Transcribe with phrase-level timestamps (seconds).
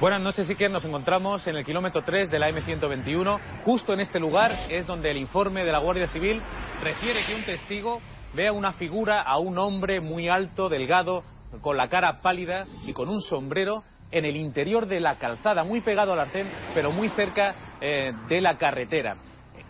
[0.00, 0.70] Buenas noches, Iker.
[0.70, 3.38] Nos encontramos en el kilómetro 3 de la M121.
[3.64, 6.40] Justo en este lugar es donde el informe de la Guardia Civil
[6.82, 8.00] refiere que un testigo
[8.32, 11.22] ve a una figura, a un hombre muy alto, delgado,
[11.60, 15.82] con la cara pálida y con un sombrero en el interior de la calzada, muy
[15.82, 19.16] pegado al arcén, pero muy cerca eh, de la carretera.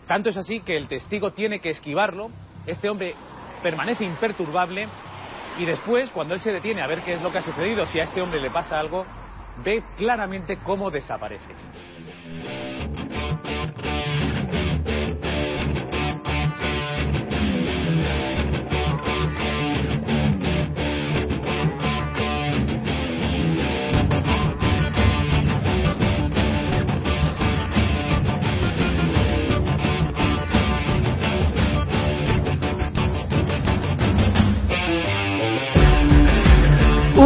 [0.07, 2.29] Tanto es así que el testigo tiene que esquivarlo.
[2.65, 3.15] Este hombre
[3.61, 4.87] permanece imperturbable
[5.57, 7.99] y después, cuando él se detiene a ver qué es lo que ha sucedido, si
[7.99, 9.05] a este hombre le pasa algo,
[9.57, 11.53] ve claramente cómo desaparece.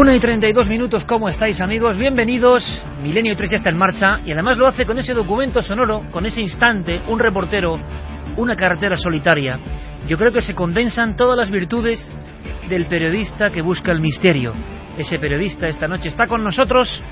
[0.06, 1.98] Una y 32 minutos, ¿cómo estáis amigos?
[1.98, 2.86] Bienvenidos.
[3.02, 6.28] Milenio 3 ya está en marcha y además lo hace con ese documento sonoro, con
[6.28, 7.80] ese instante, un reportero,
[8.38, 9.58] una carretera solitaria.
[10.08, 12.08] Yo creo que se condensan todas las virtudes
[12.70, 14.54] del periodista que busca el misterio.
[14.96, 17.04] Ese periodista esta noche está con nosotros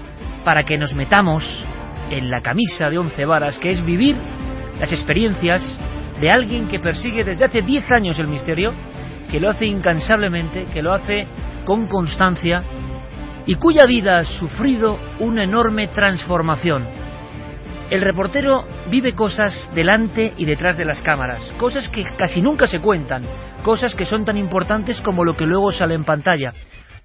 [0.46, 1.66] para que nos metamos
[2.12, 4.18] en la camisa de once varas, que es vivir
[4.80, 5.80] las experiencias
[6.22, 8.72] de alguien que persigue desde hace 10 años el misterio,
[9.32, 11.26] que lo hace incansablemente, que lo hace
[11.66, 12.64] con constancia
[13.46, 16.88] y cuya vida ha sufrido una enorme transformación.
[17.90, 22.80] El reportero vive cosas delante y detrás de las cámaras, cosas que casi nunca se
[22.80, 23.24] cuentan,
[23.62, 26.52] cosas que son tan importantes como lo que luego sale en pantalla,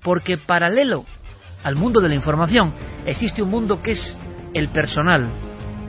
[0.03, 1.05] porque paralelo
[1.65, 2.73] al mundo de la información
[3.05, 4.19] existe un mundo que es
[4.55, 5.29] el personal,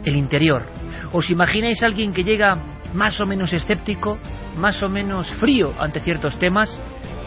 [0.04, 0.66] el interior.
[1.14, 2.58] ¿Os imagináis a alguien que llega
[2.94, 4.18] más o menos escéptico,
[4.58, 6.80] más o menos frío ante ciertos temas,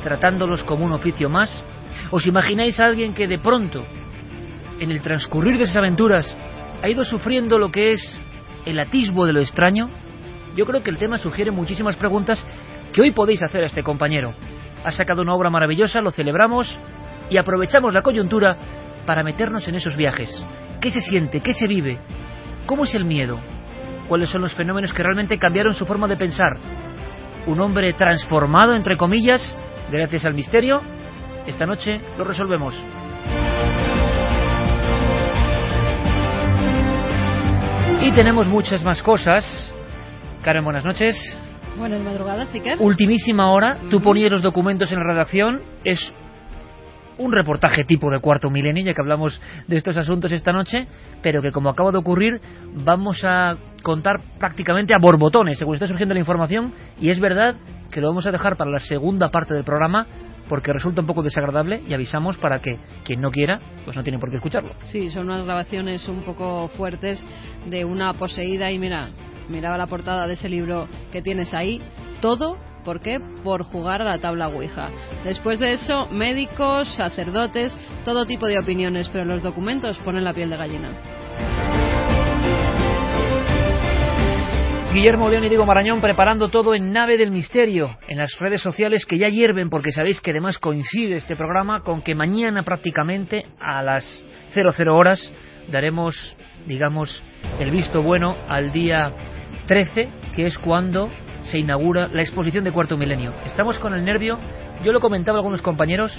[0.03, 1.65] tratándolos como un oficio más?
[2.11, 3.85] ¿Os imagináis a alguien que de pronto,
[4.79, 6.37] en el transcurrir de esas aventuras,
[6.83, 8.21] ha ido sufriendo lo que es
[8.65, 9.91] el atisbo de lo extraño?
[10.57, 12.47] Yo creo que el tema sugiere muchísimas preguntas
[12.93, 14.35] que hoy podéis hacer a este compañero.
[14.85, 16.79] Ha sacado una obra maravillosa, lo celebramos
[17.31, 18.57] y aprovechamos la coyuntura
[19.07, 20.45] para meternos en esos viajes.
[20.81, 21.41] ¿Qué se siente?
[21.41, 21.99] ¿Qué se vive?
[22.67, 23.39] ¿Cómo es el miedo?
[24.09, 26.59] ¿Cuáles son los fenómenos que realmente cambiaron su forma de pensar?
[27.47, 29.57] ¿Un hombre transformado, entre comillas,
[29.91, 30.81] gracias al misterio?
[31.47, 32.75] Esta noche lo resolvemos.
[38.01, 39.73] Y tenemos muchas más cosas.
[40.43, 41.17] Karen, buenas noches.
[41.77, 42.75] Buenas madrugadas, sí que.
[42.79, 45.63] Ultimísima hora, tú ponías los documentos en la redacción.
[45.85, 46.13] Es
[47.19, 50.87] un reportaje tipo de cuarto milenio, ya que hablamos de estos asuntos esta noche,
[51.23, 52.41] pero que como acaba de ocurrir,
[52.75, 57.57] vamos a contar prácticamente a borbotones, según está surgiendo la información, y es verdad
[57.91, 60.07] que lo vamos a dejar para la segunda parte del programa,
[60.49, 64.19] porque resulta un poco desagradable y avisamos para que quien no quiera, pues no tiene
[64.19, 64.75] por qué escucharlo.
[64.85, 67.23] Sí, son unas grabaciones un poco fuertes
[67.67, 69.11] de una poseída y mira,
[69.49, 71.81] miraba la portada de ese libro que tienes ahí,
[72.21, 73.21] todo ¿Por qué?
[73.45, 74.91] Por jugar a la tabla Ouija.
[75.25, 80.51] Después de eso, médicos, sacerdotes, todo tipo de opiniones, pero los documentos ponen la piel
[80.51, 81.82] de gallina.
[84.93, 89.07] Guillermo León y Diego Marañón preparando todo en Nave del Misterio, en las redes sociales
[89.07, 93.83] que ya hierven, porque sabéis que además coincide este programa con que mañana prácticamente a
[93.83, 94.05] las
[94.53, 95.33] 00 horas
[95.69, 96.37] daremos,
[96.67, 97.25] digamos,
[97.59, 99.13] el visto bueno al día
[99.67, 101.11] 13, que es cuando
[101.45, 103.33] se inaugura la exposición de Cuarto Milenio.
[103.47, 104.37] Estamos con el nervio,
[104.85, 106.15] yo lo comentaba a algunos compañeros,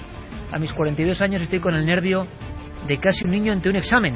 [0.52, 2.26] a mis 42 años estoy con el nervio
[2.88, 4.16] de casi un niño ante un examen.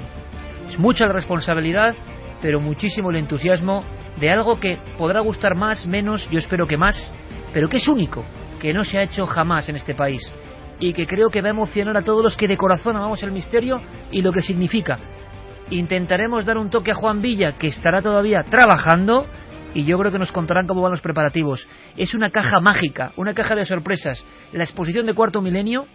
[0.67, 1.93] Es mucha la responsabilidad,
[2.41, 3.83] pero muchísimo el entusiasmo
[4.19, 7.13] de algo que podrá gustar más, menos, yo espero que más,
[7.53, 8.25] pero que es único,
[8.59, 10.21] que no se ha hecho jamás en este país
[10.79, 13.31] y que creo que va a emocionar a todos los que de corazón amamos el
[13.31, 13.81] misterio
[14.11, 14.99] y lo que significa.
[15.69, 19.25] Intentaremos dar un toque a Juan Villa, que estará todavía trabajando,
[19.73, 21.67] y yo creo que nos contarán cómo van los preparativos.
[21.97, 24.25] Es una caja mágica, una caja de sorpresas.
[24.53, 25.87] La exposición de Cuarto Milenio,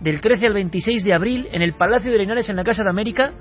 [0.00, 2.90] del 13 al 26 de abril, en el Palacio de Linares, en la Casa de
[2.90, 3.32] América,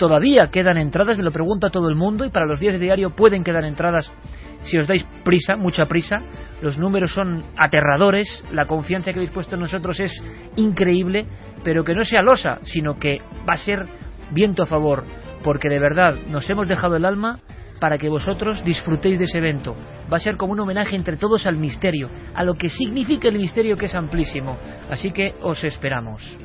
[0.00, 3.10] Todavía quedan entradas, me lo pregunta todo el mundo, y para los días de diario
[3.10, 4.10] pueden quedar entradas
[4.62, 6.16] si os dais prisa, mucha prisa.
[6.62, 10.24] Los números son aterradores, la confianza que habéis puesto en nosotros es
[10.56, 11.26] increíble,
[11.62, 13.84] pero que no sea losa, sino que va a ser
[14.30, 15.04] viento a favor,
[15.42, 17.38] porque de verdad nos hemos dejado el alma
[17.78, 19.76] para que vosotros disfrutéis de ese evento.
[20.10, 23.36] Va a ser como un homenaje entre todos al misterio, a lo que significa el
[23.36, 24.56] misterio que es amplísimo.
[24.88, 26.38] Así que os esperamos.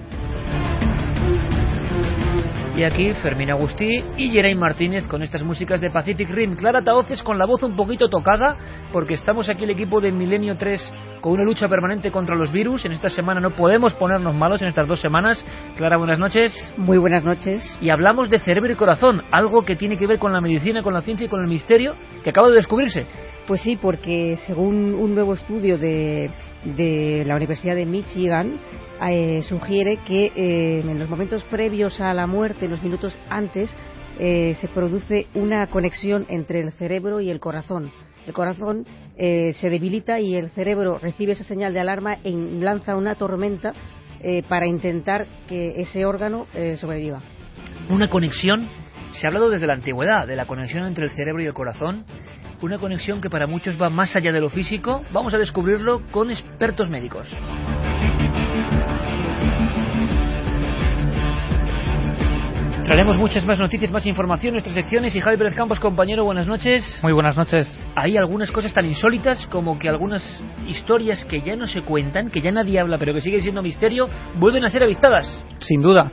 [2.76, 6.58] Y aquí Fermín Agustí y Geraint Martínez con estas músicas de Pacific Rim.
[6.58, 8.58] Clara Taoces con la voz un poquito tocada
[8.92, 12.84] porque estamos aquí el equipo de Milenio 3 con una lucha permanente contra los virus.
[12.84, 15.46] En esta semana no podemos ponernos malos en estas dos semanas.
[15.78, 16.74] Clara, buenas noches.
[16.76, 17.64] Muy buenas noches.
[17.80, 20.94] Y hablamos de cerebro y corazón, algo que tiene que ver con la medicina, con
[20.94, 21.96] la ciencia y con el misterio
[22.26, 23.06] que acaba de descubrirse.
[23.48, 26.30] Pues sí, porque según un nuevo estudio de,
[26.66, 28.60] de la Universidad de Michigan,
[29.10, 33.74] eh, sugiere que eh, en los momentos previos a la muerte, los minutos antes,
[34.20, 37.92] eh, se produce una conexión entre el cerebro y el corazón.
[38.26, 43.14] El corazón se debilita y el cerebro recibe esa señal de alarma y lanza una
[43.16, 43.72] tormenta
[44.50, 46.48] para intentar que ese órgano
[46.78, 47.22] sobreviva.
[47.88, 48.68] Una conexión,
[49.12, 52.04] se ha hablado desde la antigüedad de la conexión entre el cerebro y el corazón,
[52.62, 55.04] una conexión que para muchos va más allá de lo físico.
[55.12, 57.28] Vamos a descubrirlo con expertos médicos.
[62.86, 67.00] Traeremos muchas más noticias, más información, nuestras secciones y Javi Pérez Campos, compañero, buenas noches.
[67.02, 67.82] Muy buenas noches.
[67.96, 72.42] Hay algunas cosas tan insólitas como que algunas historias que ya no se cuentan, que
[72.42, 75.26] ya nadie habla, pero que siguen siendo misterio, vuelven a ser avistadas.
[75.62, 76.12] Sin duda.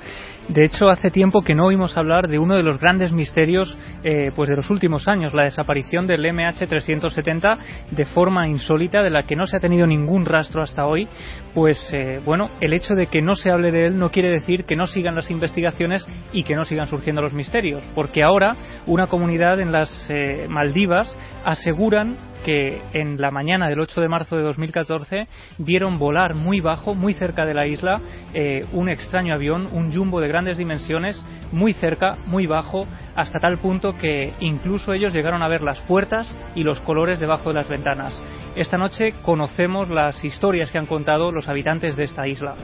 [0.49, 4.33] De hecho, hace tiempo que no oímos hablar de uno de los grandes misterios eh,
[4.35, 7.59] pues de los últimos años, la desaparición del MH370
[7.91, 11.09] de forma insólita, de la que no se ha tenido ningún rastro hasta hoy.
[11.55, 14.65] Pues eh, bueno, el hecho de que no se hable de él no quiere decir
[14.65, 18.56] que no sigan las investigaciones y que no sigan surgiendo los misterios, porque ahora
[18.87, 24.37] una comunidad en las eh, Maldivas aseguran que en la mañana del 8 de marzo
[24.37, 25.27] de 2014
[25.59, 28.00] vieron volar muy bajo, muy cerca de la isla,
[28.35, 33.59] eh, un extraño avión, un jumbo de grandes dimensiones, muy cerca, muy bajo, hasta tal
[33.59, 37.69] punto que incluso ellos llegaron a ver las puertas y los colores debajo de las
[37.69, 38.21] ventanas.
[38.55, 42.55] Esta noche conocemos las historias que han contado los habitantes de esta isla.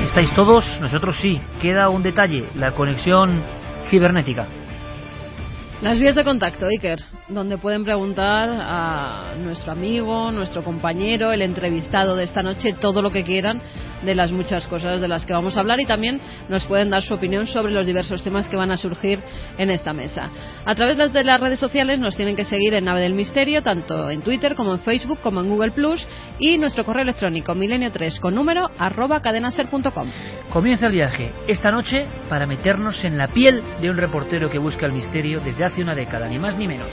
[0.00, 0.64] ¿Estáis todos?
[0.80, 1.40] Nosotros sí.
[1.60, 3.42] Queda un detalle, la conexión
[3.90, 4.46] cibernética.
[5.84, 12.16] Las vías de contacto, Iker, donde pueden preguntar a nuestro amigo, nuestro compañero, el entrevistado
[12.16, 13.62] de esta noche, todo lo que quieran
[14.04, 17.02] de las muchas cosas de las que vamos a hablar y también nos pueden dar
[17.02, 19.20] su opinión sobre los diversos temas que van a surgir
[19.56, 20.30] en esta mesa.
[20.66, 24.10] A través de las redes sociales nos tienen que seguir en Nave del Misterio, tanto
[24.10, 26.06] en Twitter como en Facebook, como en Google Plus
[26.38, 30.10] y nuestro correo electrónico milenio3 con número arroba cadenaser.com.
[30.50, 34.84] Comienza el viaje esta noche para meternos en la piel de un reportero que busca
[34.84, 36.92] el misterio desde hace una década, ni más ni menos.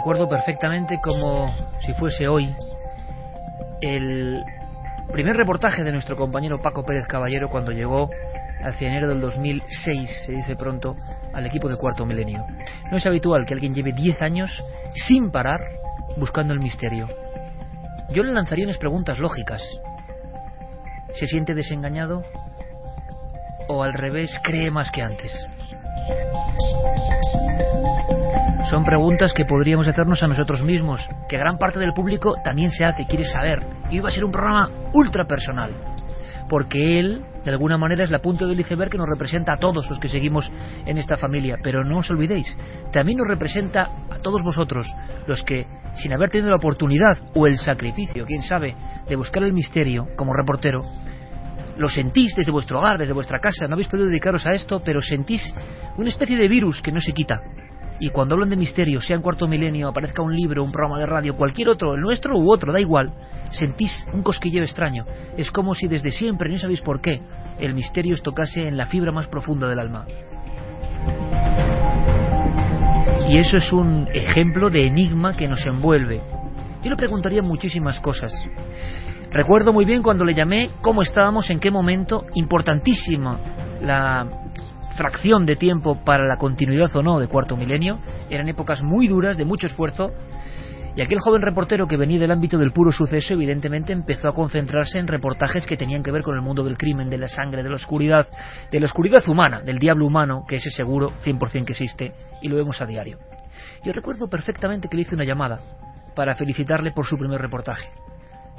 [0.00, 2.56] Recuerdo perfectamente como si fuese hoy
[3.82, 4.42] el
[5.12, 8.08] primer reportaje de nuestro compañero Paco Pérez Caballero cuando llegó
[8.64, 10.96] hacia enero del 2006, se dice pronto,
[11.34, 12.46] al equipo de cuarto milenio.
[12.90, 14.64] No es habitual que alguien lleve 10 años
[14.94, 15.60] sin parar
[16.16, 17.06] buscando el misterio.
[18.08, 19.62] Yo le lanzaría unas preguntas lógicas.
[21.12, 22.22] ¿Se siente desengañado?
[23.68, 25.46] ¿O al revés cree más que antes?
[28.68, 32.84] Son preguntas que podríamos hacernos a nosotros mismos, que gran parte del público también se
[32.84, 33.60] hace, quiere saber.
[33.90, 35.72] Y hoy va a ser un programa ultra personal,
[36.48, 39.88] porque él, de alguna manera, es la punta del iceberg que nos representa a todos
[39.88, 40.52] los que seguimos
[40.84, 41.56] en esta familia.
[41.62, 42.54] Pero no os olvidéis,
[42.92, 44.86] también nos representa a todos vosotros,
[45.26, 48.76] los que, sin haber tenido la oportunidad o el sacrificio, quién sabe,
[49.08, 50.82] de buscar el misterio como reportero,
[51.78, 55.00] lo sentís desde vuestro hogar, desde vuestra casa, no habéis podido dedicaros a esto, pero
[55.00, 55.42] sentís
[55.96, 57.40] una especie de virus que no se quita.
[58.00, 61.06] Y cuando hablan de misterio, sea en cuarto milenio, aparezca un libro, un programa de
[61.06, 63.12] radio, cualquier otro, el nuestro u otro, da igual,
[63.50, 65.04] sentís un cosquilleo extraño.
[65.36, 67.20] Es como si desde siempre, no sabéis por qué,
[67.58, 70.06] el misterio os tocase en la fibra más profunda del alma.
[73.28, 76.22] Y eso es un ejemplo de enigma que nos envuelve.
[76.82, 78.32] Yo le preguntaría muchísimas cosas.
[79.30, 83.38] Recuerdo muy bien cuando le llamé cómo estábamos, en qué momento, importantísima
[83.82, 84.39] la
[84.96, 87.98] fracción de tiempo para la continuidad o no de Cuarto Milenio.
[88.28, 90.10] Eran épocas muy duras, de mucho esfuerzo,
[90.96, 94.98] y aquel joven reportero que venía del ámbito del puro suceso, evidentemente empezó a concentrarse
[94.98, 97.68] en reportajes que tenían que ver con el mundo del crimen, de la sangre, de
[97.68, 98.26] la oscuridad,
[98.70, 102.56] de la oscuridad humana, del diablo humano, que ese seguro 100% que existe, y lo
[102.56, 103.18] vemos a diario.
[103.84, 105.60] Yo recuerdo perfectamente que le hice una llamada
[106.14, 107.88] para felicitarle por su primer reportaje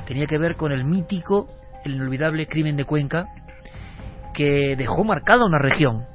[0.05, 1.47] tenía que ver con el mítico,
[1.83, 3.27] el inolvidable crimen de Cuenca,
[4.33, 6.05] que dejó marcada una región.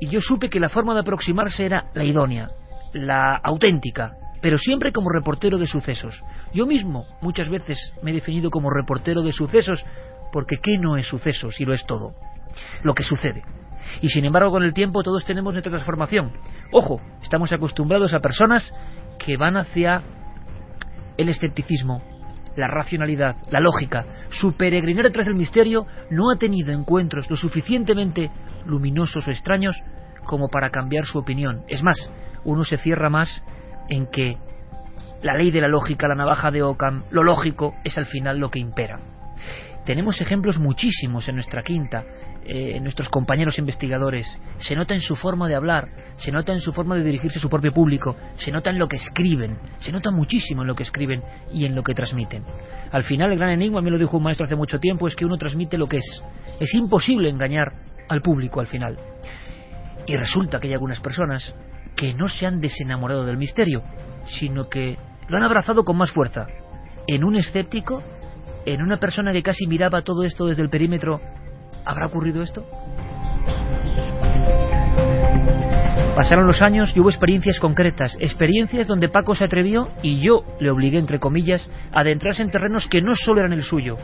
[0.00, 2.48] Y yo supe que la forma de aproximarse era la idónea,
[2.92, 6.24] la auténtica, pero siempre como reportero de sucesos.
[6.52, 9.84] Yo mismo muchas veces me he definido como reportero de sucesos,
[10.32, 12.14] porque ¿qué no es suceso si lo es todo?
[12.82, 13.42] Lo que sucede.
[14.00, 16.32] Y sin embargo, con el tiempo todos tenemos nuestra transformación.
[16.72, 18.72] Ojo, estamos acostumbrados a personas
[19.18, 20.02] que van hacia
[21.16, 22.02] el escepticismo,
[22.56, 28.30] la racionalidad, la lógica, su peregrinar detrás del misterio no ha tenido encuentros lo suficientemente
[28.66, 29.82] luminosos o extraños
[30.24, 31.62] como para cambiar su opinión.
[31.68, 32.10] Es más,
[32.44, 33.42] uno se cierra más
[33.88, 34.38] en que
[35.22, 38.50] la ley de la lógica, la navaja de Ockham, lo lógico es al final lo
[38.50, 39.00] que impera.
[39.84, 42.04] Tenemos ejemplos muchísimos en nuestra quinta,
[42.44, 44.26] eh, en nuestros compañeros investigadores.
[44.58, 47.42] Se nota en su forma de hablar, se nota en su forma de dirigirse a
[47.42, 50.82] su propio público, se nota en lo que escriben, se nota muchísimo en lo que
[50.82, 52.44] escriben y en lo que transmiten.
[52.92, 55.24] Al final, el gran enigma, me lo dijo un maestro hace mucho tiempo, es que
[55.24, 56.22] uno transmite lo que es.
[56.60, 57.72] Es imposible engañar
[58.10, 58.98] al público al final.
[60.06, 61.54] Y resulta que hay algunas personas
[61.96, 63.82] que no se han desenamorado del misterio,
[64.24, 64.98] sino que
[65.28, 66.46] lo han abrazado con más fuerza.
[67.06, 68.02] En un escéptico
[68.66, 71.20] en una persona que casi miraba todo esto desde el perímetro,
[71.84, 72.64] ¿habrá ocurrido esto?
[76.14, 80.70] Pasaron los años y hubo experiencias concretas, experiencias donde Paco se atrevió y yo le
[80.70, 83.96] obligué, entre comillas, a adentrarse en terrenos que no solo eran el suyo.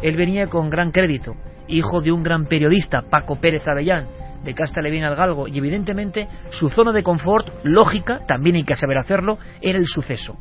[0.00, 1.34] Él venía con gran crédito,
[1.68, 4.06] hijo de un gran periodista, Paco Pérez Avellán,
[4.44, 8.76] de casta le al galgo, y evidentemente su zona de confort, lógica, también hay que
[8.76, 10.36] saber hacerlo, era el suceso.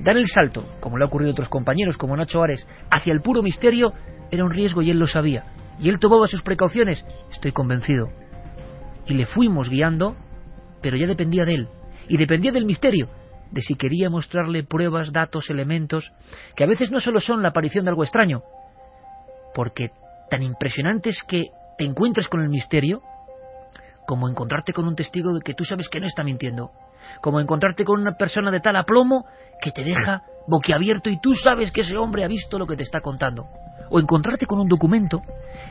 [0.00, 3.20] Dar el salto, como le ha ocurrido a otros compañeros como Nacho Ares, hacia el
[3.20, 3.92] puro misterio
[4.30, 5.44] era un riesgo y él lo sabía.
[5.78, 8.08] Y él tomaba sus precauciones, estoy convencido.
[9.06, 10.16] Y le fuimos guiando,
[10.80, 11.68] pero ya dependía de él.
[12.08, 13.08] Y dependía del misterio,
[13.50, 16.12] de si quería mostrarle pruebas, datos, elementos,
[16.54, 18.42] que a veces no solo son la aparición de algo extraño,
[19.54, 19.90] porque
[20.30, 23.02] tan impresionante es que te encuentres con el misterio,
[24.06, 26.70] como encontrarte con un testigo que tú sabes que no está mintiendo,
[27.20, 29.26] como encontrarte con una persona de tal aplomo
[29.60, 32.82] que te deja boquiabierto y tú sabes que ese hombre ha visto lo que te
[32.82, 33.46] está contando.
[33.90, 35.20] O encontrarte con un documento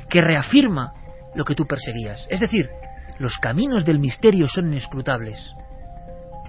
[0.10, 0.94] que reafirma
[1.36, 2.28] lo que tú perseguías.
[2.30, 2.70] Es decir,
[3.18, 5.54] los caminos del misterio son inescrutables.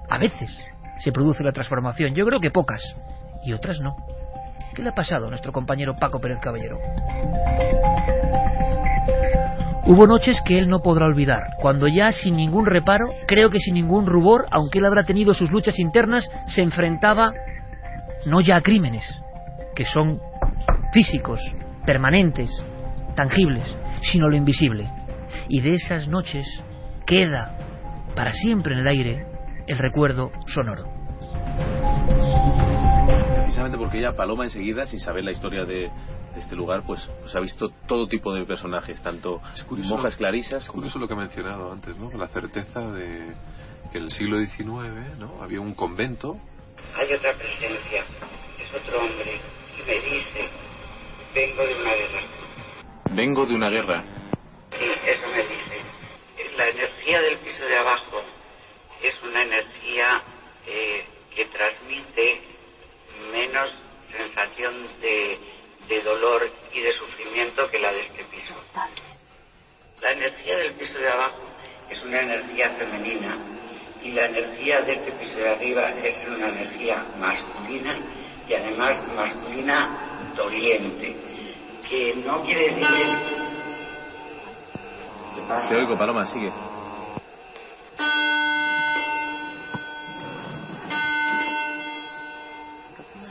[0.09, 0.51] A veces
[0.99, 2.83] se produce la transformación, yo creo que pocas,
[3.45, 3.97] y otras no.
[4.75, 6.79] ¿Qué le ha pasado a nuestro compañero Paco Pérez Caballero?
[9.87, 13.75] Hubo noches que él no podrá olvidar, cuando ya sin ningún reparo, creo que sin
[13.75, 17.33] ningún rubor, aunque él habrá tenido sus luchas internas, se enfrentaba
[18.27, 19.05] no ya a crímenes,
[19.75, 20.21] que son
[20.93, 21.41] físicos,
[21.85, 22.51] permanentes,
[23.17, 24.89] tangibles, sino lo invisible.
[25.49, 26.47] Y de esas noches
[27.05, 27.57] queda
[28.15, 29.27] para siempre en el aire
[29.67, 30.85] el recuerdo sonoro.
[33.61, 35.91] Precisamente porque ya Paloma enseguida, sin saber la historia de,
[36.35, 39.43] este lugar, pues, pues, ha visto todo tipo de personajes, tanto
[39.85, 40.63] monjas clarisas.
[40.63, 42.11] Es curioso lo que he mencionado antes, ¿no?
[42.17, 43.35] La certeza de
[43.93, 45.43] que en el siglo XIX ¿no?
[45.43, 46.39] había un convento.
[46.97, 49.39] Hay otra presencia, es otro hombre,
[49.77, 50.49] que me dice,
[51.35, 52.21] vengo de una guerra.
[53.11, 54.05] Vengo de una guerra.
[54.71, 56.57] Sí, eso me dice.
[56.57, 58.23] La energía del piso de abajo
[59.03, 60.23] es una energía
[60.67, 62.60] eh, que transmite
[63.33, 63.71] menos
[64.11, 65.39] sensación de,
[65.89, 68.55] de dolor y de sufrimiento que la de este piso.
[70.01, 71.43] La energía del piso de abajo
[71.91, 73.39] es una energía femenina
[74.03, 77.99] y la energía de este piso de arriba es una energía masculina
[78.49, 81.17] y además masculina doliente,
[81.89, 82.87] que no quiere decir.
[85.69, 86.51] Te oigo, Paloma, sigue.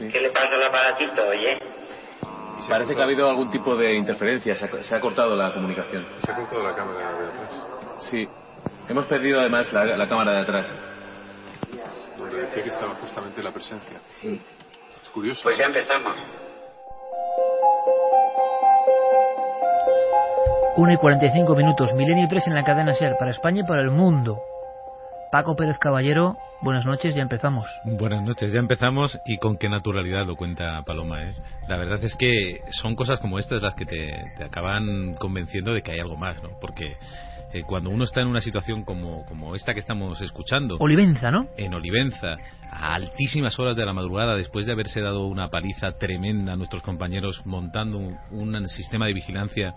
[0.08, 1.60] ¿Qué le pasa al aparatito, oye?
[2.70, 6.06] Parece que ha habido algún tipo de interferencia, se ha, se ha cortado la comunicación.
[6.20, 7.68] Se ha cortado la cámara de atrás.
[8.10, 8.28] Sí.
[8.88, 10.76] Hemos perdido además la, la cámara de atrás.
[12.18, 14.00] Donde decía que estaba justamente la presencia.
[14.22, 14.42] Sí.
[15.04, 15.42] Es curioso.
[15.44, 16.16] Pues ya empezamos.
[20.76, 23.92] 1 y 45 minutos, Milenio 3 en la cadena SER, para España y para el
[23.92, 24.40] mundo.
[25.32, 27.68] Paco Pérez Caballero, buenas noches, ya empezamos.
[27.84, 31.24] Buenas noches, ya empezamos y con qué naturalidad lo cuenta Paloma.
[31.24, 31.36] ¿eh?
[31.68, 35.84] La verdad es que son cosas como estas las que te, te acaban convenciendo de
[35.84, 36.50] que hay algo más, ¿no?
[36.60, 36.98] Porque
[37.54, 40.78] eh, cuando uno está en una situación como, como esta que estamos escuchando.
[40.80, 41.48] Olivenza, ¿no?
[41.58, 42.38] En Olivenza,
[42.72, 46.82] a altísimas horas de la madrugada, después de haberse dado una paliza tremenda a nuestros
[46.82, 49.76] compañeros montando un, un sistema de vigilancia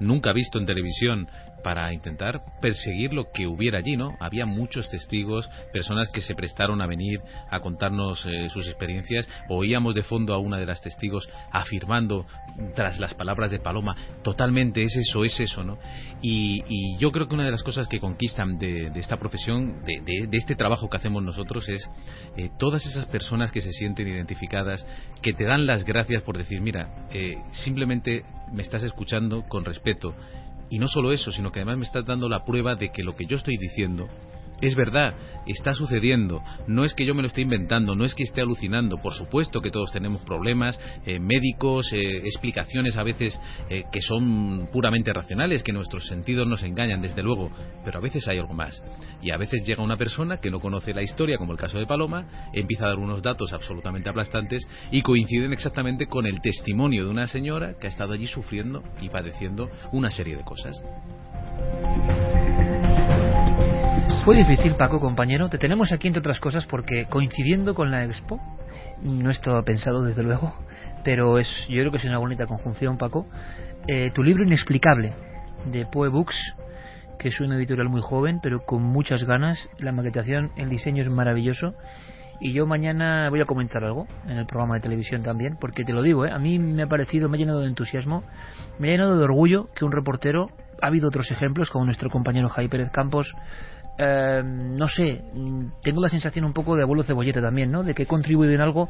[0.00, 1.28] nunca visto en televisión
[1.62, 4.16] para intentar perseguir lo que hubiera allí, ¿no?
[4.20, 9.28] Había muchos testigos, personas que se prestaron a venir a contarnos eh, sus experiencias.
[9.48, 12.26] Oíamos de fondo a una de las testigos afirmando,
[12.74, 15.78] tras las palabras de Paloma, totalmente es eso, es eso, ¿no?
[16.22, 19.82] Y, y yo creo que una de las cosas que conquistan de, de esta profesión,
[19.84, 21.88] de, de, de, este trabajo que hacemos nosotros, es
[22.36, 24.86] eh, todas esas personas que se sienten identificadas,
[25.22, 30.14] que te dan las gracias por decir, mira, eh, simplemente me estás escuchando con respeto
[30.70, 33.14] y no solo eso, sino que además me estás dando la prueba de que lo
[33.16, 34.08] que yo estoy diciendo
[34.60, 35.14] es verdad,
[35.46, 36.42] está sucediendo.
[36.66, 38.98] No es que yo me lo esté inventando, no es que esté alucinando.
[38.98, 43.38] Por supuesto que todos tenemos problemas eh, médicos, eh, explicaciones a veces
[43.68, 47.50] eh, que son puramente racionales, que nuestros sentidos nos engañan, desde luego.
[47.84, 48.82] Pero a veces hay algo más.
[49.22, 51.86] Y a veces llega una persona que no conoce la historia, como el caso de
[51.86, 57.10] Paloma, empieza a dar unos datos absolutamente aplastantes y coinciden exactamente con el testimonio de
[57.10, 60.80] una señora que ha estado allí sufriendo y padeciendo una serie de cosas.
[64.24, 65.48] Fue difícil, Paco, compañero.
[65.48, 68.38] Te tenemos aquí, entre otras cosas, porque coincidiendo con la expo,
[69.02, 70.52] no estaba pensado, desde luego,
[71.02, 73.26] pero es, yo creo que es una bonita conjunción, Paco.
[73.86, 75.14] Eh, tu libro inexplicable,
[75.64, 76.36] de Poe Books,
[77.18, 79.70] que es una editorial muy joven, pero con muchas ganas.
[79.78, 81.74] La maquetación, el diseño es maravilloso.
[82.40, 85.92] Y yo mañana voy a comentar algo en el programa de televisión también, porque te
[85.94, 86.30] lo digo, ¿eh?
[86.30, 88.22] a mí me ha parecido, me ha llenado de entusiasmo,
[88.78, 90.48] me ha llenado de orgullo que un reportero,
[90.80, 93.34] ha habido otros ejemplos, como nuestro compañero Jaime Pérez Campos,
[94.02, 95.20] eh, no sé,
[95.82, 97.82] tengo la sensación un poco de abuelo cebolleta también, ¿no?
[97.82, 98.88] De que he contribuido en algo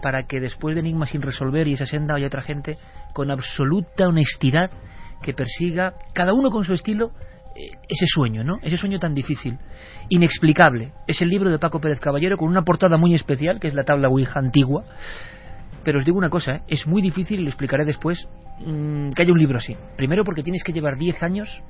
[0.00, 2.78] para que después de enigmas sin resolver y esa senda haya otra gente
[3.12, 4.70] con absoluta honestidad
[5.20, 7.10] que persiga, cada uno con su estilo,
[7.56, 8.58] eh, ese sueño, ¿no?
[8.62, 9.58] Ese sueño tan difícil,
[10.10, 10.92] inexplicable.
[11.08, 13.82] Es el libro de Paco Pérez Caballero con una portada muy especial, que es la
[13.82, 14.84] tabla Ouija antigua.
[15.82, 16.62] Pero os digo una cosa, ¿eh?
[16.68, 18.28] es muy difícil, y lo explicaré después,
[18.64, 19.76] mmm, que haya un libro así.
[19.96, 21.62] Primero porque tienes que llevar 10 años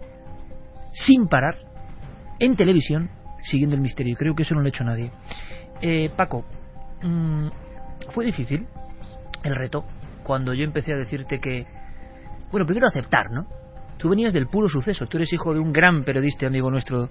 [0.92, 1.71] sin parar
[2.42, 3.08] en televisión
[3.44, 4.16] siguiendo el misterio.
[4.16, 5.12] Creo que eso no lo ha hecho nadie.
[5.80, 6.44] Eh, Paco,
[7.02, 7.46] mmm,
[8.10, 8.66] fue difícil
[9.44, 9.84] el reto
[10.24, 11.66] cuando yo empecé a decirte que,
[12.50, 13.46] bueno, primero aceptar, ¿no?
[13.96, 17.08] Tú venías del puro suceso, tú eres hijo de un gran periodista amigo nuestro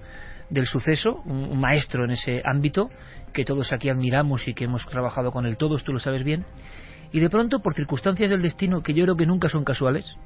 [0.50, 2.90] del suceso, un, un maestro en ese ámbito
[3.32, 6.46] que todos aquí admiramos y que hemos trabajado con él todos, tú lo sabes bien.
[7.14, 10.18] Y de pronto, por circunstancias del destino que yo creo que nunca son casuales,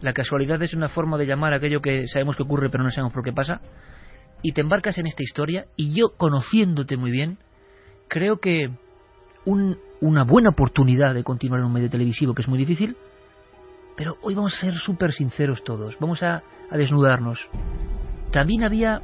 [0.00, 3.12] la casualidad es una forma de llamar aquello que sabemos que ocurre pero no sabemos
[3.12, 3.60] por qué pasa,
[4.44, 7.38] y te embarcas en esta historia y yo conociéndote muy bien
[8.06, 8.70] creo que
[9.44, 12.96] un, una buena oportunidad de continuar en un medio televisivo que es muy difícil
[13.96, 15.96] pero hoy vamos a ser súper sinceros todos.
[16.00, 17.38] Vamos a, desnudarnos.
[18.32, 19.00] También había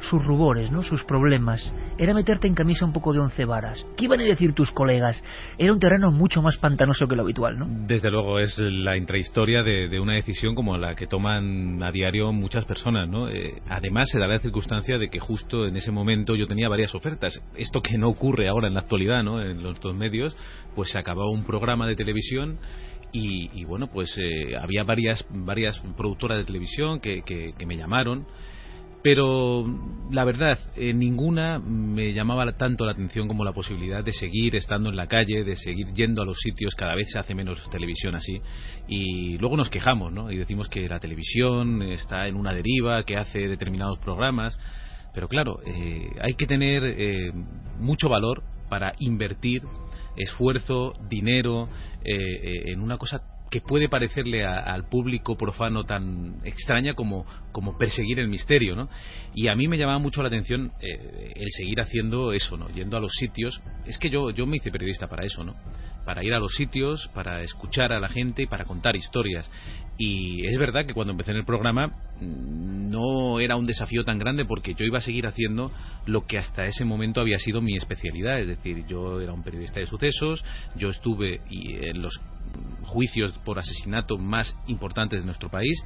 [0.00, 0.82] sus rubores, ¿no?
[0.82, 1.72] sus problemas.
[1.98, 3.86] Era meterte en camisa un poco de once varas.
[3.96, 5.22] ¿Qué iban a decir tus colegas?
[5.58, 7.66] Era un terreno mucho más pantanoso que lo habitual, ¿no?
[7.86, 12.32] Desde luego, es la intrahistoria de, de una decisión como la que toman a diario
[12.32, 13.28] muchas personas, ¿no?
[13.28, 16.94] Eh, además, se da la circunstancia de que justo en ese momento yo tenía varias
[16.94, 17.40] ofertas.
[17.56, 19.40] Esto que no ocurre ahora en la actualidad, ¿no?
[19.40, 20.36] En los dos medios,
[20.74, 22.58] pues se acababa un programa de televisión
[23.12, 27.76] y, y bueno, pues eh, había varias, varias productoras de televisión que, que, que me
[27.76, 28.26] llamaron
[29.06, 29.64] Pero
[30.10, 34.96] la verdad, ninguna me llamaba tanto la atención como la posibilidad de seguir estando en
[34.96, 38.40] la calle, de seguir yendo a los sitios, cada vez se hace menos televisión así,
[38.88, 40.32] y luego nos quejamos, ¿no?
[40.32, 44.58] Y decimos que la televisión está en una deriva, que hace determinados programas,
[45.14, 47.30] pero claro, eh, hay que tener eh,
[47.78, 49.62] mucho valor para invertir
[50.16, 51.68] esfuerzo, dinero
[52.02, 58.18] eh, en una cosa que puede parecerle al público profano tan extraña como, como perseguir
[58.18, 58.88] el misterio, ¿no?
[59.34, 62.68] Y a mí me llamaba mucho la atención eh, el seguir haciendo eso, ¿no?
[62.70, 63.60] Yendo a los sitios.
[63.86, 65.54] Es que yo, yo me hice periodista para eso, ¿no?
[66.06, 69.50] Para ir a los sitios, para escuchar a la gente y para contar historias.
[69.98, 74.18] Y es verdad que cuando empecé en el programa mm, no era un desafío tan
[74.18, 75.72] grande porque yo iba a seguir haciendo
[76.06, 78.40] lo que hasta ese momento había sido mi especialidad.
[78.40, 80.44] Es decir, yo era un periodista de sucesos,
[80.76, 82.20] yo estuve en los
[82.82, 85.84] juicios por asesinato más importantes de nuestro país,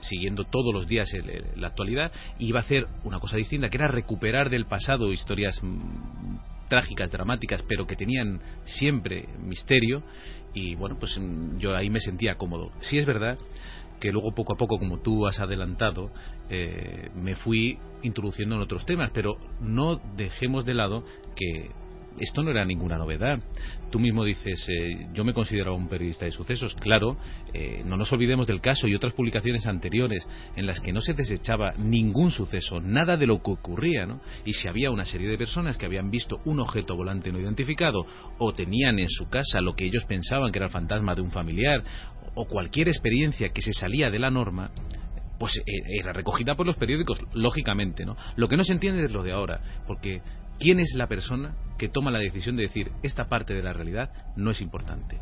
[0.00, 1.10] siguiendo todos los días
[1.56, 5.58] la actualidad, y iba a hacer una cosa distinta, que era recuperar del pasado historias
[5.62, 6.36] mm,
[6.68, 10.02] trágicas, dramáticas, pero que tenían siempre misterio,
[10.54, 12.70] y bueno, pues mm, yo ahí me sentía cómodo.
[12.80, 13.38] Sí es verdad
[14.00, 16.10] que luego poco a poco, como tú has adelantado,
[16.48, 21.04] eh, me fui introduciendo en otros temas, pero no dejemos de lado
[21.34, 21.70] que
[22.20, 23.40] esto no era ninguna novedad.
[23.90, 26.74] Tú mismo dices, eh, yo me considero un periodista de sucesos.
[26.74, 27.16] Claro,
[27.52, 30.26] eh, no nos olvidemos del caso y otras publicaciones anteriores
[30.56, 34.20] en las que no se desechaba ningún suceso, nada de lo que ocurría, ¿no?
[34.44, 38.06] Y si había una serie de personas que habían visto un objeto volante no identificado
[38.38, 41.30] o tenían en su casa lo que ellos pensaban que era el fantasma de un
[41.30, 41.82] familiar
[42.34, 44.70] o cualquier experiencia que se salía de la norma,
[45.38, 45.62] pues eh,
[46.00, 48.16] era recogida por los periódicos, lógicamente, ¿no?
[48.36, 50.20] Lo que no se entiende es lo de ahora, porque
[50.58, 54.10] ¿quién es la persona que toma la decisión de decir esta parte de la realidad
[54.36, 55.20] no es importante?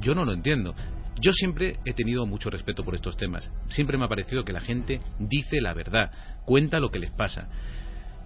[0.00, 0.74] Yo no lo entiendo.
[1.20, 3.50] Yo siempre he tenido mucho respeto por estos temas.
[3.68, 6.10] Siempre me ha parecido que la gente dice la verdad,
[6.46, 7.48] cuenta lo que les pasa.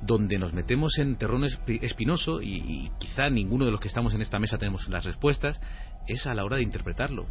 [0.00, 4.20] Donde nos metemos en terreno espinoso, y, y quizá ninguno de los que estamos en
[4.20, 5.60] esta mesa tenemos las respuestas,
[6.06, 7.26] es a la hora de interpretarlo.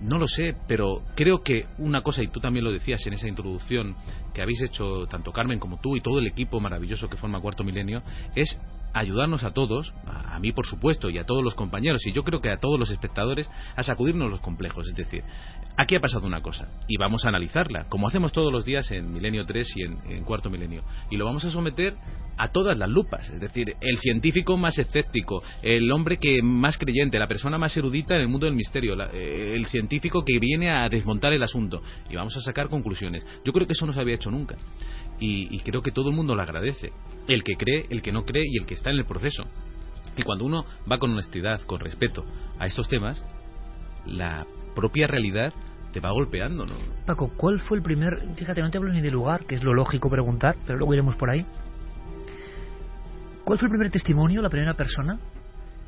[0.00, 3.28] No lo sé, pero creo que una cosa, y tú también lo decías en esa
[3.28, 3.96] introducción
[4.32, 7.64] que habéis hecho tanto Carmen como tú y todo el equipo maravilloso que forma Cuarto
[7.64, 8.02] Milenio,
[8.36, 8.60] es
[8.94, 12.40] ayudarnos a todos, a mí por supuesto, y a todos los compañeros, y yo creo
[12.40, 14.86] que a todos los espectadores, a sacudirnos los complejos.
[14.88, 15.24] Es decir,
[15.78, 19.12] aquí ha pasado una cosa, y vamos a analizarla, como hacemos todos los días en
[19.12, 21.94] Milenio 3 y en, Cuarto Milenio, y lo vamos a someter
[22.36, 23.30] a todas las lupas.
[23.30, 28.16] Es decir, el científico más escéptico, el hombre que más creyente, la persona más erudita
[28.16, 32.16] en el mundo del misterio, eh, el científico que viene a desmontar el asunto, y
[32.16, 33.24] vamos a sacar conclusiones.
[33.44, 34.56] Yo creo que eso no se había hecho nunca
[35.20, 36.92] y, creo que todo el mundo lo agradece.
[37.26, 39.44] El que cree, el que no cree y el que está en el proceso.
[40.16, 42.24] Y cuando uno va con honestidad, con respeto
[42.58, 43.24] a estos temas,
[44.06, 44.46] la
[44.78, 45.52] propia realidad
[45.92, 46.74] te va golpeando, ¿no?
[47.04, 48.22] Paco, ¿cuál fue el primer...
[48.36, 51.16] Fíjate, no te hablo ni de lugar, que es lo lógico preguntar, pero luego iremos
[51.16, 51.44] por ahí.
[53.44, 55.18] ¿Cuál fue el primer testimonio, la primera persona,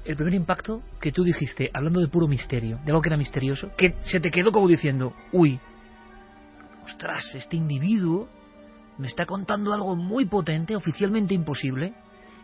[0.04, 3.70] el primer impacto que tú dijiste, hablando de puro misterio, de algo que era misterioso,
[3.76, 5.60] que se te quedó como diciendo, uy,
[6.84, 8.28] ostras, este individuo
[8.98, 11.94] me está contando algo muy potente, oficialmente imposible,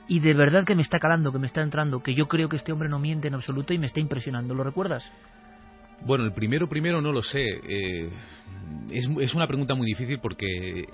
[0.08, 2.56] y de verdad que me está calando, que me está entrando, que yo creo que
[2.56, 4.54] este hombre no miente en absoluto y me está impresionando.
[4.54, 5.10] ¿Lo recuerdas?
[6.02, 7.42] Bueno, el primero, primero no lo sé.
[7.42, 8.10] Eh,
[8.90, 10.84] es, es, una pregunta muy difícil porque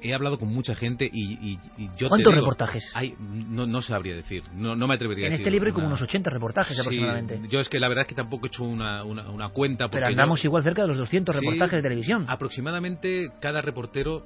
[0.00, 2.90] he hablado con mucha gente y, y, yo ¿Cuántos reportajes?
[2.94, 5.40] Hay, no, no sabría decir, no, no me atrevería a decir.
[5.40, 7.40] En este libro hay como unos 80 reportajes aproximadamente.
[7.48, 9.86] Yo es que la verdad es que tampoco he hecho una, una, cuenta.
[9.86, 12.24] Porque Pero andamos igual cerca de los 200 reportajes de televisión.
[12.28, 14.24] Aproximadamente cada reportero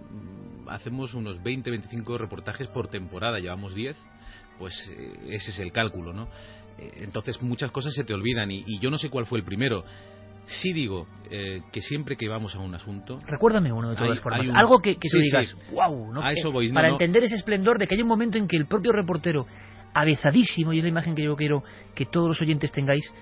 [0.68, 3.96] hacemos unos 20, 25 reportajes por temporada, llevamos 10,
[4.58, 6.28] pues eh, ese es el cálculo, ¿no?
[6.78, 9.84] Eh, entonces muchas cosas se te olvidan y, yo no sé cuál fue el primero.
[10.46, 13.20] Sí digo eh, que siempre que vamos a un asunto...
[13.26, 14.48] Recuérdame uno de todas formas.
[14.54, 16.22] Algo que, que tú digas, wow, ¿no?
[16.74, 19.46] para entender ese esplendor de que hay un momento en que el propio reportero,
[19.94, 21.62] avezadísimo, y es la imagen que yo quiero
[21.94, 23.12] que todos los oyentes tengáis,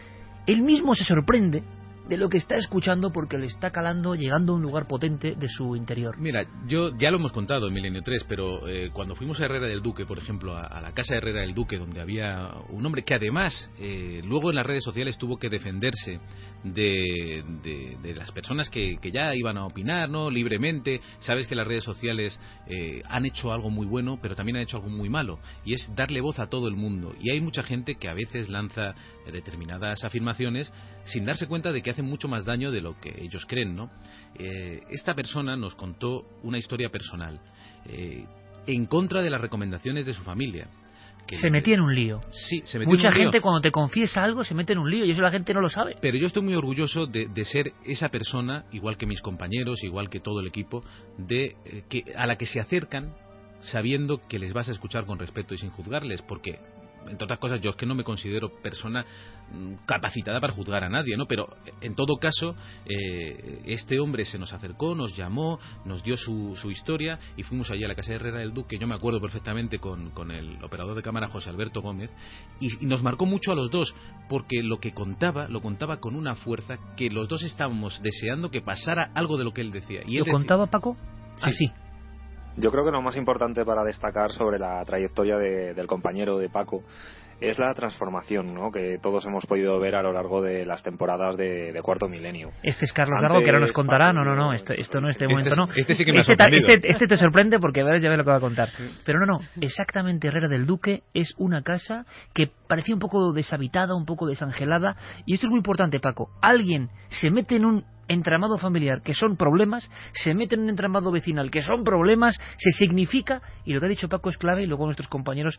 [0.47, 1.63] él mismo se sorprende
[2.11, 5.49] de lo que está escuchando porque le está calando, llegando a un lugar potente de
[5.49, 6.19] su interior.
[6.19, 9.69] Mira, yo ya lo hemos contado en Milenio 3, pero eh, cuando fuimos a Herrera
[9.69, 13.05] del Duque, por ejemplo, a, la casa de Herrera del Duque, donde había un hombre
[13.05, 16.19] que además eh, luego en las redes sociales tuvo que defenderse
[16.65, 20.31] de, las personas que, que, ya iban a opinar ¿no?
[20.31, 21.01] libremente.
[21.21, 24.77] Sabes que las redes sociales eh, han hecho algo muy bueno, pero también han hecho
[24.77, 27.15] algo muy malo, y es darle voz a todo el mundo.
[27.21, 28.95] Y hay mucha gente que a veces lanza
[29.31, 30.73] determinadas afirmaciones
[31.05, 33.91] sin darse cuenta de que hace mucho más daño de lo que ellos creen, ¿no?
[34.39, 37.41] Eh, esta persona nos contó una historia personal
[37.87, 38.25] eh,
[38.67, 40.69] en contra de las recomendaciones de su familia
[41.37, 42.21] se metía en un lío.
[42.31, 43.25] Sí, se metió Mucha en un lío.
[43.27, 45.61] gente cuando te confiesa algo se mete en un lío y eso la gente no
[45.61, 45.97] lo sabe.
[46.01, 50.11] Pero yo estoy muy orgulloso de, de ser esa persona, igual que mis compañeros, igual
[50.11, 50.85] que todo el equipo,
[51.19, 53.15] de eh, que a la que se acercan
[53.61, 56.59] sabiendo que les vas a escuchar con respeto y sin juzgarles, porque
[57.09, 59.05] entre otras cosas, yo es que no me considero persona
[59.53, 61.27] mm, capacitada para juzgar a nadie, ¿no?
[61.27, 61.49] Pero
[61.81, 62.55] en todo caso,
[62.87, 67.71] eh, este hombre se nos acercó, nos llamó, nos dio su, su historia y fuimos
[67.71, 68.79] allí a la casa de Herrera del Duque.
[68.79, 72.11] Yo me acuerdo perfectamente con, con el operador de cámara José Alberto Gómez
[72.61, 73.95] y, y nos marcó mucho a los dos
[74.29, 78.61] porque lo que contaba lo contaba con una fuerza que los dos estábamos deseando que
[78.63, 80.01] pasara algo de lo que él decía.
[80.07, 80.97] Y él ¿Lo decía- contaba Paco?
[81.37, 81.49] Sí.
[81.49, 81.73] Así.
[82.57, 86.49] Yo creo que lo más importante para destacar sobre la trayectoria de- del compañero de
[86.49, 86.83] Paco
[87.41, 88.71] es la transformación ¿no?
[88.71, 92.51] que todos hemos podido ver a lo largo de las temporadas de, de Cuarto Milenio.
[92.63, 94.07] Este es Carlos Antes, Largo, que ahora nos contará.
[94.09, 95.69] Paco, No, no, no, esto, esto no, este Este momento es- no.
[95.75, 96.69] este sí que me ha este, sorprendido.
[96.69, 98.69] este- este te sorprende porque verás, ya ves lo que va a contar.
[99.07, 103.95] Pero no, no, exactamente Herrera del Duque es una casa que parecía un poco deshabitada,
[103.95, 104.97] un poco desangelada.
[105.25, 106.29] Y esto es muy importante, Paco.
[106.43, 111.13] Alguien se mete en un entramado familiar que son problemas, se mete en un entramado
[111.13, 114.67] vecinal que son problemas, se significa, y lo que ha dicho Paco es clave, y
[114.67, 115.59] luego nuestros compañeros,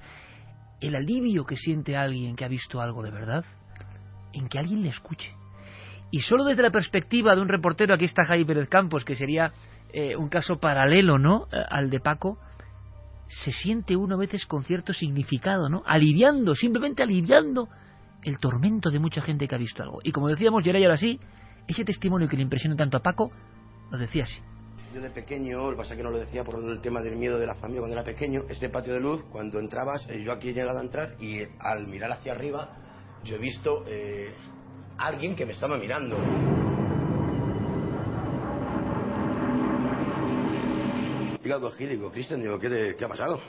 [0.81, 3.45] el alivio que siente alguien que ha visto algo de verdad,
[4.33, 5.33] en que alguien le escuche.
[6.11, 9.53] Y solo desde la perspectiva de un reportero, aquí está Javi Pérez Campos, que sería
[9.93, 11.47] eh, un caso paralelo, ¿no?
[11.53, 12.37] Eh, Al de Paco,
[13.29, 15.83] se siente uno a veces con cierto significado, ¿no?
[15.85, 17.69] Aliviando, simplemente aliviando
[18.23, 19.99] el tormento de mucha gente que ha visto algo.
[20.03, 21.17] Y como decíamos, y ahora y ahora sí,
[21.71, 23.31] ese testimonio que le impresiona tanto a Paco,
[23.91, 24.39] lo decía así.
[24.93, 27.45] Yo de pequeño, lo pasa que no lo decía por el tema del miedo de
[27.47, 30.53] la familia cuando era pequeño, este patio de luz, cuando entrabas, eh, yo aquí he
[30.53, 32.69] llegado a entrar y al mirar hacia arriba,
[33.23, 34.33] yo he visto eh,
[34.97, 36.17] alguien que me estaba mirando.
[41.43, 43.39] Digo, cogí, digo, Cristian, digo, ¿qué, te- ¿qué ha pasado?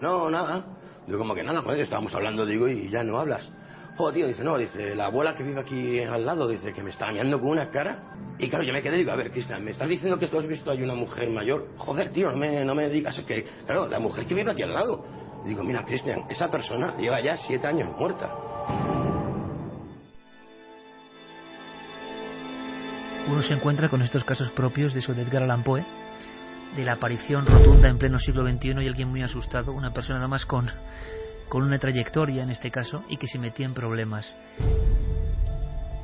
[0.00, 0.64] No, nada.
[1.06, 3.46] Digo, como que nada, joder, estábamos hablando, digo, y ya no hablas.
[4.00, 6.88] Joder, tío, dice, no, dice, la abuela que vive aquí al lado, dice, que me
[6.88, 8.14] está mirando con una cara.
[8.38, 10.46] Y claro, yo me quedé, digo, a ver, Cristian, ¿me estás diciendo que tú has
[10.46, 11.68] visto hay una mujer mayor?
[11.76, 14.72] Joder, tío, no me, no me digas que, claro, la mujer que vive aquí al
[14.72, 15.04] lado.
[15.44, 18.34] Digo, mira, Cristian, esa persona lleva ya siete años muerta.
[23.28, 25.84] Uno se encuentra con estos casos propios de su Edgar Allan Poe,
[26.74, 30.28] de la aparición rotunda en pleno siglo XXI y alguien muy asustado, una persona nada
[30.28, 30.70] más con,
[31.50, 34.34] con una trayectoria en este caso y que se metía en problemas.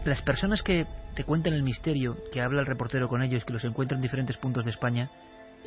[0.05, 3.65] Las personas que te cuentan el misterio, que habla el reportero con ellos, que los
[3.65, 5.09] encuentra en diferentes puntos de España,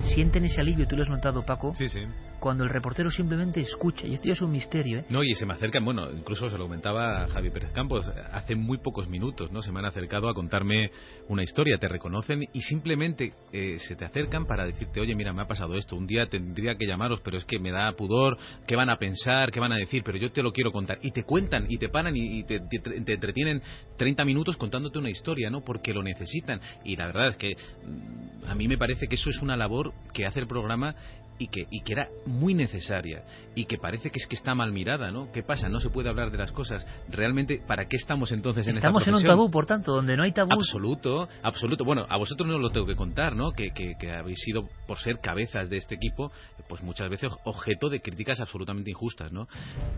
[0.03, 1.99] sienten ese alivio, tú lo has notado Paco, Sí, sí.
[2.39, 5.05] cuando el reportero simplemente escucha, y esto ya es un misterio, ¿eh?
[5.09, 8.77] No, y se me acercan, bueno, incluso se lo comentaba Javi Pérez Campos, hace muy
[8.77, 9.61] pocos minutos, ¿no?
[9.61, 10.91] Se me han acercado a contarme
[11.27, 15.41] una historia, te reconocen y simplemente eh, se te acercan para decirte, oye, mira, me
[15.41, 18.75] ha pasado esto, un día tendría que llamaros, pero es que me da pudor, ¿qué
[18.75, 20.03] van a pensar, qué van a decir?
[20.03, 20.99] Pero yo te lo quiero contar.
[21.01, 23.61] Y te cuentan, y te paran, y, te- te entretienen
[23.97, 25.61] 30 minutos contándote una historia, ¿no?
[25.61, 26.61] Porque lo necesitan.
[26.85, 29.88] Y la verdad es que mm, a mí me parece que eso es una labor
[30.13, 30.95] que hace el programa
[31.39, 33.23] y que, y que era muy necesaria
[33.55, 35.31] y que parece que es que está mal mirada, ¿no?
[35.31, 35.69] ¿Qué pasa?
[35.69, 36.85] No se puede hablar de las cosas.
[37.07, 40.23] Realmente, ¿para qué estamos entonces en Estamos esta en un tabú, por tanto, donde no
[40.23, 40.51] hay tabú.
[40.51, 41.85] Absoluto, absoluto.
[41.85, 43.51] Bueno, a vosotros no os lo tengo que contar, ¿no?
[43.51, 46.31] Que, que, que habéis sido, por ser cabezas de este equipo,
[46.67, 49.47] pues muchas veces objeto de críticas absolutamente injustas, ¿no?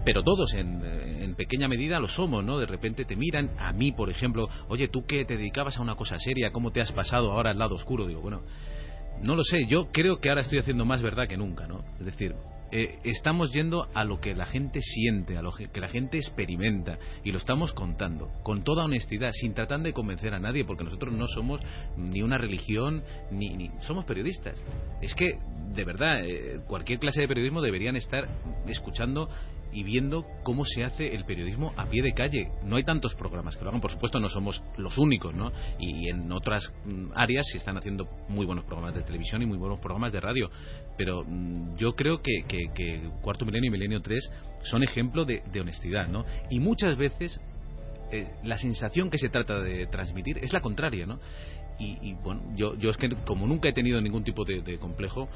[0.06, 2.60] Pero todos, en, en pequeña medida, lo somos, ¿no?
[2.60, 5.96] De repente te miran, a mí, por ejemplo, oye, tú que te dedicabas a una
[5.96, 8.06] cosa seria, ¿cómo te has pasado ahora al lado oscuro?
[8.06, 8.44] Digo, bueno,
[9.24, 11.84] no lo sé, yo creo que ahora estoy haciendo más verdad que nunca, ¿no?
[12.00, 12.36] Es decir,
[12.74, 16.98] eh, estamos yendo a lo que la gente siente, a lo que la gente experimenta
[17.22, 21.14] y lo estamos contando con toda honestidad, sin tratar de convencer a nadie, porque nosotros
[21.14, 21.60] no somos
[21.98, 24.64] ni una religión ni, ni somos periodistas.
[25.02, 25.38] Es que
[25.74, 28.30] de verdad eh, cualquier clase de periodismo deberían estar
[28.68, 29.30] escuchando
[29.74, 32.52] y viendo cómo se hace el periodismo a pie de calle.
[32.64, 35.52] No hay tantos programas que lo hagan, por supuesto no somos los únicos, ¿no?
[35.80, 39.58] Y, en otras mm, áreas se están haciendo muy buenos programas de televisión y muy
[39.58, 40.50] buenos programas de radio,
[40.98, 42.42] pero mm, yo creo que,
[43.22, 44.32] Cuarto Milenio y Milenio 3
[44.64, 46.26] son ejemplo de, de honestidad, ¿no?
[46.50, 47.40] Y muchas veces
[48.12, 51.20] eh, la sensación que se trata de transmitir es la contraria, ¿no?
[51.80, 55.28] Y, y, bueno, yo, yo es que como nunca he tenido ningún tipo de, complejo,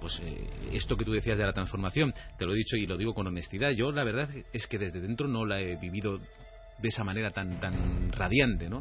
[0.00, 2.96] pues eh, esto que tú decías de la transformación, te lo he dicho y lo
[2.96, 6.88] digo con honestidad, yo la verdad es que desde dentro no la he vivido de
[6.88, 8.80] esa manera tan, tan radiante, ¿no?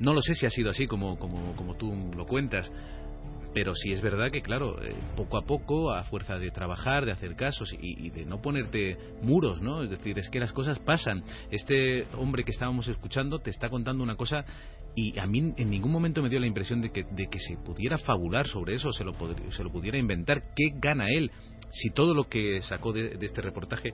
[0.00, 2.70] No lo sé si ha sido así como, como, como tú lo cuentas,
[3.54, 7.12] pero sí es verdad que, claro, eh, poco a poco, a fuerza de trabajar, de
[7.12, 9.84] hacer casos y, de no ponerte muros, ¿no?
[9.84, 11.22] Es decir, es que las cosas pasan.
[11.50, 14.44] Este hombre que estábamos escuchando te está contando una cosa
[14.96, 17.56] y a mí en ningún momento me dio la impresión de que, de que se
[17.56, 19.14] pudiera fabular sobre eso, se lo,
[19.50, 20.40] se lo pudiera inventar.
[20.54, 21.30] ¿Qué gana él
[21.70, 23.92] si todo lo que sacó de, este reportaje...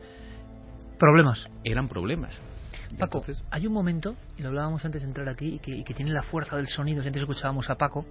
[0.99, 1.49] Problemas.
[1.65, 2.41] Eran problemas.
[2.99, 5.95] Paco, hay un momento, y lo hablábamos antes de entrar aquí, y que, y que
[5.95, 8.05] tiene la fuerza del sonido, si antes escuchábamos a Paco,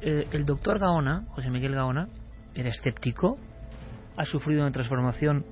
[0.00, 2.08] eh, el doctor Gaona, José Miguel Gaona,
[2.54, 3.38] era escéptico,
[4.16, 5.44] ha sufrido una transformación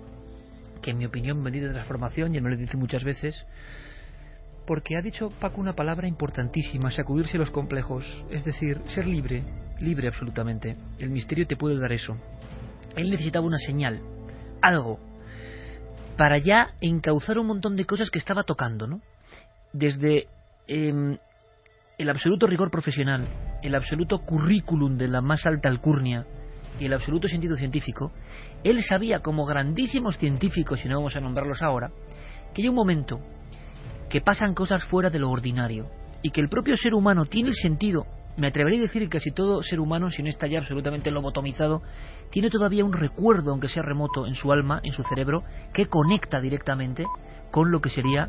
[0.83, 3.35] que en mi opinión bendita transformación, y él me lo dice muchas veces,
[4.73, 9.45] porque ha dicho Paco una palabra importantísima, sacudirse los complejos, es decir, ser libre,
[9.79, 10.79] libre absolutamente.
[10.99, 12.17] El misterio te puede dar eso.
[12.97, 14.01] Él necesitaba una señal,
[14.63, 14.99] algo,
[16.17, 19.03] para ya encauzar un montón de cosas que estaba tocando, ¿no?
[19.75, 20.29] Desde
[20.67, 21.19] em,
[21.99, 23.29] el absoluto rigor profesional,
[23.63, 26.25] el absoluto currículum de la más alta alcurnia
[26.81, 28.11] y el absoluto sentido científico,
[28.65, 31.91] él sabía como grandísimos científicos, y no vamos a nombrarlos ahora,
[32.55, 33.21] que hay un momento
[34.13, 35.87] que pasan cosas fuera de lo ordinario
[36.21, 39.31] y que el propio ser humano tiene el sentido, me atrevería a decir que casi
[39.31, 41.81] todo ser humano, si no está ya absolutamente lobotomizado,
[42.29, 46.43] tiene todavía un recuerdo, aunque sea remoto, en su alma, en su cerebro, que conecta
[46.43, 47.07] directamente
[47.51, 48.29] con lo que sería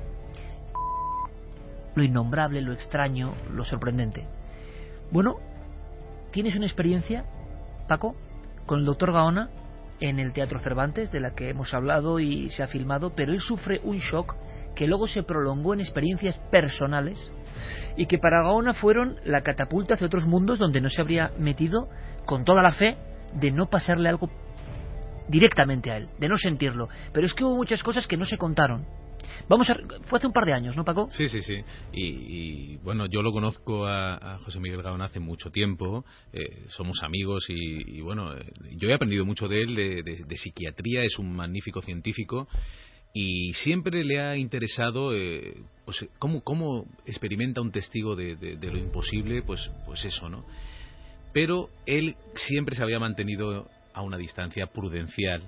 [1.95, 4.25] lo innombrable, lo extraño, lo sorprendente.
[5.11, 5.35] Bueno,
[6.31, 7.25] tienes una experiencia,
[7.89, 8.15] Paco,
[8.65, 9.49] con el doctor Gaona
[9.99, 13.41] en el Teatro Cervantes, de la que hemos hablado y se ha filmado, pero él
[13.41, 14.33] sufre un shock
[14.75, 17.31] que luego se prolongó en experiencias personales
[17.95, 21.89] y que para Gaona fueron la catapulta hacia otros mundos donde no se habría metido
[22.25, 22.97] con toda la fe
[23.33, 24.29] de no pasarle algo
[25.27, 26.87] directamente a él, de no sentirlo.
[27.13, 28.85] Pero es que hubo muchas cosas que no se contaron
[29.49, 31.09] Vamos a, fue hace un par de años, ¿no, Paco?
[31.11, 31.63] Sí, sí, sí.
[31.91, 36.05] Y, bueno, yo lo conozco a, José Miguel Gaona hace mucho tiempo.
[36.31, 41.03] Eh, somos amigos y, bueno, eh, yo he aprendido mucho de él, de, psiquiatría.
[41.03, 42.47] Es un magnífico científico
[43.13, 48.79] y siempre le ha interesado eh, pues cómo, cómo experimenta un testigo de, de, lo
[48.79, 50.45] imposible, pues, pues eso, ¿no?
[51.31, 55.43] Pero él siempre se había mantenido a una distancia prudencial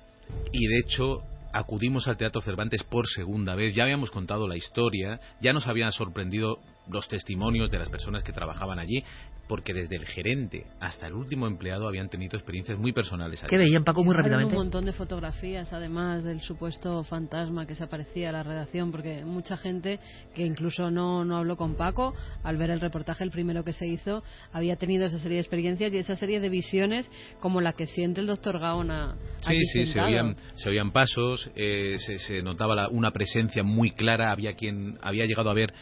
[0.52, 1.24] y de hecho
[1.54, 3.74] acudimos al Teatro Cervantes por segunda vez.
[3.74, 8.32] Ya habíamos contado la historia, ya nos habían sorprendido los testimonios de las personas que
[8.32, 9.04] trabajaban allí,
[9.48, 13.42] porque desde el gerente hasta el último empleado habían tenido experiencias muy personales.
[13.44, 13.50] Allí.
[13.50, 14.56] ¿Qué veían, Paco, muy rápidamente?
[14.56, 19.24] un montón de fotografías, además del supuesto fantasma que se aparecía a la redacción, porque
[19.24, 20.00] mucha gente
[20.34, 23.88] que incluso no, no habló con Paco, al ver el reportaje, el primero que se
[23.88, 27.86] hizo, había tenido esa serie de experiencias y esa serie de visiones como la que
[27.86, 29.16] siente el doctor Gaona.
[29.42, 34.32] Sí, sí, se oían, se oían pasos, eh, se, se, notaba una presencia muy clara,
[34.32, 35.74] había quien había llegado a ver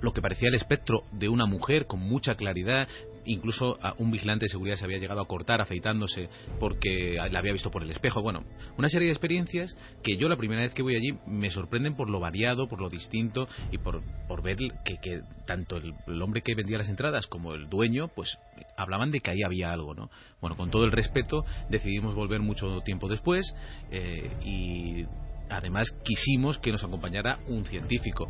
[0.00, 2.88] lo que parecía el espectro de una mujer con mucha claridad.
[3.28, 6.28] Incluso a un vigilante de seguridad se había llegado a cortar afeitándose
[6.60, 8.22] porque la había visto por el espejo.
[8.22, 8.44] Bueno,
[8.78, 12.08] una serie de experiencias que yo la primera vez que voy allí me sorprenden por
[12.08, 16.54] lo variado, por lo distinto y por, por ver que, que tanto el, hombre que
[16.54, 18.38] vendía las entradas como el dueño, pues
[18.76, 20.08] hablaban de que ahí había algo, ¿no?
[20.40, 23.54] Bueno, con todo el respeto, decidimos volver mucho tiempo después
[23.90, 25.04] eh, y
[25.48, 28.28] además quisimos que nos acompañara un científico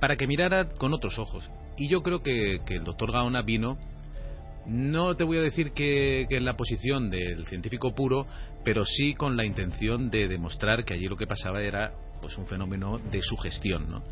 [0.00, 1.50] para que mirara con otros ojos.
[1.76, 3.78] Y yo creo que, el doctor Gaona vino,
[4.66, 8.26] no te voy a decir que, en la posición del científico puro,
[8.64, 12.46] pero sí con la intención de demostrar que allí lo que pasaba era pues un
[12.46, 14.02] fenómeno de sugestión, ¿no?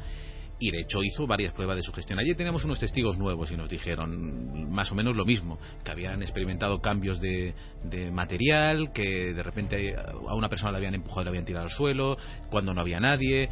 [0.61, 2.19] Y de hecho hizo varias pruebas de sugestión.
[2.19, 6.23] Allí teníamos unos testigos nuevos y nos dijeron más o menos lo mismo, que habían
[6.23, 11.25] experimentado cambios de, de material, que de repente a una persona la habían empujado y
[11.25, 12.17] la habían tirado al suelo,
[12.51, 13.49] cuando no había nadie,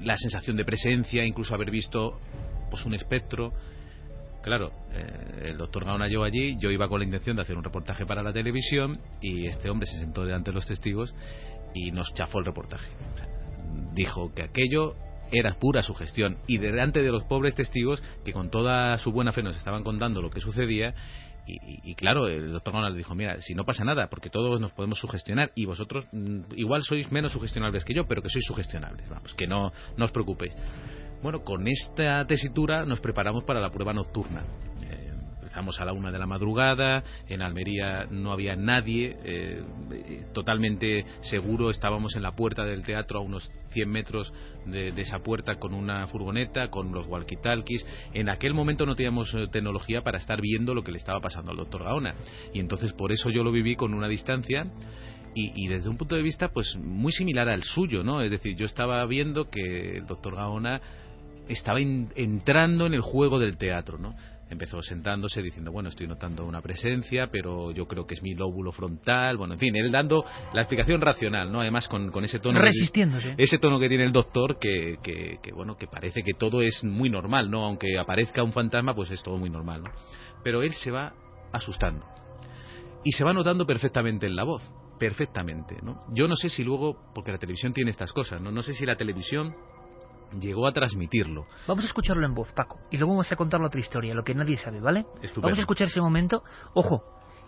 [0.00, 2.18] la sensación de presencia, incluso haber visto
[2.70, 3.52] pues un espectro.
[4.42, 7.64] Claro, eh, el doctor Gaona yo allí, yo iba con la intención de hacer un
[7.64, 11.14] reportaje para la televisión y este hombre se sentó delante de los testigos
[11.74, 12.88] y nos chafó el reportaje.
[13.92, 14.96] dijo que aquello
[15.32, 19.42] era pura sugestión y delante de los pobres testigos que con toda su buena fe
[19.42, 20.94] nos estaban contando lo que sucedía
[21.46, 24.98] y, claro, el doctor Ronald dijo, mira, si no pasa nada, porque todos nos podemos
[24.98, 29.34] sugestionar y vosotros mm, igual sois menos sugestionables que yo, pero que sois sugestionables, vamos,
[29.34, 30.54] que no, no os preocupéis.
[31.22, 34.44] Bueno, con esta tesitura nos preparamos para la prueba nocturna.
[35.50, 39.64] Empezamos a la una de la madrugada, en Almería no había nadie, eh,
[40.32, 44.32] totalmente seguro, estábamos en la puerta del teatro a unos 100 metros
[44.66, 47.84] de, esa puerta con una furgoneta, con los walkie-talkies.
[48.14, 51.50] En aquel momento no teníamos eh, tecnología para estar viendo lo que le estaba pasando
[51.50, 52.14] al doctor Gaona.
[52.54, 54.62] Y entonces por eso yo lo viví con una distancia.
[55.34, 58.22] Y, desde un punto de vista pues muy similar al suyo, ¿no?
[58.22, 60.80] Es decir, yo estaba viendo que el doctor Gaona
[61.48, 64.14] estaba entrando en el juego del teatro, ¿no?
[64.50, 68.72] Empezó sentándose diciendo, bueno, estoy notando una presencia, pero yo creo que es mi lóbulo
[68.72, 71.60] frontal, bueno, en fin, él dando la explicación racional, ¿no?
[71.60, 72.60] Además con, con ese tono...
[72.60, 73.34] Resistiéndose.
[73.38, 76.82] ese tono que tiene el doctor que, que, que, bueno, que parece que todo es
[76.84, 77.64] muy normal, ¿no?
[77.64, 79.90] Aunque aparezca un fantasma, pues es todo muy normal, ¿no?
[80.42, 81.14] Pero él se va
[81.52, 82.06] asustando.
[83.04, 84.62] Y se va notando perfectamente en la voz,
[84.98, 86.04] perfectamente, ¿no?
[86.12, 88.50] Yo no sé si luego, porque la televisión tiene estas cosas, ¿no?
[88.50, 89.54] No sé si la televisión
[90.38, 91.46] llegó a transmitirlo.
[91.66, 94.22] Vamos a escucharlo en voz, Paco, y luego vamos a contar la otra historia, lo
[94.22, 95.06] que nadie sabe, ¿vale?
[95.22, 95.42] Estupendo.
[95.42, 96.42] Vamos a escuchar ese momento.
[96.74, 97.02] Ojo,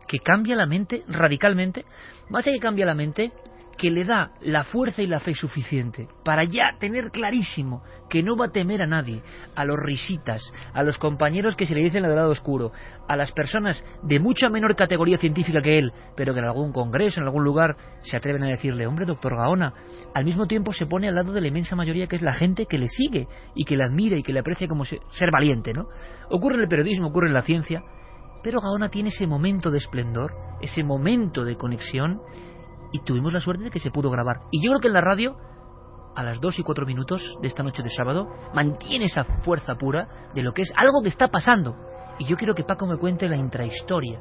[0.06, 1.84] que cambia la mente radicalmente.
[2.28, 3.32] Más allá que cambia la mente,
[3.76, 8.36] que le da la fuerza y la fe suficiente para ya tener clarísimo que no
[8.36, 9.22] va a temer a nadie,
[9.54, 12.72] a los risitas, a los compañeros que se le dicen el lado oscuro,
[13.08, 17.20] a las personas de mucha menor categoría científica que él, pero que en algún congreso,
[17.20, 19.72] en algún lugar, se atreven a decirle, hombre, doctor Gaona,
[20.14, 22.66] al mismo tiempo se pone al lado de la inmensa mayoría que es la gente
[22.66, 25.86] que le sigue y que le admira y que le aprecia como ser valiente, ¿no?
[26.30, 27.82] Ocurre en el periodismo, ocurre en la ciencia,
[28.42, 32.20] pero Gaona tiene ese momento de esplendor, ese momento de conexión,
[32.92, 34.40] y tuvimos la suerte de que se pudo grabar.
[34.50, 35.36] Y yo creo que en la radio,
[36.14, 40.28] a las 2 y 4 minutos de esta noche de sábado, mantiene esa fuerza pura
[40.34, 41.74] de lo que es algo que está pasando.
[42.18, 44.20] Y yo quiero que Paco me cuente la intrahistoria,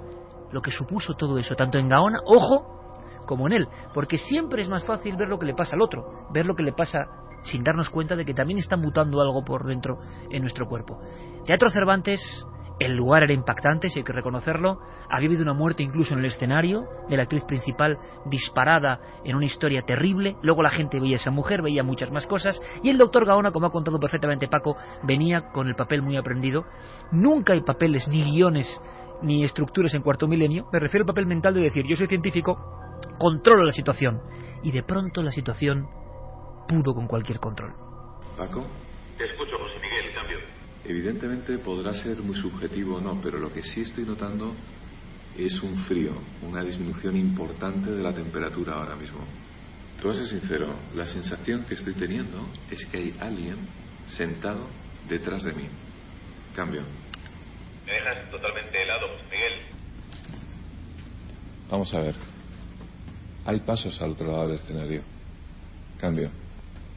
[0.52, 2.82] lo que supuso todo eso, tanto en Gaona, ojo,
[3.26, 6.28] como en él, porque siempre es más fácil ver lo que le pasa al otro,
[6.34, 7.06] ver lo que le pasa
[7.44, 10.00] sin darnos cuenta de que también está mutando algo por dentro
[10.30, 11.00] en nuestro cuerpo.
[11.46, 12.46] Teatro Cervantes
[12.82, 14.80] el lugar era impactante, si hay que reconocerlo.
[15.08, 19.46] Había habido una muerte incluso en el escenario de la actriz principal disparada en una
[19.46, 20.36] historia terrible.
[20.42, 22.60] Luego la gente veía a esa mujer, veía muchas más cosas.
[22.82, 26.66] Y el doctor Gaona, como ha contado perfectamente Paco, venía con el papel muy aprendido.
[27.12, 28.82] Nunca hay papeles, ni guiones,
[29.22, 30.68] ni estructuras en cuarto milenio.
[30.74, 32.58] Me refiero al papel mental de decir, yo soy científico,
[33.20, 34.22] controlo la situación.
[34.64, 35.88] Y de pronto la situación
[36.68, 37.76] pudo con cualquier control.
[38.36, 38.66] Paco.
[39.20, 39.51] Te escucho.
[40.92, 44.54] Evidentemente podrá ser muy subjetivo o no, pero lo que sí estoy notando
[45.38, 46.12] es un frío,
[46.42, 49.22] una disminución importante de la temperatura ahora mismo.
[49.96, 53.56] Te voy a ser sincero, la sensación que estoy teniendo es que hay alguien
[54.10, 54.68] sentado
[55.08, 55.70] detrás de mí.
[56.58, 56.82] Cambio.
[57.86, 59.54] Me dejas totalmente helado, Miguel.
[61.70, 62.16] Vamos a ver.
[63.46, 65.04] Hay pasos al otro lado del escenario.
[66.02, 66.30] Cambio.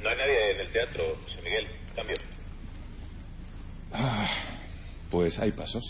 [0.02, 1.68] No hay nadie en el teatro, José Miguel.
[1.94, 2.33] Cambio.
[3.94, 4.28] Ah,
[5.10, 5.84] pues hay pasos.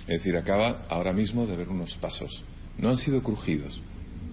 [0.00, 2.44] Es decir, acaba ahora mismo de ver unos pasos.
[2.76, 3.80] No han sido crujidos,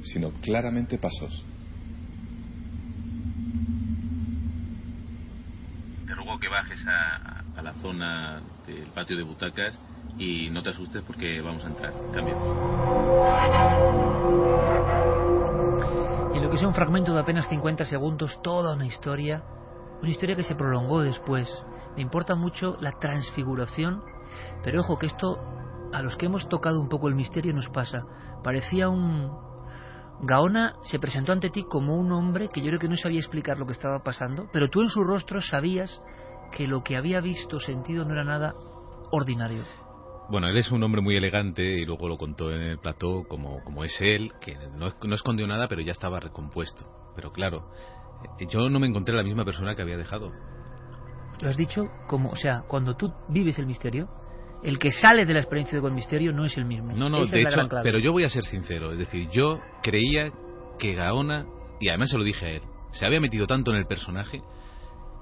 [0.03, 1.43] sino claramente pasos.
[6.05, 9.79] Te ruego que bajes a, a la zona del patio de butacas
[10.17, 11.93] y no te asustes porque vamos a entrar.
[12.13, 12.35] Cambio.
[16.35, 19.41] Y lo que sea un fragmento de apenas 50 segundos, toda una historia,
[20.01, 21.47] una historia que se prolongó después.
[21.95, 24.01] Me importa mucho la transfiguración,
[24.63, 25.37] pero ojo que esto
[25.93, 28.03] a los que hemos tocado un poco el misterio nos pasa.
[28.43, 29.31] Parecía un...
[30.23, 33.57] Gaona se presentó ante ti como un hombre que yo creo que no sabía explicar
[33.57, 36.01] lo que estaba pasando, pero tú en su rostro sabías
[36.51, 38.53] que lo que había visto, sentido, no era nada
[39.11, 39.65] ordinario.
[40.29, 43.63] Bueno, él es un hombre muy elegante y luego lo contó en el plató como,
[43.63, 46.85] como es él, que no, no escondió nada, pero ya estaba recompuesto.
[47.15, 47.71] Pero claro,
[48.49, 50.31] yo no me encontré la misma persona que había dejado.
[51.41, 54.07] Lo has dicho como, o sea, cuando tú vives el misterio,
[54.63, 56.93] el que sale de la experiencia con misterio no es el mismo.
[56.93, 60.31] No, no, Esa de hecho, pero yo voy a ser sincero, es decir, yo creía
[60.77, 61.45] que Gaona,
[61.79, 62.61] y además se lo dije a él,
[62.91, 64.41] se había metido tanto en el personaje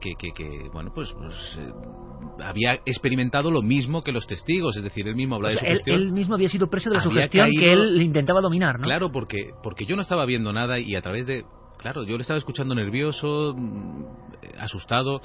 [0.02, 1.72] que, que, que bueno, pues, pues, eh,
[2.44, 5.68] había experimentado lo mismo que los testigos, es decir, él mismo hablaba O sea, de
[5.68, 6.02] su él, gestión.
[6.02, 8.84] él mismo había sido preso de la Había sugestión que él intentaba dominar, ¿no?
[8.84, 11.46] Claro, porque, porque yo no estaba viendo nada y a través de...
[11.80, 14.04] Claro, yo le estaba escuchando nervioso, mm,
[14.42, 15.22] eh, asustado,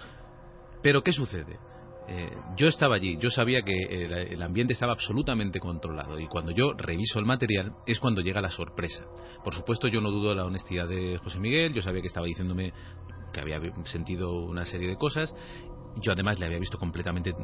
[0.83, 1.59] pero ¿qué sucede?
[2.07, 6.53] Eh, yo estaba allí, yo sabía que el, el ambiente estaba absolutamente controlado y cuando
[6.53, 9.05] yo reviso el material es cuando llega la sorpresa.
[9.43, 12.27] Por supuesto yo no dudo de la honestidad de José Miguel, yo sabía que estaba
[12.27, 12.73] diciéndome
[13.33, 15.35] que había sentido una serie de cosas,
[16.01, 17.35] yo además le había visto completamente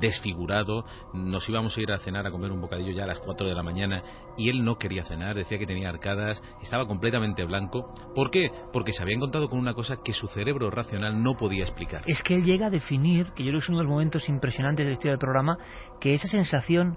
[0.00, 3.48] desfigurado, nos íbamos a ir a cenar a comer un bocadillo ya a las 4
[3.48, 4.02] de la mañana
[4.36, 7.92] y él no quería cenar, decía que tenía arcadas, estaba completamente blanco.
[8.14, 8.50] ¿Por qué?
[8.72, 12.02] Porque se había encontrado con una cosa que su cerebro racional no podía explicar.
[12.06, 14.28] Es que él llega a definir, que yo creo que es uno de los momentos
[14.28, 15.58] impresionantes de la historia del programa,
[16.00, 16.96] que esa sensación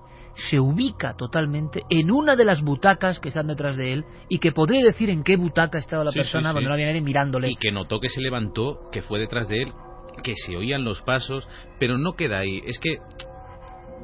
[0.49, 4.51] se ubica totalmente en una de las butacas que están detrás de él y que
[4.53, 6.53] podría decir en qué butaca estaba la Sí, persona sí, sí.
[6.53, 7.49] cuando no había nadie mirándole.
[7.49, 9.73] Y que notó que se levantó, que fue detrás de él,
[10.21, 11.47] que se oían los pasos,
[11.79, 12.61] pero no queda ahí.
[12.65, 12.97] Es que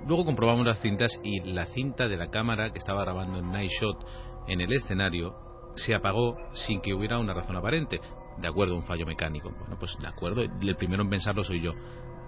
[0.05, 3.71] luego comprobamos las cintas y la cinta de la cámara que estaba grabando en Night
[3.79, 4.05] Shot
[4.47, 5.35] en el escenario
[5.75, 7.99] se apagó sin que hubiera una razón aparente.
[8.39, 9.49] De acuerdo, un fallo mecánico.
[9.49, 11.71] Bueno, pues de acuerdo, el primero en pensarlo soy yo.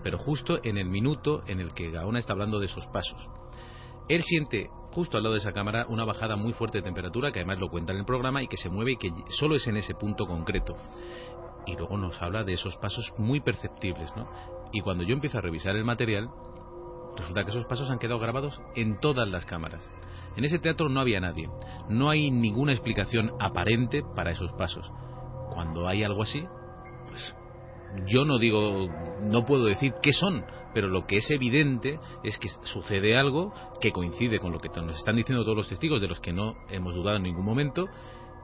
[0.03, 3.27] pero justo en el minuto en el que Gaona está hablando de esos pasos.
[4.07, 7.39] Él siente justo al lado de esa cámara una bajada muy fuerte de temperatura, que
[7.39, 9.77] además lo cuenta en el programa y que se mueve y que solo es en
[9.77, 10.75] ese punto concreto.
[11.69, 14.27] Y luego nos habla de esos pasos muy perceptibles, ¿no?
[14.71, 16.27] Y cuando yo empiezo a revisar el material,
[17.15, 19.87] resulta que esos pasos han quedado grabados en todas las cámaras.
[20.35, 21.47] En ese teatro no había nadie.
[21.87, 24.91] No hay ninguna explicación aparente para esos pasos.
[25.53, 26.43] Cuando hay algo así,
[27.07, 27.35] pues
[28.07, 28.87] yo no digo,
[29.21, 30.43] no puedo decir qué son,
[30.73, 34.97] pero lo que es evidente es que sucede algo que coincide con lo que nos
[34.97, 37.85] están diciendo todos los testigos, de los que no hemos dudado en ningún momento,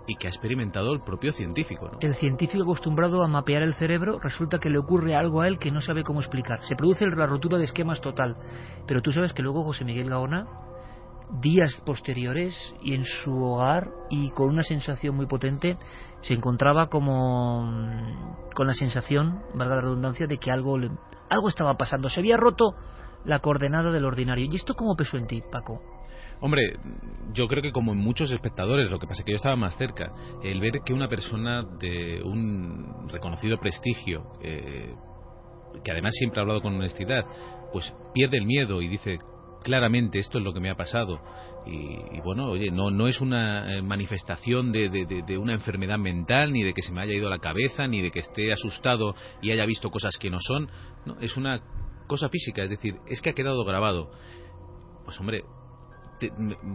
[0.08, 1.90] y que ha experimentado el propio científico.
[2.00, 5.72] El científico acostumbrado a mapear el cerebro resulta que le ocurre algo a él que
[5.72, 6.64] no sabe cómo explicar.
[6.64, 8.36] Se produce la rotura de esquemas total.
[8.88, 10.48] Pero tú sabes que luego José Miguel Gaona,
[11.42, 15.78] días posteriores y en su hogar y con una sensación muy potente,
[16.22, 20.78] se encontraba como mm, con la sensación, valga la redundancia, de que algo,
[21.30, 22.10] algo estaba pasando.
[22.10, 22.76] Se había roto
[23.26, 24.48] la coordenada del ordinario.
[24.50, 25.82] ¿Y esto cómo pesó en ti, Paco?
[26.42, 26.74] Hombre,
[27.34, 29.78] yo creo que como en muchos espectadores, lo que pasa es que yo estaba más
[29.78, 30.12] cerca,
[30.44, 34.94] el ver que una persona de un reconocido prestigio, eh,
[35.84, 37.26] que además siempre ha hablado con honestidad,
[37.72, 39.20] pues pierde el miedo y dice,
[39.66, 41.20] claramente esto es lo que me ha pasado.
[41.66, 46.62] Y, bueno, oye, no, no es una eh, manifestación de, de, una enfermedad mental, ni
[46.62, 49.66] de que se me haya ido la cabeza, ni de que esté asustado y haya
[49.66, 50.70] visto cosas que no son.
[51.06, 51.60] No, es una
[52.08, 54.12] cosa física, es decir, es que ha quedado grabado.
[55.04, 55.44] Pues hombre,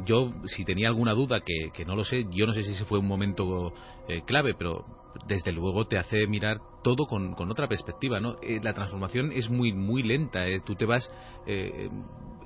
[0.05, 2.85] yo si tenía alguna duda que, que, no lo sé yo no sé si ese
[2.85, 3.73] fue un momento
[4.09, 4.85] eh, clave pero
[5.27, 9.49] desde luego te hace mirar todo con, con otra perspectiva no eh, la transformación es
[9.49, 11.11] muy muy lenta tú te vas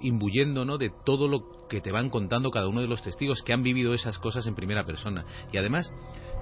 [0.05, 0.79] imbuyendo ¿no?
[0.79, 3.95] de todo lo que te van contando cada uno de los testigos que han vivido
[3.95, 5.25] esas cosas en primera persona.
[5.53, 5.91] Y además,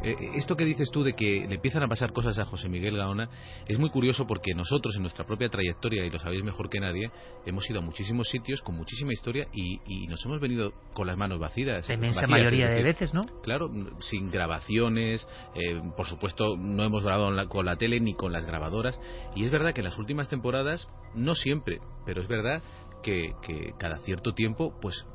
[0.03, 2.97] eh, esto que dices tú de que le empiezan a pasar cosas a José Miguel
[2.97, 3.29] Gaona
[3.69, 7.11] es muy curioso porque nosotros en nuestra propia trayectoria, y lo sabéis mejor que nadie,
[7.47, 11.39] hemos ido a muchísimos sitios con muchísima historia y, nos hemos venido con las manos
[11.39, 11.89] vacías.
[11.89, 13.23] La inmensa mayoría de veces, ¿no?
[13.43, 18.45] Claro, sin grabaciones, eh, por supuesto no hemos grabado con la tele ni con las
[18.45, 19.01] grabadoras.
[19.35, 22.63] Y es verdad que en las últimas temporadas, no siempre, pero es verdad
[23.03, 23.35] que,
[23.79, 25.07] cada cierto tiempo pues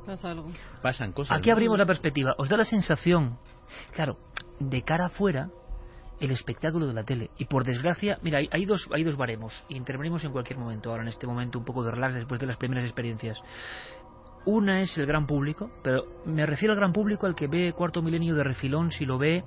[0.82, 1.38] pasan cosas.
[1.38, 2.34] Aquí abrimos la perspectiva.
[2.38, 3.38] Os da la sensación,
[3.92, 4.18] claro,
[4.60, 5.50] de cara afuera,
[6.20, 7.30] el espectáculo de la tele.
[7.38, 9.64] Y por desgracia, mira, hay, dos, hay dos baremos.
[9.68, 12.46] Y intervenimos en cualquier momento, ahora en este momento un poco de relax después de
[12.46, 13.38] las primeras experiencias.
[14.44, 18.02] Una es el gran público, pero me refiero al gran público al que ve Cuarto
[18.02, 19.44] Milenio de refilón si lo ve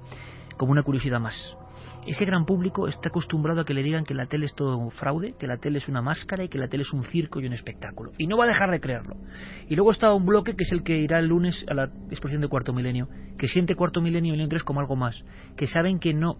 [0.58, 1.58] como una curiosidad más.
[2.06, 4.90] Ese gran público está acostumbrado a que le digan que la tele es todo un
[4.90, 7.46] fraude, que la tele es una máscara y que la tele es un circo y
[7.46, 8.12] un espectáculo.
[8.18, 9.18] Y no va a dejar de creerlo.
[9.70, 12.42] Y luego está un bloque que es el que irá el lunes a la exposición
[12.42, 15.24] de Cuarto Milenio, que siente Cuarto Milenio y Milenio 3 como algo más,
[15.56, 16.38] que saben que no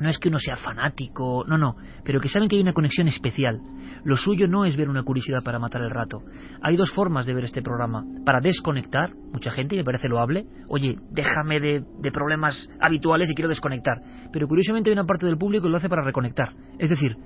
[0.00, 3.08] no es que uno sea fanático, no, no, pero que saben que hay una conexión
[3.08, 3.60] especial.
[4.04, 6.22] Lo suyo no es ver una curiosidad para matar el rato.
[6.62, 8.04] Hay dos formas de ver este programa.
[8.24, 13.34] Para desconectar, mucha gente, y me parece loable, oye, déjame de, de problemas habituales y
[13.34, 13.98] quiero desconectar.
[14.32, 16.52] Pero curiosamente hay una parte del público que lo hace para reconectar.
[16.78, 17.16] Es decir,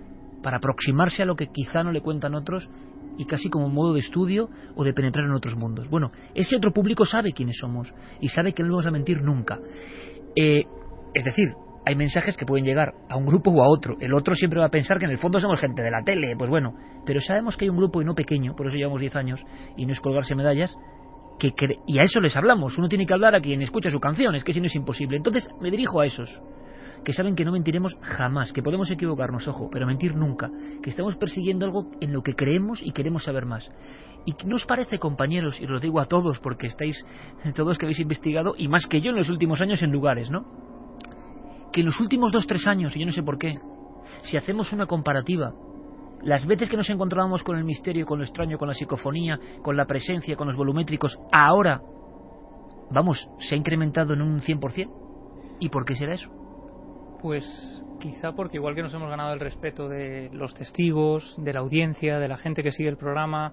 [0.43, 2.69] para aproximarse a lo que quizá no le cuentan otros
[3.19, 5.89] y casi como un modo de estudio o de penetrar en otros mundos.
[5.89, 9.59] Bueno, ese otro público sabe quiénes somos y sabe que no vamos a mentir nunca.
[10.35, 10.65] Eh,
[11.15, 11.53] es decir,
[11.85, 13.97] hay mensajes que pueden llegar a un grupo o a otro.
[14.01, 16.37] El otro siempre va a pensar que en el fondo somos gente de la tele,
[16.37, 16.75] pues bueno,
[17.05, 19.45] pero sabemos que hay un grupo y no pequeño, por eso llevamos 10 años
[19.77, 20.77] y no es colgarse medallas,
[21.39, 21.53] que
[21.87, 22.79] y a eso les hablamos.
[22.79, 25.17] Uno tiene que hablar a quien escucha su canción, es que si no es imposible.
[25.17, 26.41] Entonces me dirijo a esos
[27.05, 30.51] que saben que no mentiremos jamás, que podemos equivocarnos, ojo, pero mentir nunca,
[30.83, 33.73] que estamos persiguiendo algo en lo que creemos y queremos saber más.
[34.25, 37.05] ¿Y no os parece, compañeros, y os lo digo a todos porque estáis
[37.57, 40.72] todos que habéis investigado y más que yo en los últimos años en lugares, ¿no?
[41.73, 43.59] Que en los últimos dos tres años, y yo no sé por qué,
[44.23, 45.53] si hacemos una comparativa,
[46.23, 49.77] las veces que nos encontrábamos con el misterio, con lo extraño, con la psicofonía, con
[49.77, 51.83] la presencia, con los volumétricos, ahora,
[52.91, 54.91] vamos, se ha incrementado en un 100%.
[55.59, 56.31] ¿Y por qué será eso?
[57.21, 57.45] Pues
[58.01, 62.19] quizá porque igual que nos hemos ganado el respeto de los testigos, de la audiencia,
[62.19, 63.53] de la gente que sigue el programa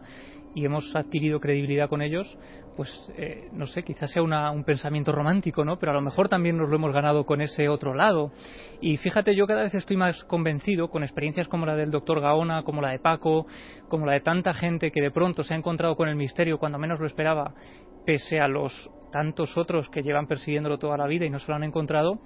[0.56, 2.38] y hemos adquirido credibilidad con ellos,
[2.76, 5.78] pues eh, no sé, quizás sea un pensamiento romántico, ¿no?
[5.78, 8.32] Pero a lo mejor también nos lo hemos ganado con ese otro lado.
[8.80, 12.64] Y fíjate, yo cada vez estoy más convencido con experiencias como la del doctor Gaona,
[12.64, 13.48] como la de Paco,
[13.90, 16.80] como la de tanta gente que de pronto se ha encontrado con el misterio cuando
[16.80, 17.54] menos lo esperaba,
[18.06, 21.56] pese a los tantos otros que llevan persiguiéndolo toda la vida y no se lo
[21.56, 22.20] han encontrado,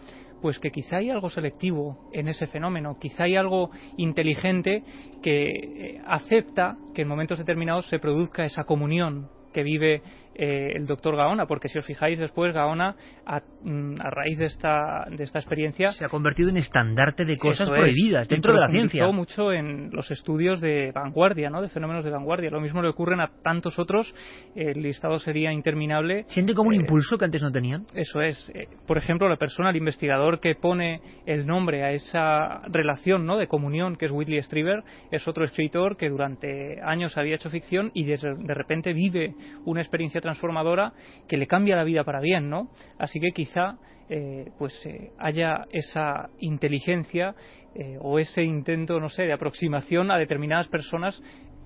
[0.43, 4.83] pues que quizá hay algo selectivo en ese fenómeno, quizá hay algo inteligente
[5.21, 10.01] que eh, acepta que en momentos determinados se produzca esa comunión que vive
[10.35, 14.45] eh, el doctor Gaona, porque si os fijáis después, Gaona, a, mm, a raíz de
[14.45, 15.91] esta, de esta experiencia...
[15.91, 19.07] Se ha convertido en estandarte de cosas prohibidas dentro de la ciencia.
[19.11, 21.61] mucho en los estudios de vanguardia, ¿no?
[21.61, 22.49] de fenómenos de vanguardia.
[22.49, 24.13] Lo mismo le ocurren a tantos otros,
[24.55, 26.25] el listado sería interminable.
[26.27, 27.85] ¿Siente como un impulso que antes no tenían?
[27.93, 28.51] Eso es.
[28.87, 33.37] por ejemplo, la persona, el investigador que pone el nombre a esa relación ¿no?
[33.37, 37.91] de comunión que es Whitley Strieber, es otro escritor que durante años había hecho ficción
[37.93, 38.17] y de,
[38.53, 40.93] repente vive una experiencia transformadora
[41.27, 42.69] que le cambia la vida para bien, ¿no?
[42.97, 43.77] Así que quizá
[44.09, 47.35] eh, pues eh, haya esa inteligencia
[47.75, 51.21] eh, o ese intento, no sé, de aproximación a determinadas personas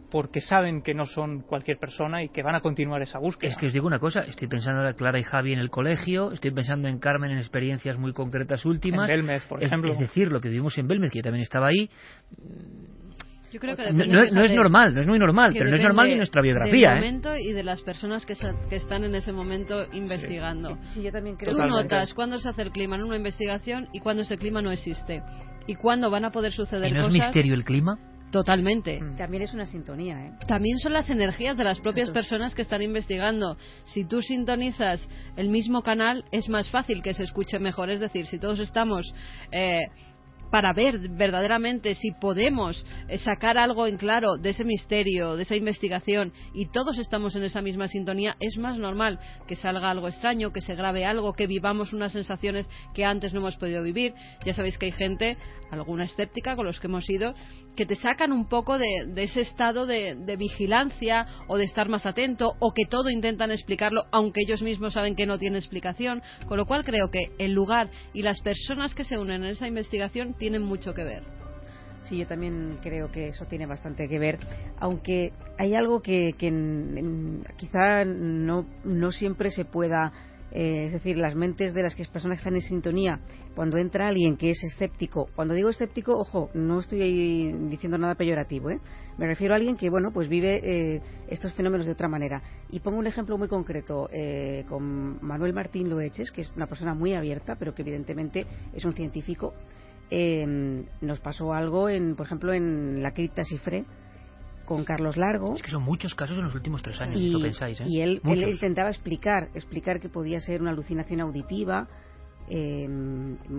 [0.09, 3.51] porque saben que no son cualquier persona y que van a continuar esa búsqueda.
[3.51, 6.31] Es que os digo una cosa, estoy pensando en Clara y Javi en el colegio,
[6.31, 9.09] estoy pensando en Carmen en experiencias muy concretas últimas.
[9.09, 9.91] En Belmez, por ejemplo.
[9.91, 11.89] Es decir, lo que vivimos en Belmez, que yo también estaba ahí.
[13.57, 16.17] Yo creo que no, es normal, no es muy normal, pero no es normal en
[16.17, 16.89] nuestra biografía.
[16.89, 17.01] Del ¿eh?
[17.01, 18.35] momento y de las personas que,
[18.69, 20.77] que, están en ese momento investigando.
[20.93, 21.55] Sí, yo también creo.
[21.55, 24.71] Tú notas cuándo se hace el clima en una investigación y cuándo ese clima no
[24.71, 25.23] existe.
[25.65, 27.15] Y cuándo van a poder suceder ¿Y no cosas.
[27.15, 27.97] es misterio el clima?
[28.29, 29.01] Totalmente.
[29.01, 29.17] Mm.
[29.17, 30.31] También es una sintonía, ¿eh?
[30.47, 33.57] También son las energías de las propias personas que están investigando.
[33.85, 37.89] Si tú sintonizas el mismo canal, es más fácil que se escuche mejor.
[37.89, 39.11] Es decir, si todos estamos
[39.51, 39.87] eh,
[40.51, 45.55] para ver verdaderamente si podemos eh, sacar algo en claro de ese misterio, de esa
[45.55, 50.51] investigación, y todos estamos en esa misma sintonía, es más normal que salga algo extraño,
[50.51, 54.13] que se grabe algo, que vivamos unas sensaciones que antes no hemos podido vivir.
[54.45, 55.37] Ya sabéis que hay gente,
[55.71, 57.33] alguna escéptica con los que hemos ido,
[57.75, 62.55] que te sacan un poco de, ese estado de, vigilancia o de estar más atento,
[62.59, 66.21] o que todo intentan explicarlo, aunque ellos mismos saben que no tiene explicación.
[66.47, 69.67] Con lo cual creo que el lugar y las personas que se unen en esa
[69.67, 71.23] investigación tienen mucho que ver.
[72.01, 74.39] Sí, yo también creo que eso tiene bastante que ver,
[74.79, 76.35] aunque hay algo que,
[77.57, 80.13] quizá no, no siempre se pueda
[80.51, 83.19] eh, es decir, las mentes de las que personas que están en sintonía,
[83.53, 88.69] cuando entra alguien que es escéptico, cuando digo escéptico, ojo, no estoy diciendo nada peyorativo,
[88.69, 88.79] ¿eh?
[89.17, 92.41] me refiero a alguien que, bueno, pues vive eh, estos fenómenos de otra manera.
[92.69, 94.09] Y pongo un ejemplo muy concreto
[94.69, 98.93] con Manuel Martín Loeches, que es una persona muy abierta, pero que evidentemente es un
[98.93, 99.53] científico
[100.09, 103.85] eh, nos pasó algo, en, por ejemplo, en la cripta Cifré
[104.65, 105.55] con Carlos Largo.
[105.55, 107.79] Es que son muchos casos en los últimos tres años, y, pensáis.
[107.81, 107.85] ¿eh?
[107.87, 111.87] Y él, intentaba explicar, explicar que podía ser una alucinación auditiva.
[112.49, 112.87] Eh,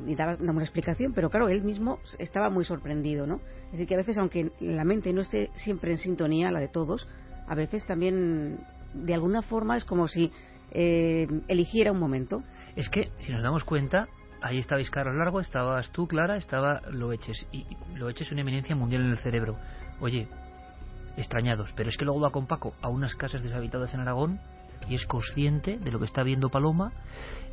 [0.07, 3.37] y daba una explicación, pero claro, él mismo estaba muy sorprendido, ¿no?
[3.67, 6.69] Es decir, que a veces, aunque la mente no esté siempre en sintonía, la de
[6.69, 7.07] todos,
[7.47, 8.61] a veces también,
[8.95, 10.33] de alguna forma, es como si
[10.71, 12.43] eh, eligiera un momento.
[12.77, 14.09] Es que, si nos damos cuenta,
[14.43, 17.47] ahí estabais Carlos Largo, estabas tú, Clara, estaba Loeches.
[17.53, 19.57] Y Loeches es una eminencia mundial en el cerebro.
[20.01, 20.29] Oye,
[21.17, 24.41] extrañados, pero es que luego va con Paco a unas casas deshabitadas en Aragón
[24.89, 26.93] y es consciente de lo que está viendo Paloma.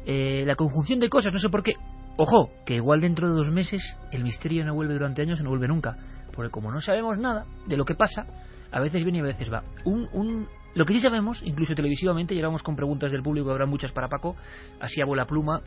[0.05, 1.73] Eh, la conjunción de cosas, no sé por qué.
[2.17, 5.67] Ojo, que igual dentro de dos meses el misterio no vuelve durante años no vuelve
[5.67, 5.97] nunca.
[6.31, 8.25] Porque como no sabemos nada de lo que pasa,
[8.71, 9.63] a veces viene y a veces va.
[9.85, 13.91] Un, un, lo que sí sabemos, incluso televisivamente, llegamos con preguntas del público, habrá muchas
[13.91, 14.35] para Paco,
[14.79, 15.61] así a bola pluma,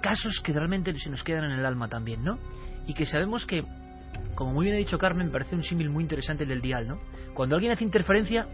[0.00, 2.38] casos que realmente se nos quedan en el alma también, ¿no?
[2.86, 3.64] Y que sabemos que,
[4.34, 6.88] como muy bien ha dicho Carmen, me parece un símil muy interesante el del dial,
[6.88, 6.98] ¿no?
[7.34, 8.46] Cuando alguien hace interferencia,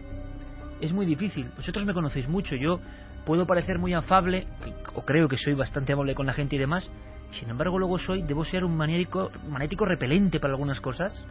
[0.81, 1.49] es muy difícil.
[1.55, 2.79] Vosotros me conocéis mucho, yo
[3.25, 4.47] puedo parecer muy afable,
[4.93, 6.89] o creo que soy bastante amable con la gente y demás,
[7.31, 11.25] sin embargo luego soy, debo ser un maniático, magnético repelente para algunas cosas,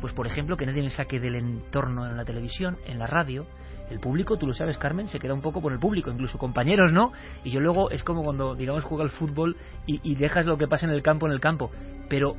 [0.00, 3.46] pues por ejemplo que nadie me saque del entorno en la televisión, en la radio,
[3.90, 6.92] el público, tú lo sabes, Carmen, se queda un poco con el público, incluso compañeros,
[6.92, 7.12] ¿no?
[7.44, 10.86] Y yo luego es como cuando, digamos, juega al fútbol y, dejas lo que pasa
[10.86, 11.70] en el campo en el campo.
[12.08, 12.34] Pero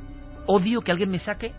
[0.46, 1.52] odio que alguien me saque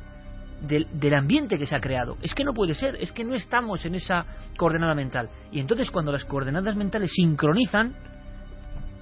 [0.62, 2.18] del, del, ambiente que se ha creado.
[2.22, 4.26] Es que no puede ser, es que no estamos en esa
[4.58, 5.30] coordenada mental.
[5.52, 7.94] Y entonces cuando las coordenadas mentales sincronizan,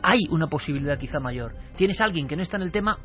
[0.01, 1.53] hay una posibilidad quizá mayor.
[1.77, 2.97] Tienes a alguien que no está en el tema,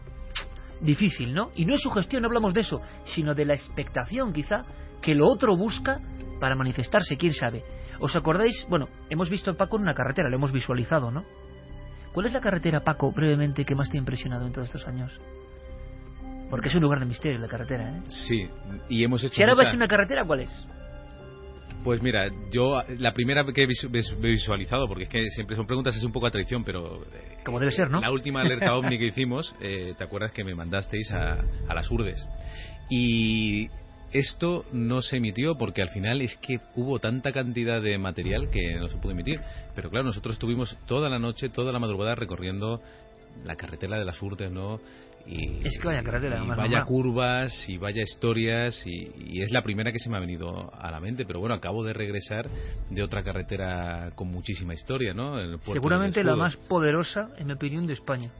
[0.80, 1.51] difícil, ¿no?
[1.55, 4.64] Y no es su gestión, no hablamos de eso, sino de la expectación quizá
[5.01, 6.01] que lo otro busca
[6.41, 7.62] para manifestarse, quién sabe.
[8.01, 8.66] ¿Os acordáis?
[8.68, 11.24] Bueno, hemos visto a Paco en una carretera, lo hemos visualizado, ¿no?
[12.12, 15.12] ¿Cuál es la carretera, Paco, brevemente, que más te ha impresionado en todos estos años?
[16.51, 18.03] Porque es un lugar de misterio la carretera, ¿eh?
[18.09, 18.49] Sí,
[18.89, 19.34] y hemos hecho.
[19.34, 20.66] Si ahora vas a una carretera, ¿cuál es?
[21.82, 23.66] Pues mira, yo la primera que he
[24.18, 27.05] visualizado, porque es que siempre son preguntas, es un poco a traición, pero...
[27.05, 28.01] Eh, Como debe ser, ¿no?
[28.01, 31.89] La última alerta ovni que hicimos, eh, ¿te acuerdas que me mandasteis a, a las
[31.91, 32.26] Urdes?
[32.91, 33.68] Y
[34.12, 38.76] esto no se emitió porque al final es que hubo tanta cantidad de material que
[38.76, 39.40] no se pudo emitir.
[39.74, 42.80] Pero claro, nosotros estuvimos toda la noche, toda la madrugada recorriendo
[43.44, 44.80] la carretera de las Urdes, ¿no?
[45.26, 49.92] y, es que vaya carretera, y vaya curvas y vaya historias y, es la primera
[49.92, 51.24] que se me ha venido a la mente.
[51.26, 52.48] Pero bueno acabo de regresar
[52.90, 57.94] de otra carretera con muchísima historia no seguramente la más poderosa en mi opinión de
[57.94, 58.30] España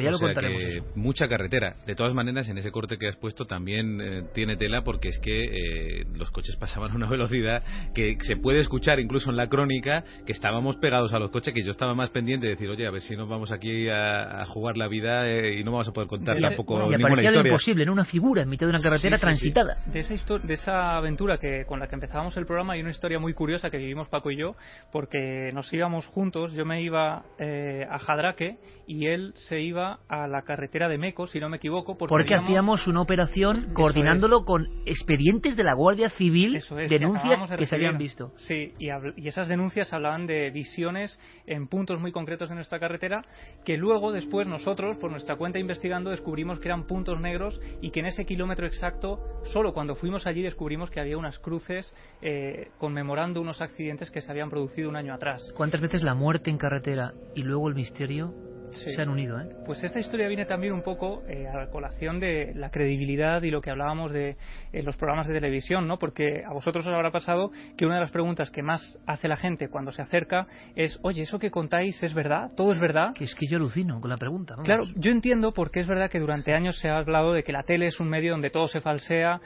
[0.00, 0.62] ya lo contaremos.
[0.94, 1.76] mucha carretera.
[1.86, 5.18] De todas maneras, en ese corte que has puesto también eh, tiene tela porque es
[5.20, 7.62] que eh, los coches pasaban a una velocidad
[7.94, 11.62] que se puede escuchar incluso en la crónica que estábamos pegados a los coches, que
[11.62, 14.76] yo estaba más pendiente de decir, oye, a ver si nos vamos aquí a, jugar
[14.76, 17.30] la vida eh, y no vamos a poder contar tampoco y ninguna historia.
[17.30, 19.76] lo imposible, en una figura en mitad de una carretera transitada.
[19.86, 23.18] De, esa de esa aventura que con la que empezábamos el programa hay una historia
[23.18, 24.56] muy curiosa que vivimos Paco y yo,
[24.90, 30.42] porque nos íbamos juntos, yo me iba a Jadraque y él se iba a la
[30.42, 31.96] carretera de Meco, si no me equivoco.
[31.96, 37.98] Porque, hacíamos una operación coordinándolo con expedientes de la Guardia Civil, denuncias que, se habían
[37.98, 38.32] visto.
[38.36, 43.22] Sí, y, y, esas denuncias hablaban de visiones en puntos muy concretos de nuestra carretera,
[43.64, 48.00] que luego, después, nosotros, por nuestra cuenta investigando, descubrimos que eran puntos negros y que
[48.00, 53.40] en ese kilómetro exacto, solo cuando fuimos allí descubrimos que había unas cruces eh, conmemorando
[53.40, 55.42] unos accidentes que se habían producido un año atrás.
[55.56, 58.34] ¿Cuántas veces la muerte en carretera y luego el misterio
[58.72, 59.40] se han unido.
[59.40, 59.48] ¿eh?
[59.64, 63.50] Pues esta historia viene también un poco eh, a la colación de la credibilidad y
[63.50, 64.36] lo que hablábamos de
[64.72, 65.98] eh, los programas de televisión, ¿no?
[65.98, 69.36] Porque a vosotros os habrá pasado que una de las preguntas que más hace la
[69.36, 72.50] gente cuando se acerca es, oye, ¿eso que contáis es verdad?
[72.56, 73.12] ¿Todo es verdad?
[73.14, 74.56] Que es que yo alucino con la pregunta.
[74.64, 77.62] Claro, yo entiendo porque es verdad que durante años se ha hablado de que la
[77.62, 79.40] tele es un medio donde todo se falsea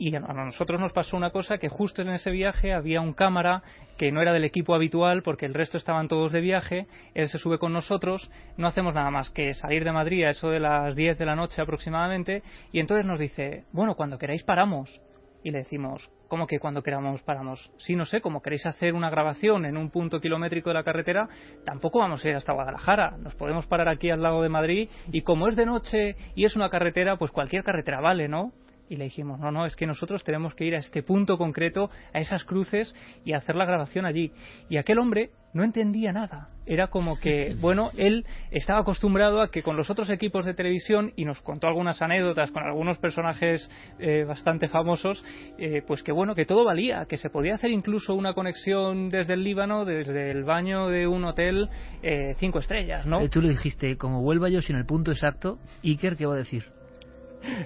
[0.00, 3.62] y a nosotros nos pasó una cosa que justo en ese viaje había un cámara
[3.98, 7.36] que no era del equipo habitual porque el resto estaban todos de viaje, él se
[7.36, 10.96] sube con nosotros, no hacemos nada más que salir de Madrid a eso de las
[10.96, 12.42] 10 de la noche aproximadamente
[12.72, 15.00] y entonces nos dice, bueno, cuando queráis paramos.
[15.42, 17.70] Y le decimos, ¿cómo que cuando queramos paramos?
[17.78, 21.28] Sí, no sé, como queréis hacer una grabación en un punto kilométrico de la carretera,
[21.64, 23.16] tampoco vamos a ir hasta Guadalajara.
[23.18, 26.56] Nos podemos parar aquí al lado de Madrid y como es de noche y es
[26.56, 28.52] una carretera, pues cualquier carretera vale, ¿no?
[28.90, 31.90] Y le dijimos, no, no, es que nosotros tenemos que ir a este punto concreto,
[32.12, 32.92] a esas cruces
[33.24, 34.32] y hacer la grabación allí.
[34.68, 36.48] Y aquel hombre no entendía nada.
[36.66, 41.12] Era como que, bueno, él estaba acostumbrado a que con los otros equipos de televisión,
[41.14, 43.70] y nos contó algunas anécdotas con algunos personajes
[44.00, 45.22] eh, bastante famosos,
[45.56, 49.34] eh, pues que bueno, que todo valía, que se podía hacer incluso una conexión desde
[49.34, 51.68] el Líbano, desde el baño de un hotel
[52.02, 53.28] eh, cinco estrellas, ¿no?
[53.28, 56.79] Tú le dijiste, como vuelva yo sin el punto exacto, Iker, ¿qué va a decir?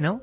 [0.01, 0.21] ¿No?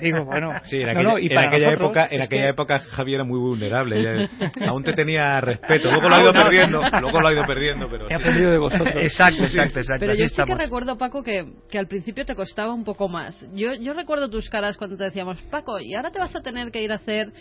[0.00, 0.52] digo, bueno.
[0.64, 4.28] Sí, en aquella, época, en aquella época Javier era muy vulnerable.
[4.68, 5.90] aún te tenía respeto.
[5.90, 6.82] Luego lo ha ido perdiendo.
[7.00, 8.10] Luego lo ha ido perdiendo, pero.
[8.10, 8.94] He aprendido de vosotros.
[8.96, 10.00] Exacto, exacto, exacto.
[10.00, 13.46] Pero yo sí que recuerdo, Paco, que, que al principio te costaba un poco más.
[13.54, 16.70] Yo, yo recuerdo tus caras cuando te decíamos, Paco, y ahora te vas a tener
[16.70, 17.32] que ir a hacer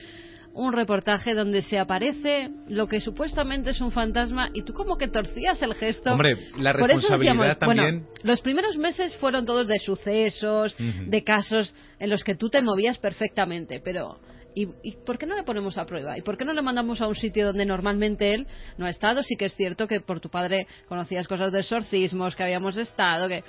[0.57, 5.07] un reportaje donde se aparece lo que supuestamente es un fantasma y tú como que
[5.07, 6.11] torcías el gesto.
[6.11, 7.99] Hombre, la responsabilidad también.
[7.99, 12.61] Bueno, los primeros meses fueron todos de sucesos, de casos en los que tú te
[12.61, 14.19] movías perfectamente, pero
[14.55, 16.17] ¿Y, ¿Y, por qué no le ponemos a prueba?
[16.17, 18.47] ¿Y por qué no le mandamos a un sitio donde normalmente él
[18.79, 19.21] no ha estado?
[19.21, 23.27] Sí que es cierto que por tu padre conocías cosas de exorcismos, que habíamos estado,
[23.27, 23.43] que...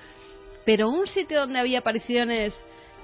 [0.67, 2.53] Pero un sitio donde había apariciones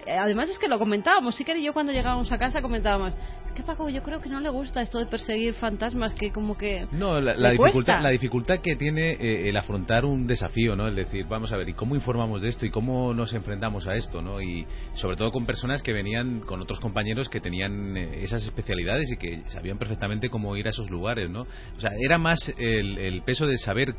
[0.08, 3.12] además es que lo comentábamos, sí que yo cuando llegábamos a casa comentábamos,
[3.44, 6.56] es que Paco yo creo que no le gusta esto de perseguir fantasmas, que como
[6.56, 6.86] que...
[6.92, 10.88] No, la, dificultad, la dificultad que tiene eh, el afrontar un desafío, ¿no?
[10.88, 12.66] El decir, vamos a ver, ¿y cómo informamos de esto?
[12.66, 14.22] ¿Y cómo nos enfrentamos a esto?
[14.22, 14.40] ¿no?
[14.40, 19.10] Y sobre todo con personas que venían con otros compañeros que tenían eh, esas especialidades
[19.12, 21.42] y que sabían perfectamente cómo ir a esos lugares, ¿no?
[21.42, 23.94] O sea, era más el, el peso de saber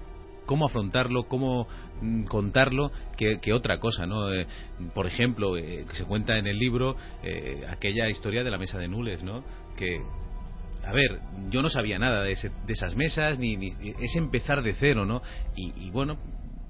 [0.45, 1.67] cómo afrontarlo, cómo
[2.27, 4.33] contarlo, que, otra cosa, ¿no?
[4.33, 4.47] Eh,
[4.93, 8.87] por ejemplo, eh, se cuenta en el libro eh, aquella historia de la mesa de
[8.87, 9.43] nules, ¿no?
[9.77, 10.01] Que
[10.83, 11.19] a ver,
[11.49, 15.21] yo no sabía nada de, esas mesas, ni, es empezar de cero, ¿no?
[15.55, 16.17] Y, bueno,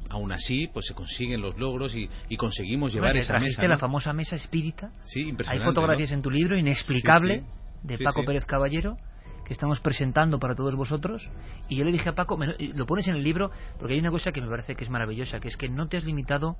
[0.10, 3.68] aún así, pues se consiguen los logros y, conseguimos llevar esa mesa.
[3.68, 4.92] la famosa mesa espírita?
[5.04, 5.64] Sí, impresionante.
[5.64, 7.44] Hay fotografías en tu libro, inexplicable,
[7.84, 8.98] de Paco Pérez Caballero
[9.46, 11.30] que estamos presentando para todos vosotros.
[11.70, 14.32] Y yo le dije a Paco, lo pones en el libro, porque hay una cosa
[14.32, 16.58] que me parece que es maravillosa, que es que no te has limitado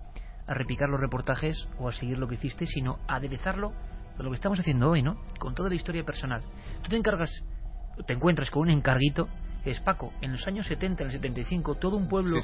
[0.48, 3.74] a repicar los reportajes o a seguir lo que hiciste, sino a aderezarlo
[4.18, 5.18] de lo que estamos haciendo hoy, ¿no?
[5.40, 6.44] Con toda la historia personal.
[6.84, 7.44] Tú te encargas,
[8.06, 9.28] te encuentras con un encarguito,
[9.64, 12.38] que es Paco, en los años 70, en el 75, todo un pueblo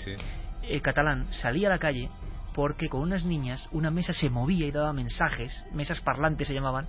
[0.64, 2.10] eh, catalán salía a la calle
[2.54, 6.88] porque con unas niñas una mesa se movía y daba mensajes, mesas parlantes se llamaban,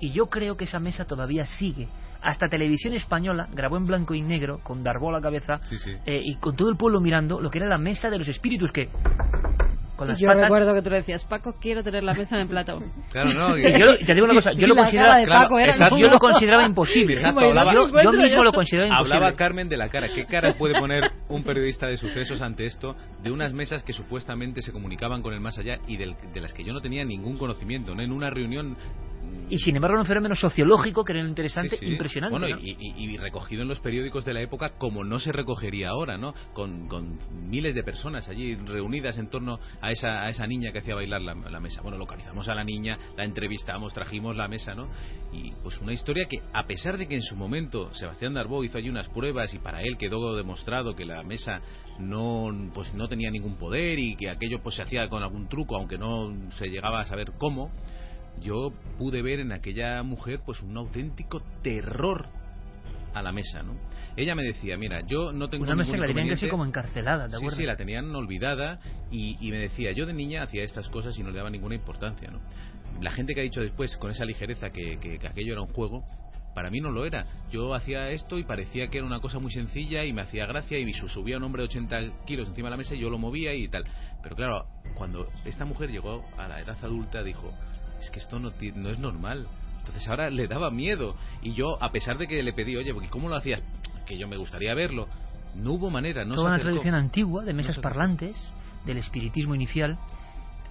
[0.00, 1.88] y yo creo que esa mesa todavía sigue.
[2.20, 5.60] Hasta Televisión Española grabó en blanco y negro, con Darbo a la cabeza,
[6.06, 8.72] eh, y con todo el pueblo mirando lo que era la mesa de los espíritus,
[8.72, 8.88] que
[9.96, 10.42] con las yo patas.
[10.42, 12.82] recuerdo que tú le decías, Paco, quiero tener la mesa en el plato.
[13.10, 13.56] Claro, no.
[13.56, 17.14] Y yo, te digo una cosa, yo lo consideraba, exacto, yo lo imposible.
[17.14, 19.16] Exacto, hablaba- yo, mismo lo consideraba imposible.
[19.16, 20.08] Hablaba Carmen de la cara.
[20.14, 24.62] ¿Qué cara puede poner un periodista de sucesos ante esto de unas mesas que supuestamente
[24.62, 27.36] se comunicaban con el más allá y del- de las que yo no tenía ningún
[27.36, 27.94] conocimiento?
[27.94, 28.02] ¿no?
[28.02, 28.76] En una reunión
[29.48, 31.92] Y sin embargo era un fenómeno sociológico que era interesante, Sí, sí.
[31.92, 32.38] impresionante.
[32.38, 32.62] Bueno, ¿no?
[32.62, 36.16] y, y- y recogido en los periódicos de la época como no se recogería ahora,
[36.18, 36.34] ¿no?
[36.52, 37.18] Con, con
[37.48, 41.20] miles de personas allí reunidas en torno a esa, a esa niña que hacía bailar
[41.20, 41.82] la, la mesa.
[41.82, 44.88] Bueno, localizamos a la niña, la entrevistamos, trajimos la mesa, ¿no?
[45.32, 48.78] Y pues una historia que, a pesar de que en su momento Sebastián Darbó hizo
[48.78, 51.60] allí unas pruebas y para él quedó demostrado que la mesa
[51.98, 55.76] no, pues no tenía ningún poder y que aquello pues se hacía con algún truco,
[55.76, 57.70] aunque no se llegaba a saber cómo,
[58.40, 62.26] yo pude ver en aquella mujer pues un auténtico terror
[63.14, 63.74] a la mesa, ¿no?
[64.16, 67.24] Ella me decía, mira, yo no tengo Una mesa que la tenían ser como encarcelada,
[67.26, 67.58] ¿te Sí, acuerdas?
[67.58, 68.78] sí, la tenían olvidada
[69.10, 71.74] y, y me decía, yo de niña hacía estas cosas y no le daba ninguna
[71.74, 72.40] importancia, ¿no?
[73.00, 75.72] La gente que ha dicho después con esa ligereza que, que- que aquello era un
[75.72, 76.04] juego,
[76.54, 77.26] para mí no lo era.
[77.50, 80.78] Yo hacía esto y parecía que era una cosa muy sencilla y me hacía gracia
[80.78, 83.18] y su- subía un hombre de 80 kilos encima de la mesa y yo lo
[83.18, 83.84] movía y tal.
[84.22, 87.52] Pero claro, cuando esta mujer llegó a la edad adulta dijo,
[88.00, 89.48] es que esto no, no es normal.
[89.94, 91.14] Entonces ahora le daba miedo.
[91.40, 93.62] Y yo, a pesar de que le pedí, oye, porque ¿cómo lo hacías?
[94.06, 95.06] Que yo me gustaría verlo.
[95.54, 98.52] No hubo manera, no Toda una tradición antigua de mesas parlantes,
[98.84, 99.96] del espiritismo inicial.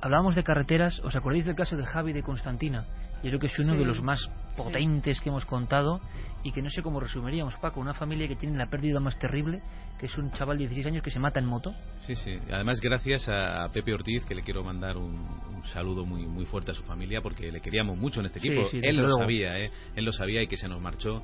[0.01, 2.83] Hablábamos de carreteras, ¿os acordáis del caso de Javi de Constantina?
[3.23, 3.79] Yo creo que es uno Sí.
[3.79, 6.01] de los más potentes que hemos contado
[6.43, 7.79] y que no sé cómo resumiríamos, Paco.
[7.79, 9.61] Una familia que tiene la pérdida más terrible,
[9.99, 11.73] que es un chaval de 16 años que se mata en moto.
[11.97, 12.37] Sí, sí.
[12.51, 15.13] Además, gracias a Pepe Ortiz, que le quiero mandar un,
[15.55, 18.65] un saludo muy muy fuerte a su familia, porque le queríamos mucho en este equipo.
[18.67, 19.19] sí, Él lo luego.
[19.19, 19.71] sabía, ¿eh?
[19.95, 21.21] Él lo sabía y que se nos marchó.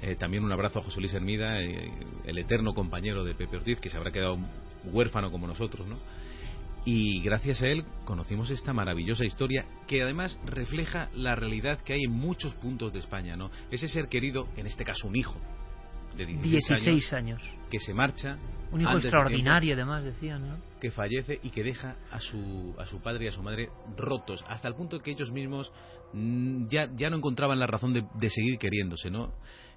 [0.00, 1.92] Eh, también un abrazo a José Luis Hermida, eh,
[2.24, 4.36] el eterno compañero de Pepe Ortiz, que se habrá quedado
[4.84, 5.96] huérfano como nosotros, ¿no?
[6.84, 12.00] Y gracias a él conocimos esta maravillosa historia que además refleja la realidad que hay
[12.04, 13.50] en muchos puntos de España, ¿no?
[13.70, 15.36] Ese ser querido, en este caso un hijo
[16.16, 17.42] de 16, 16 años.
[17.70, 18.36] que se marcha.
[18.72, 20.72] Un hijo extraordinario, además, decían, ¿no?
[20.80, 24.44] que fallece y que deja a su, a su padre y a su madre rotos,
[24.48, 25.70] hasta el punto que ellos mismos
[26.12, 29.32] mm, ya, ya no encontraban la razón de, de seguir queriéndose, ¿no?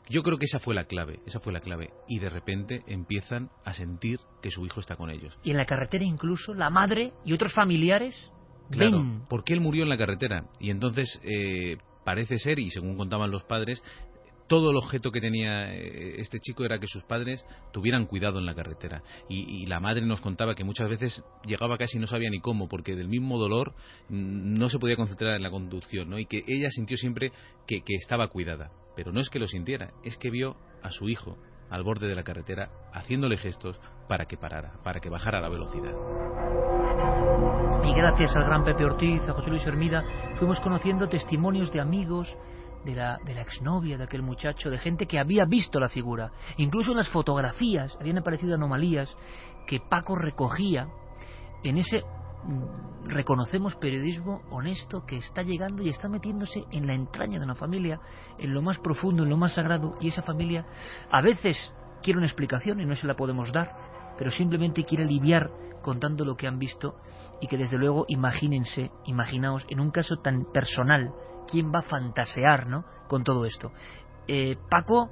[0.09, 1.91] Yo creo que esa fue la clave, esa fue la clave.
[2.07, 5.37] Y de repente empiezan a sentir que su hijo está con ellos.
[5.43, 8.31] Y en la carretera incluso la madre y otros familiares
[8.69, 10.45] Claro, ven porque él murió en la carretera.
[10.59, 13.83] Y entonces eh, parece ser, y según contaban los padres,
[14.47, 18.45] todo el objeto que tenía eh, este chico era que sus padres tuvieran cuidado en
[18.45, 19.03] la carretera.
[19.29, 22.95] Y, la madre nos contaba que muchas veces llegaba casi no sabía ni cómo, porque
[22.95, 23.73] del mismo dolor
[24.09, 26.19] no se podía concentrar en la conducción, ¿no?
[26.19, 27.31] Y que ella sintió siempre
[27.65, 28.71] que, que estaba cuidada.
[28.95, 31.37] Pero no es que lo sintiera, es que vio a su hijo
[31.69, 35.93] al borde de la carretera haciéndole gestos para que parara, para que bajara la velocidad.
[37.83, 40.03] Y gracias al gran Pepe Ortiz, a José Luis Hermida,
[40.39, 42.35] fuimos conociendo testimonios de amigos,
[42.85, 46.31] de la, de la exnovia de aquel muchacho, de gente que había visto la figura.
[46.57, 49.15] Incluso en las fotografías habían aparecido anomalías
[49.65, 50.87] que Paco recogía
[51.63, 57.39] en ese mm, reconocemos periodismo honesto que está llegando y está metiéndose en la entraña
[57.39, 57.99] de una familia,
[58.37, 60.65] en lo más profundo, en lo más sagrado, y esa familia
[61.09, 61.73] a veces
[62.03, 65.49] quiere una explicación y no se la podemos dar, pero simplemente quiere aliviar
[65.81, 66.95] contando lo que han visto
[67.41, 71.13] y que desde luego imagínense, imaginaos, en un caso tan personal,
[71.45, 72.85] ¿quién va a fantasear ¿no?
[73.07, 73.71] con todo esto?
[74.27, 75.09] Eh, Paco,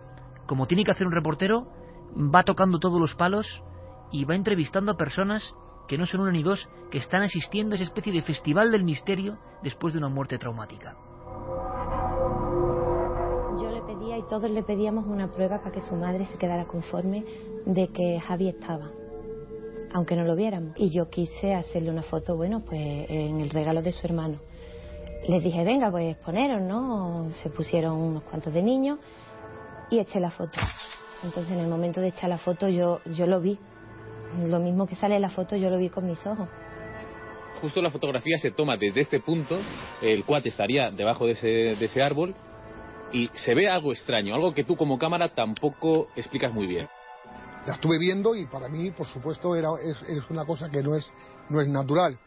[0.48, 1.68] como tiene que hacer un reportero,
[2.16, 3.64] va tocando todos los palos
[4.12, 5.54] y va entrevistando a personas
[5.88, 8.84] que no son una ni dos, que están asistiendo a esa especie de festival del
[8.84, 10.96] misterio después de una muerte traumática.
[13.60, 16.66] Yo le pedía y todos le pedíamos una prueba para que su madre se quedara
[16.66, 17.26] conforme
[17.66, 18.92] de que Javi estaba,
[19.94, 20.74] aunque no lo viéramos.
[20.78, 22.80] Y yo quise hacerle una foto, bueno, pues
[23.10, 24.40] en el regalo de su hermano.
[25.28, 27.30] Les dije, venga, pues poneros, ¿no?
[27.42, 29.00] Se pusieron unos cuantos de niños
[29.90, 30.60] y eché la foto.
[31.24, 33.58] Entonces en el momento de echar la foto yo, yo lo vi.
[34.46, 36.50] Lo mismo que sale en la foto yo lo vi con mis ojos.
[37.62, 39.58] Justo la fotografía se toma desde este punto,
[40.02, 42.36] el cuate estaría debajo de ese, de ese árbol
[43.14, 46.90] y se ve algo extraño, algo que tú como cámara tampoco explicas muy bien.
[47.66, 50.96] La estuve viendo y para mí, por supuesto, era, es, es una cosa que no
[50.96, 51.10] es,
[51.50, 52.20] no es natural.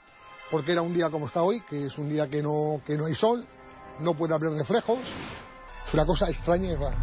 [0.50, 3.06] Porque era un día como está hoy, que es un día que no, que no
[3.06, 3.44] hay sol,
[4.00, 5.00] no puede haber reflejos.
[5.86, 6.96] Es una cosa extraña y rara.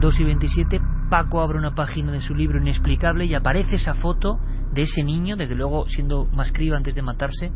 [0.00, 4.38] 2 y 27, Paco abre una página de su libro Inexplicable y aparece esa foto
[4.72, 7.52] de ese niño, desde luego siendo más criba antes de matarse,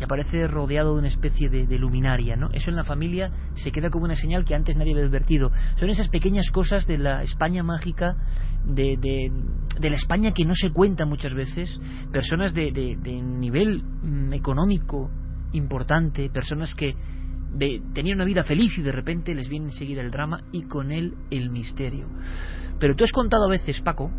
[0.00, 2.48] y aparece rodeado de una especie de, luminaria, ¿no?
[2.52, 5.52] Eso en la familia se queda como una señal que antes nadie había advertido.
[5.76, 8.16] Son esas pequeñas cosas de la España mágica,
[8.64, 11.78] de, de, la España que no se cuenta muchas veces,
[12.12, 15.10] personas de, nivel mm, económico
[15.52, 16.94] importante, personas que
[17.92, 21.14] tenían una vida feliz y de repente les viene enseguida el drama y con él
[21.30, 22.06] el misterio.
[22.78, 24.10] Pero tú has contado a veces, Paco,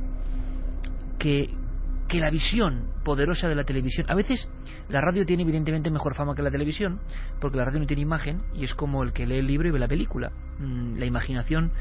[1.17, 1.49] que,
[2.11, 4.49] que la visión poderosa de la televisión, a veces
[4.89, 6.99] la radio tiene evidentemente mejor fama que la televisión,
[7.39, 9.71] porque la radio no tiene imagen y es como el que lee el libro y
[9.71, 10.29] ve la película.
[10.59, 11.71] Mm, la imaginación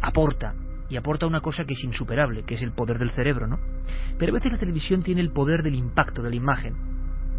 [0.00, 0.54] aporta
[0.88, 3.58] y aporta una cosa que es insuperable, que es el poder del cerebro, ¿no?
[4.18, 6.76] Pero a veces la televisión tiene el poder del impacto, de la imagen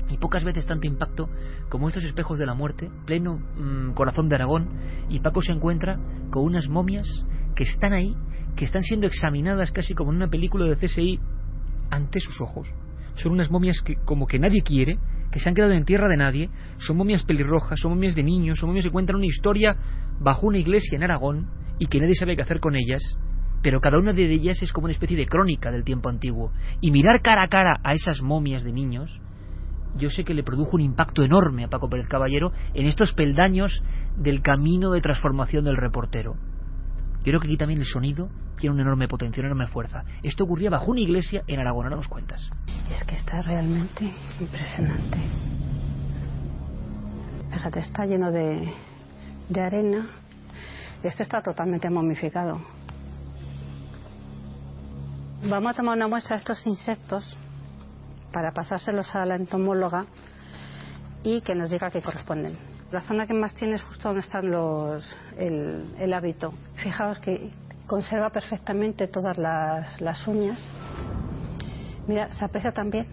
[0.09, 1.29] y pocas veces tanto impacto
[1.69, 4.67] como estos espejos de la muerte, pleno mm, corazón de Aragón,
[5.07, 5.97] y Paco se encuentra
[6.29, 7.07] con unas momias
[7.55, 8.17] que están ahí,
[8.57, 11.21] que están siendo examinadas casi como en una película de CSI
[11.89, 12.67] ante sus ojos.
[13.15, 14.99] Son unas momias que como que nadie quiere,
[15.31, 18.59] que se han quedado en tierra de nadie, son momias pelirrojas, son momias de niños,
[18.59, 19.75] son momias que cuentan una historia
[20.19, 21.47] bajo una iglesia en Aragón
[21.79, 23.01] y que nadie sabe qué hacer con ellas,
[23.61, 26.51] pero cada una de ellas es como una especie de crónica del tiempo antiguo.
[26.79, 29.19] Y mirar cara a cara a esas momias de niños
[29.97, 33.83] yo sé que le produjo un impacto enorme a Paco Pérez Caballero en estos peldaños
[34.15, 36.35] del camino de transformación del reportero.
[37.27, 40.05] Yo creo que aquí también el sonido tiene una enorme potencia, una enorme fuerza.
[40.23, 42.49] Esto ocurría bajo una iglesia en Aragón, ahora nos cuentas.
[42.89, 45.17] Es que está realmente impresionante.
[47.51, 48.73] Fíjate, está lleno de,
[49.49, 50.07] de arena.
[51.03, 52.61] Este está totalmente momificado.
[55.49, 57.35] Vamos a tomar una muestra de estos insectos
[58.31, 60.05] para pasárselos a la entomóloga
[61.25, 62.76] y que nos diga qué corresponden.
[62.91, 65.05] La zona que más tiene es justo donde están los,
[65.37, 66.53] el, hábito.
[66.75, 67.51] Fijaos que
[67.85, 70.65] conserva perfectamente todas las, uñas.
[72.07, 73.07] Mira, se aprecia también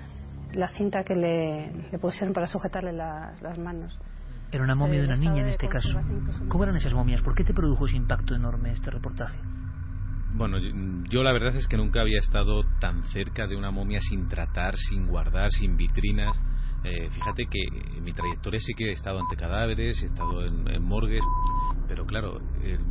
[0.52, 3.98] la cinta que le, pusieron para sujetarle las, las manos.
[4.52, 6.00] Era una momia de una niña en este caso.
[6.48, 7.20] ¿Cómo eran esas momias?
[7.22, 9.36] ¿Por qué te produjo ese impacto enorme este reportaje?
[10.34, 10.58] Bueno,
[11.08, 14.74] yo, la verdad es que nunca había estado tan cerca de una momia sin tratar,
[14.76, 16.40] sin guardar, sin vitrinas.
[16.84, 17.60] Eh, fíjate que
[17.96, 21.22] en mi trayectoria sí que he estado ante cadáveres, he estado en, morgues,
[21.88, 22.40] pero claro,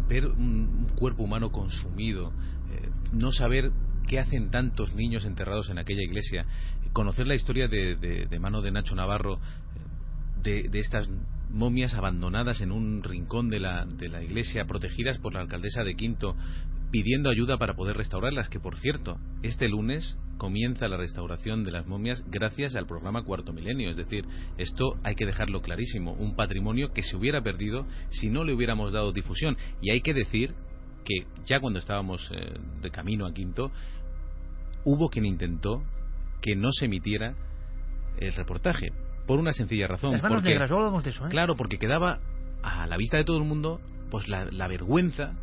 [0.08, 2.32] ver un, cuerpo humano consumido,
[2.72, 3.72] eh, no saber
[4.08, 6.46] qué hacen tantos niños enterrados en aquella iglesia,
[6.92, 9.40] conocer la historia de, mano de Nacho Navarro,
[10.42, 11.08] de, de, estas
[11.54, 15.96] momias abandonadas en un rincón de la, de la iglesia, protegidas por la alcaldesa de
[15.96, 16.36] Quinto,
[16.92, 21.88] pidiendo ayuda para poder restaurarlas, que por cierto, este lunes comienza la restauración de las
[21.88, 23.90] momias gracias al programa Cuarto Milenio.
[23.90, 24.26] Es decir,
[24.58, 28.92] esto hay que dejarlo clarísimo, un patrimonio que se hubiera perdido si no le hubiéramos
[28.92, 29.58] dado difusión.
[29.82, 30.54] Y hay que decir
[31.06, 33.72] que ya cuando estábamos eh, de camino a Quinto,
[34.84, 35.84] hubo quien intentó
[36.42, 37.36] que no se emitiera
[38.20, 38.92] el reportaje.
[39.26, 40.12] Por una sencilla razón.
[40.14, 41.30] Las manos negras, de eso, ¿eh?
[41.30, 42.20] Claro, porque quedaba
[42.62, 45.34] a la vista de todo el mundo pues la vergüenza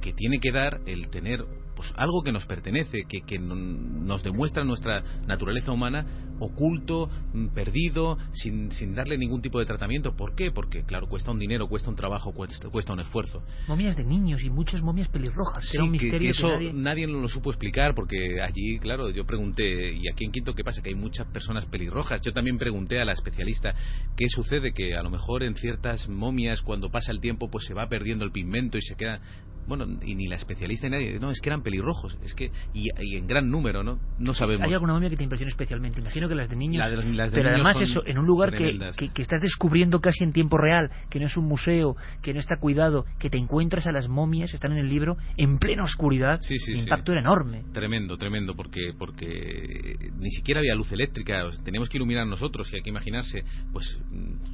[0.00, 1.44] que tiene que dar el tener
[1.78, 6.04] pues algo que nos pertenece, que, que nos demuestra nuestra naturaleza humana
[6.40, 10.16] oculto, mm, perdido, sin, sin darle ningún tipo de tratamiento.
[10.16, 10.50] ¿Por qué?
[10.50, 13.44] Porque, claro, cuesta un dinero, cuesta un trabajo, cuesta, cuesta un esfuerzo.
[13.68, 15.64] Momias de niños y muchas momias pelirrojas.
[15.70, 17.06] Sí, un misterio que, eso nadie...
[17.06, 20.82] lo supo explicar porque allí, claro, yo pregunté, ¿y aquí en Quinto qué pasa?
[20.82, 22.20] Que hay muchas personas pelirrojas.
[22.22, 23.72] Yo también pregunté a la especialista
[24.16, 27.74] qué sucede, que a lo mejor en ciertas momias, cuando pasa el tiempo, pues se
[27.74, 29.20] va perdiendo el pigmento y se queda
[29.68, 32.88] bueno, y ni la especialista ni nadie, no, es que eran pelirrojos, es que, y,
[33.16, 33.98] en gran número, ¿no?
[34.18, 34.66] No sabemos.
[34.66, 36.00] ¿Hay alguna momia que te impresione especialmente?
[36.00, 36.84] Imagino que las de niños.
[37.32, 38.78] pero además, eso, en un lugar que,
[39.12, 42.56] que, estás descubriendo casi en tiempo real, que no es un museo, que no está
[42.56, 46.78] cuidado, que te encuentras a las momias, están en el libro, en plena oscuridad, el
[46.78, 47.64] impacto era enorme.
[47.72, 52.82] Tremendo, tremendo, porque, porque ni siquiera había luz eléctrica, teníamos que iluminar nosotros, y hay
[52.82, 53.98] que imaginarse, pues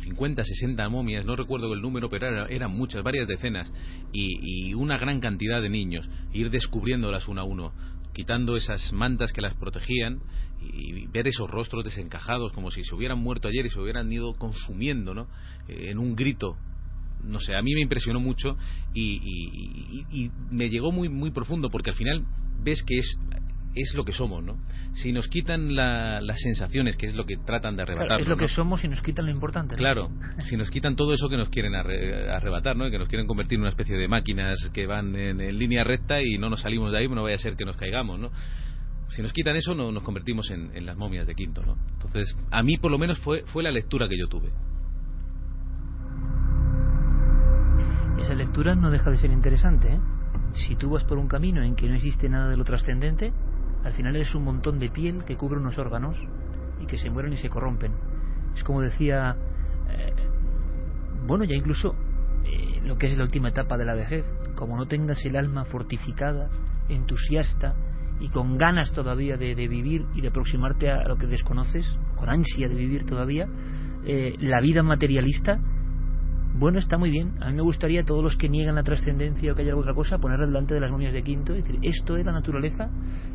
[0.02, 3.72] 50, 60 momias, no recuerdo el número, pero eran, muchas, varias decenas,
[4.12, 7.72] y, y una gran cantidad de niños, ir descubriéndolas uno a uno,
[8.12, 10.20] quitando esas mantas que las protegían
[10.60, 14.34] y ver esos rostros desencajados como si se hubieran muerto ayer y se hubieran ido
[14.34, 15.26] consumiendo ¿no?
[15.68, 16.56] Eh, en un grito
[17.22, 18.56] no sé, a mí me impresionó mucho
[18.92, 19.20] y,
[20.10, 22.24] y, me llegó muy muy profundo porque al final
[22.62, 23.18] ves que es
[23.74, 24.58] es lo que somos, ¿no?
[24.94, 28.20] Si nos quitan las sensaciones, que es lo que tratan de arrebatar.
[28.20, 29.74] es lo que somos y nos quitan lo importante.
[29.76, 30.10] Claro,
[30.44, 32.90] si nos quitan todo eso que nos quieren arrebatar, ¿no?
[32.90, 36.38] Que nos quieren convertir en una especie de máquinas que van en, línea recta y
[36.38, 38.30] no nos salimos de ahí, no vaya a ser que nos caigamos, ¿no?
[39.08, 41.76] Si nos quitan eso, no, nos convertimos en, las momias de Quinto, ¿no?
[41.92, 44.50] Entonces, a mí por lo menos fue, fue la lectura que yo tuve.
[48.20, 50.00] Esa lectura no deja de ser interesante, ¿eh?
[50.54, 53.32] Si tú vas por un camino en que no existe nada de lo trascendente,
[53.84, 56.16] al final es un montón de piel que cubre unos órganos
[56.80, 57.92] y que se mueren y se corrompen.
[58.54, 59.36] Es como decía,
[59.90, 60.12] eh,
[61.26, 61.94] bueno, ya incluso
[62.44, 64.24] eh, lo que es la última etapa de la vejez,
[64.56, 66.48] como no tengas el alma fortificada,
[66.88, 67.74] entusiasta
[68.20, 72.68] y con ganas todavía de, vivir y de aproximarte a lo que desconoces, con ansia
[72.68, 73.46] de vivir todavía,
[74.04, 75.60] eh, la vida materialista,
[76.56, 77.32] bueno, está muy bien.
[77.40, 80.18] A mí me gustaría todos los que niegan la trascendencia o que haya otra cosa,
[80.18, 82.88] ponerla delante de las momias de Quinto y decir, esto es la naturaleza,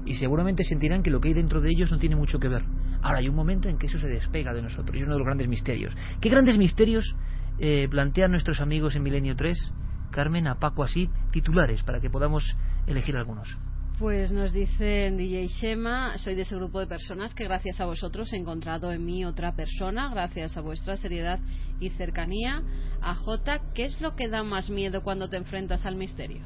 [0.06, 2.64] y seguramente sentirán que lo que hay dentro de ellos no tiene mucho que ver.
[3.02, 5.20] Ahora, hay un momento en que eso se despega de nosotros, y es uno de
[5.20, 5.94] los grandes misterios.
[6.22, 7.14] ¿Qué grandes misterios
[7.60, 9.74] eh, plantean nuestros amigos en Milenio 3,
[10.12, 12.56] Carmen, a Paco así, titulares, para que podamos
[12.88, 13.58] elegir algunos?
[14.00, 18.32] Pues nos dicen DJ Shema, soy de ese grupo de personas que gracias a vosotros
[18.32, 21.42] he encontrado en mí otra persona, gracias a vuestra seriedad
[21.82, 22.64] y cercanía.
[23.02, 26.40] A J, ¿qué es lo que da más miedo cuando te enfrentas al misterio?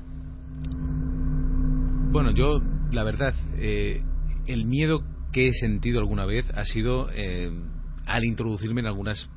[2.11, 2.59] Bueno, yo,
[2.91, 4.01] la verdad, eh,
[4.47, 7.51] el miedo que he sentido alguna vez ha sido eh,
[8.07, 9.29] al introducirme en algunas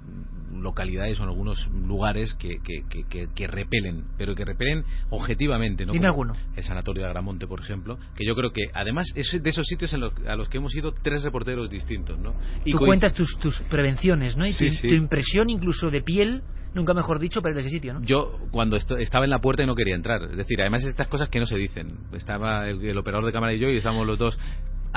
[0.62, 5.86] localidades o en algunos lugares que, que, que, que, repelen, pero que repelen objetivamente.
[5.86, 5.92] ¿no?
[5.92, 6.34] Dime alguno.
[6.56, 9.92] El Sanatorio de Agramonte, por ejemplo, que yo creo que además es de esos sitios
[9.92, 12.18] en los, a los que hemos ido tres reporteros distintos.
[12.18, 12.34] ¿no?
[12.64, 14.46] Y Tú cuentas tus, tus prevenciones, ¿no?
[14.46, 14.88] Y sí, tu, sí.
[14.88, 16.42] tu, impresión incluso de piel,
[16.74, 18.02] nunca mejor dicho, a ese sitio, ¿no?
[18.02, 20.22] Yo cuando estaba en la puerta y no quería entrar.
[20.22, 21.98] Es decir, además estas cosas que no se dicen.
[22.12, 24.38] Estaba el, el operador de cámara y yo y estábamos los dos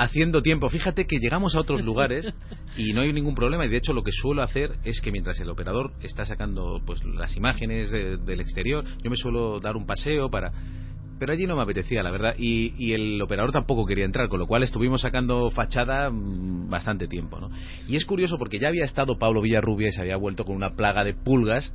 [0.00, 0.68] haciendo tiempo.
[0.68, 2.28] Fíjate que llegamos a otros lugares
[2.76, 3.66] y no hay ningún problema.
[3.66, 7.04] Y de hecho lo que suelo hacer es que mientras el operador está sacando pues
[7.04, 10.52] las imágenes de, del exterior, yo me suelo dar un paseo para
[11.18, 14.38] pero allí no me apetecía, la verdad, y, y, el operador tampoco quería entrar, con
[14.38, 17.50] lo cual estuvimos sacando fachada bastante tiempo, ¿no?
[17.86, 20.70] Y es curioso porque ya había estado Pablo Villarrubia y se había vuelto con una
[20.76, 21.74] plaga de pulgas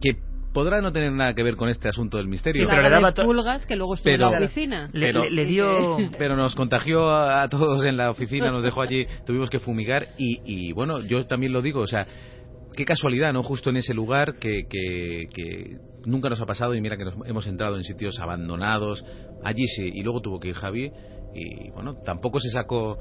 [0.00, 0.16] que
[0.56, 2.66] podrá no tener nada que ver con este asunto del misterio.
[2.66, 4.88] Pero le daba pulgas que luego estuvo pero, en la oficina.
[4.90, 5.98] Pero, le, le, dio...
[6.18, 10.08] pero nos contagió a, a, todos en la oficina, nos dejó allí, tuvimos que fumigar
[10.16, 12.06] y, y bueno, yo también lo digo, o sea,
[12.74, 13.42] qué casualidad, ¿no?
[13.42, 15.76] Justo en ese lugar que, que, que,
[16.06, 19.04] nunca nos ha pasado y mira que nos hemos entrado en sitios abandonados.
[19.44, 20.90] Allí sí, y luego tuvo que ir Javi
[21.34, 22.96] y bueno, tampoco se sacó.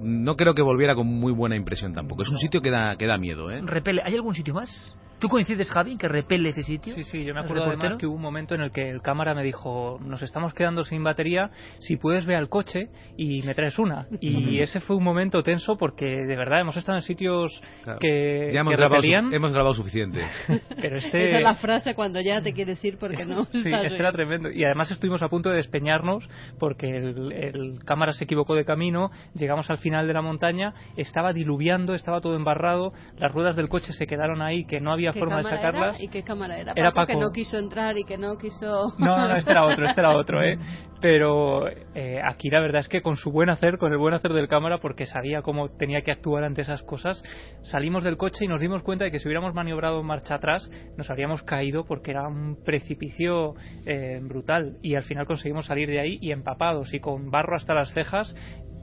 [0.00, 2.22] No creo que volviera con muy buena impresión tampoco.
[2.22, 3.60] Es un sitio que da, que da miedo, ¿eh?
[3.62, 4.00] Repele.
[4.06, 4.96] ¿Hay algún sitio más?
[5.24, 6.94] ¿Tú coincides, Javi, que repele ese sitio?
[6.94, 9.32] Sí, sí, yo me acuerdo además que hubo un momento en el que el cámara
[9.32, 13.78] me dijo, nos estamos quedando sin batería, si puedes ve al coche y me traes
[13.78, 14.06] una.
[14.20, 18.00] Y ese fue un momento tenso porque de verdad hemos estado en sitios claro.
[18.00, 20.26] que, ya hemos, que grabado hemos grabado suficiente.
[20.78, 21.22] Pero este...
[21.22, 23.44] Esa es la frase cuando ya te quieres ir porque no.
[23.50, 24.50] sí, este era tremendo.
[24.50, 29.10] Y además estuvimos a punto de despeñarnos porque el, el cámara se equivocó de camino,
[29.32, 33.94] llegamos al final de la montaña, estaba diluviando, estaba todo embarrado, las ruedas del coche
[33.94, 35.96] se quedaron ahí que no había forma de sacarlas.
[35.96, 36.04] Era?
[36.04, 36.72] ¿Y qué cámara era?
[36.76, 38.94] Era Paco, Paco, que no quiso entrar y que no quiso.
[38.98, 40.58] No, no, este era otro, este era otro, ¿eh?
[41.00, 44.32] Pero eh, aquí la verdad es que con su buen hacer, con el buen hacer
[44.32, 47.22] del cámara, porque sabía cómo tenía que actuar ante esas cosas,
[47.62, 50.70] salimos del coche y nos dimos cuenta de que si hubiéramos maniobrado en marcha atrás,
[50.96, 53.54] nos habríamos caído porque era un precipicio
[53.84, 54.78] eh, brutal.
[54.80, 58.34] Y al final conseguimos salir de ahí y empapados y con barro hasta las cejas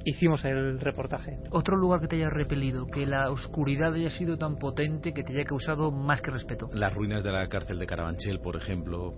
[0.05, 1.37] hicimos el reportaje.
[1.51, 5.33] Otro lugar que te haya repelido, que la oscuridad haya sido tan potente que te
[5.33, 6.69] haya causado más que respeto.
[6.73, 9.15] Las ruinas de la cárcel de Carabanchel, por ejemplo,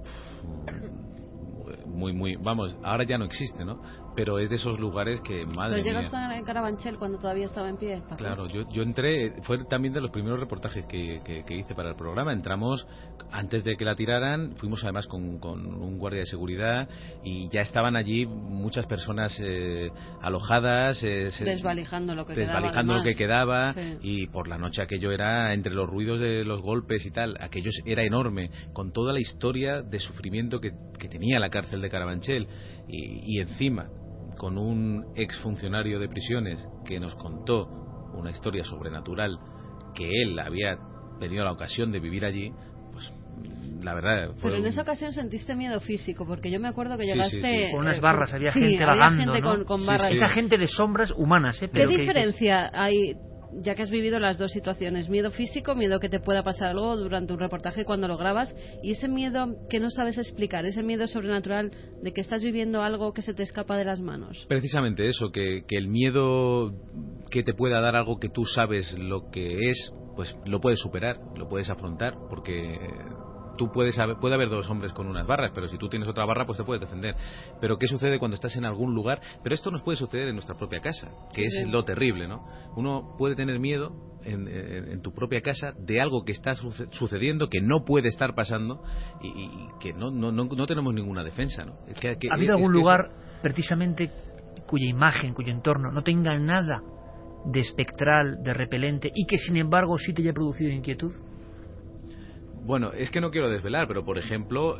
[1.86, 3.82] muy, muy, vamos, ahora ya no existe, ¿no?
[4.16, 6.38] Pero es de esos lugares que, madre ¿Pero llegaste mía.
[6.38, 8.02] en Carabanchel cuando todavía estaba en pie?
[8.18, 11.90] Claro, yo, yo entré, fue también de los primeros reportajes que, que, que, hice para
[11.90, 12.32] el programa.
[12.32, 12.86] Entramos
[13.32, 16.88] antes de que la tiraran, fuimos además con, con un guardia de seguridad
[17.24, 19.90] y ya estaban allí muchas personas eh,
[20.22, 21.04] alojadas.
[21.04, 22.98] Eh, desvalijando lo que desvalijando quedaba.
[22.98, 23.98] Lo que quedaba sí.
[24.02, 27.72] y por la noche aquello era, entre los ruidos de los golpes y tal, aquello
[27.86, 32.48] era enorme, con toda la historia de sufrimiento que, que tenía la cárcel de Carabanchel
[32.88, 33.88] y, y encima
[34.44, 37.66] con un exfuncionario de prisiones que nos contó
[38.14, 39.40] una historia sobrenatural
[39.96, 40.78] que él había
[41.18, 42.52] tenido la ocasión de vivir allí,
[42.92, 43.10] pues
[43.82, 44.32] la verdad.
[44.34, 44.68] Fue Pero en un...
[44.68, 47.38] esa ocasión sentiste miedo físico, porque yo me acuerdo que llegaste.
[47.38, 47.72] Sí, sí, sí.
[47.72, 49.24] Con unas barras, había sí, gente había vagando.
[49.24, 49.50] gente ¿no?
[49.56, 50.12] con, con barras.
[50.12, 51.70] Esa gente de sombras humanas, ¿eh?
[51.72, 53.16] Pero ¿Qué que diferencia hay
[53.62, 56.96] ya que has vivido las dos situaciones, miedo físico, miedo que te pueda pasar algo
[56.98, 61.08] durante un reportaje cuando lo grabas, y ese miedo que no sabes explicar, ese miedo
[61.08, 64.46] sobrenatural de que estás viviendo algo que se te escapa de las manos.
[64.48, 66.74] Precisamente eso, que, que el miedo
[67.30, 71.20] que te pueda dar algo que tú sabes lo que es, pues lo puedes superar,
[71.36, 72.78] lo puedes afrontar, porque
[73.58, 76.26] tú puedes haber, puede haber dos hombres con unas barras, pero si tú tienes otra
[76.26, 77.16] barra, pues te puedes defender.
[77.60, 79.22] Pero ¿qué sucede cuando estás en algún lugar?
[79.44, 81.58] Pero esto nos puede suceder en nuestra propia casa, que sí.
[81.64, 82.46] es lo terrible, ¿no?
[82.76, 83.92] Uno puede tener miedo
[84.24, 88.36] en, en, en, tu propia casa de algo que está sucediendo, que no puede estar
[88.36, 88.82] pasando
[89.22, 91.74] y, y que no, no, no, no, tenemos ninguna defensa, ¿no?
[91.88, 93.42] Es que, que, ¿Ha habido algún lugar eso...
[93.42, 94.12] precisamente
[94.66, 96.82] cuya imagen, cuyo entorno no tenga nada
[97.46, 101.12] de espectral, de repelente, y que sin embargo sí te haya producido inquietud?
[102.66, 104.80] Bueno, es que no quiero desvelar, pero por ejemplo,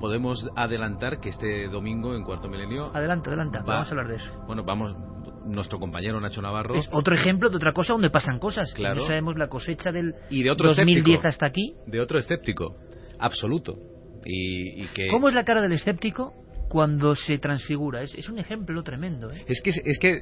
[0.00, 2.94] podemos adelantar que este domingo en Cuarto Milenio.
[2.94, 4.32] Adelanta, adelanta, vamos a hablar de eso.
[4.46, 4.96] Bueno, vamos,
[5.44, 6.76] nuestro compañero Nacho Navarro.
[6.76, 8.72] Es otro ejemplo de otra cosa donde pasan cosas.
[8.74, 9.00] Claro.
[9.00, 11.74] No sabemos la cosecha del y de otro 2010 hasta aquí.
[11.86, 12.76] De otro escéptico,
[13.18, 13.76] absoluto.
[14.24, 15.08] Y, que...
[15.08, 16.34] ¿Cómo es la cara del escéptico
[16.68, 18.02] cuando se transfigura?
[18.02, 19.30] Es, es un ejemplo tremendo.
[19.30, 19.44] ¿eh?
[19.46, 20.20] Es que es que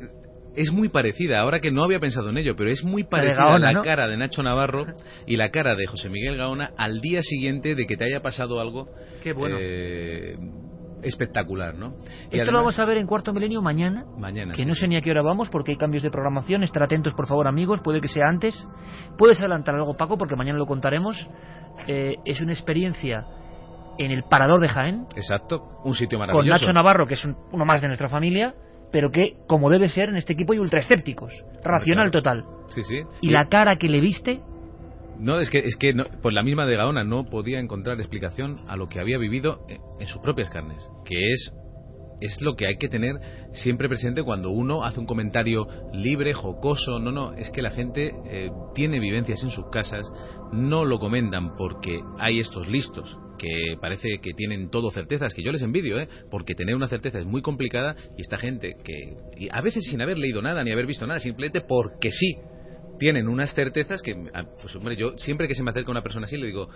[0.57, 3.83] es muy parecida, ahora que no había pensado en ello, pero es muy parecida la
[3.83, 4.87] cara de Nacho Navarro
[5.27, 8.59] y la cara de José Miguel Gaona al día siguiente de que te haya pasado
[8.59, 8.89] algo
[9.23, 9.59] Qué bueno.
[9.61, 10.37] Eh,
[11.03, 11.95] espectacular, ¿no?
[12.31, 14.05] Esto lo vamos a ver en Cuarto Milenio mañana.
[14.19, 14.55] Mañana.
[14.55, 16.63] Que no sé ni a qué hora vamos porque hay cambios de programación.
[16.63, 17.81] Estar atentos, por favor, amigos.
[17.81, 18.67] Puede que sea antes.
[19.19, 21.29] Puedes adelantar algo, Paco, porque mañana lo contaremos.
[21.87, 23.25] Eh, es una experiencia
[23.99, 25.07] en el Parador de Jaén.
[25.15, 26.51] Exacto, un sitio maravilloso.
[26.51, 28.55] Con Nacho Navarro, que es uno más de nuestra familia
[28.97, 31.31] pero que, como debe ser en este equipo, hay ultraescépticos.
[31.63, 32.47] Racional total.
[32.69, 33.03] Sí, sí.
[33.21, 34.41] ¿Y, la cara que le viste?
[35.19, 35.93] No, es que, es que
[36.23, 40.07] pues la misma de Gaona no podía encontrar explicación a lo que había vivido en,
[40.07, 41.53] sus propias carnes, que es
[42.21, 43.17] es lo que hay que tener
[43.53, 46.99] siempre presente cuando uno hace un comentario libre, jocoso.
[46.99, 50.07] No, no, es que la gente eh, tiene vivencias en sus casas,
[50.53, 55.53] no lo comentan porque hay estos listos que parece que tienen todo certezas, que yo
[55.53, 56.09] les envidio, ¿eh?
[56.31, 60.19] porque tener una certeza es muy complicada y esta gente que, a veces sin haber
[60.19, 62.37] leído nada ni haber visto nada, simplemente porque sí,
[62.99, 66.27] tienen unas certezas que, ah, pues hombre, yo siempre que se me acerca una persona
[66.27, 66.69] así le digo,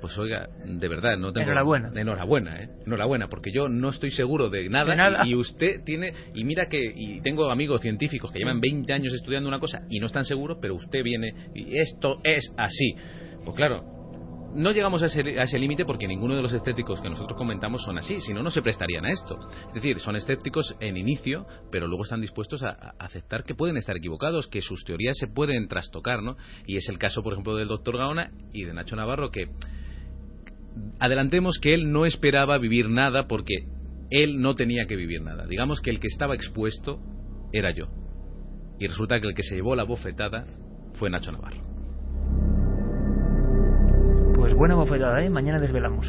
[0.00, 1.46] pues oiga, de verdad, no tengo...
[1.46, 1.90] Enhorabuena.
[1.94, 2.68] Enhorabuena, ¿eh?
[2.86, 7.20] Enhorabuena, porque yo no estoy seguro de nada, Y, usted tiene, y mira que, y
[7.20, 10.74] tengo amigos científicos que llevan 20 años estudiando una cosa y no están seguros, pero
[10.74, 12.94] usted viene y esto es así.
[13.44, 13.95] Pues claro,
[14.56, 18.20] no llegamos a ese, límite porque ninguno de los escépticos que nosotros comentamos son así,
[18.20, 19.38] si no, no se prestarían a esto.
[19.68, 23.96] Es decir, son escépticos en inicio, pero luego están dispuestos a, aceptar que pueden estar
[23.96, 26.36] equivocados, que sus teorías se pueden trastocar, ¿no?
[26.66, 29.50] Y es el caso, por ejemplo, del doctor Gaona y de Nacho Navarro, que
[30.98, 33.66] adelantemos que él no esperaba vivir nada porque
[34.10, 35.46] él no tenía que vivir nada.
[35.46, 37.00] Digamos que el que estaba expuesto
[37.52, 37.88] era yo.
[38.78, 40.46] Y resulta que el que se llevó la bofetada
[40.94, 41.75] fue Nacho Navarro.
[44.46, 45.28] Pues buena bofetada, ¿eh?
[45.28, 46.06] Mañana desvelamos.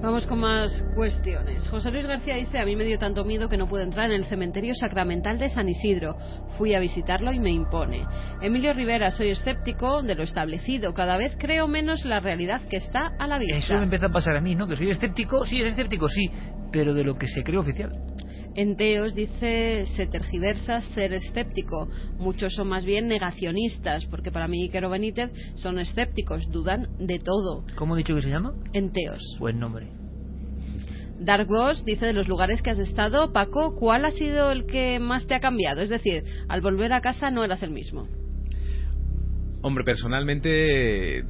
[0.00, 1.66] Vamos con más cuestiones.
[1.66, 4.20] José Luis García dice, a mí me dio tanto miedo que no pude entrar en
[4.20, 6.14] el cementerio sacramental de San Isidro.
[6.56, 8.06] Fui a visitarlo y me impone.
[8.40, 10.94] Emilio Rivera, soy escéptico de lo establecido.
[10.94, 13.56] Cada vez creo menos la realidad que está a la vista.
[13.56, 14.68] Eso me empieza a pasar a mí, ¿no?
[14.68, 16.30] Que soy escéptico, sí, es escéptico, sí,
[16.70, 17.90] pero de lo que se cree oficial.
[18.54, 21.88] En Teos dice, se tergiversa ser escéptico.
[22.18, 27.64] Muchos son más bien negacionistas, porque para mí Iquero Benítez son escépticos, dudan de todo.
[27.76, 28.52] ¿Cómo he dicho que se llama?
[28.74, 29.22] En Teos.
[29.38, 29.88] Buen nombre.
[31.18, 34.98] Dark Ghost dice de los lugares que has estado, Paco, ¿cuál ha sido el que
[34.98, 35.80] más te ha cambiado?
[35.80, 38.08] Es decir, al volver a casa no eras el mismo.
[39.62, 41.22] Hombre, personalmente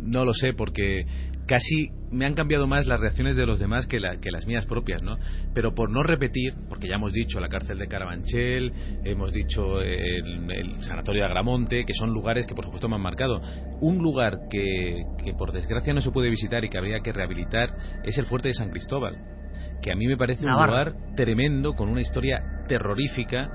[0.00, 1.06] no lo sé, porque
[1.46, 5.18] casi me han cambiado más las reacciones de los demás que, las mías propias, ¿no?
[5.52, 8.72] Pero por no repetir, porque ya hemos dicho la cárcel de Carabanchel,
[9.04, 13.42] hemos dicho el, sanatorio de Agramonte, que son lugares que por supuesto me han marcado.
[13.80, 17.74] Un lugar que, que por desgracia no se puede visitar y que habría que rehabilitar
[18.04, 19.18] es el fuerte de San Cristóbal,
[19.82, 23.50] que a mí me parece un lugar tremendo, con una historia terrorífica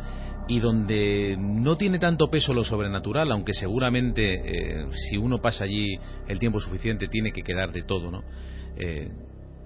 [0.50, 5.98] y donde no tiene tanto peso lo sobrenatural, aunque seguramente eh, si uno pasa allí
[6.28, 8.24] el tiempo suficiente tiene que quedar de todo, ¿no?
[8.80, 9.12] Eh,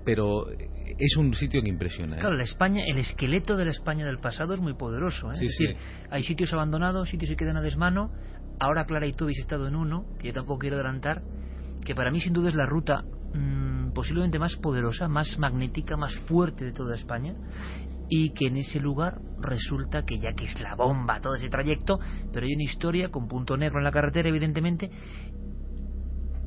[0.05, 2.17] pero es un sitio que impresiona.
[2.17, 2.19] ¿eh?
[2.19, 5.31] Claro, la España, el esqueleto de la España del pasado es muy poderoso.
[5.31, 5.75] es decir,
[6.09, 8.11] hay sitios abandonados, sitios que quedan a desmano.
[8.59, 11.21] Ahora Clara y tú habéis estado en uno, que yo tampoco quiero adelantar,
[11.85, 13.03] que para mí sin duda es la ruta
[13.33, 17.35] mm, posiblemente más poderosa, más magnética, más fuerte de toda España
[18.09, 21.99] y que en ese lugar resulta que ya que es la bomba todo ese trayecto,
[22.31, 24.91] pero hay una historia con punto negro en la carretera evidentemente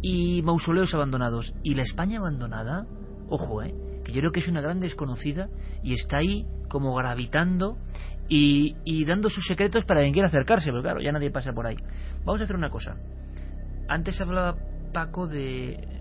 [0.03, 1.55] y mausoleos abandonados.
[1.63, 2.87] Y la España abandonada,
[3.29, 3.75] ojo, eh,
[4.05, 5.49] que yo creo que es una gran desconocida
[5.83, 7.79] y está ahí como gravitando
[8.29, 11.67] y, y dando sus secretos para quien quiera acercarse, pero claro, ya nadie pasa por
[11.67, 11.77] ahí.
[12.25, 12.97] Vamos a hacer una cosa.
[13.89, 14.57] Antes hablaba
[14.93, 15.97] Paco de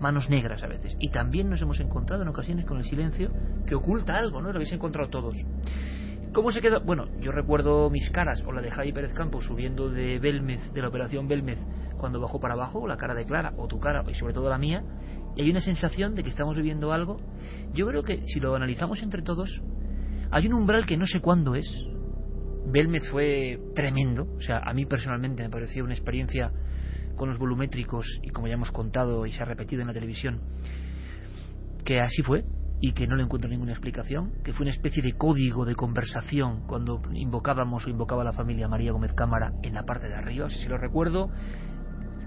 [0.00, 0.96] manos negras a veces.
[0.98, 3.30] Y también nos hemos encontrado en ocasiones con el silencio
[3.66, 4.48] que oculta algo, ¿no?
[4.48, 5.36] Lo habéis encontrado todos.
[6.32, 6.78] ¿Cómo se queda?
[6.80, 10.82] Bueno, yo recuerdo mis caras, o la de Javi Pérez Campos subiendo de Belmez, de
[10.82, 11.58] la operación Belmez,
[12.04, 14.58] cuando bajó para abajo, la cara de Clara, o tu cara, y sobre todo la
[14.58, 14.84] mía,
[15.36, 17.18] y hay una sensación de que estamos viviendo algo.
[17.72, 19.62] Yo creo que si lo analizamos entre todos,
[20.30, 21.64] hay un umbral que no sé cuándo es.
[22.66, 26.52] Belmez fue tremendo, o sea, a mí personalmente me pareció una experiencia
[27.16, 30.42] con los volumétricos y como ya hemos contado y se ha repetido en la televisión,
[31.86, 32.44] que así fue.
[32.80, 36.66] y que no le encuentro ninguna explicación, que fue una especie de código de conversación
[36.66, 40.50] cuando invocábamos o invocaba a la familia María Gómez Cámara en la parte de arriba,
[40.50, 41.30] si lo recuerdo,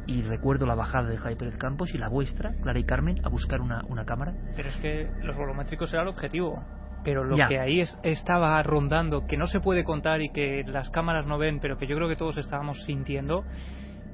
[0.08, 3.30] y recuerdo la bajada de Jaime Pérez Campos y la vuestra, Clara y Carmen, a
[3.30, 4.34] buscar una, una cámara.
[4.56, 6.64] Pero es que los volumétricos era el objetivo.
[7.04, 10.90] Pero lo que ahí es, estaba rondando, que no se puede contar y que las
[10.90, 13.44] cámaras no ven, pero que yo creo que todos estábamos sintiendo,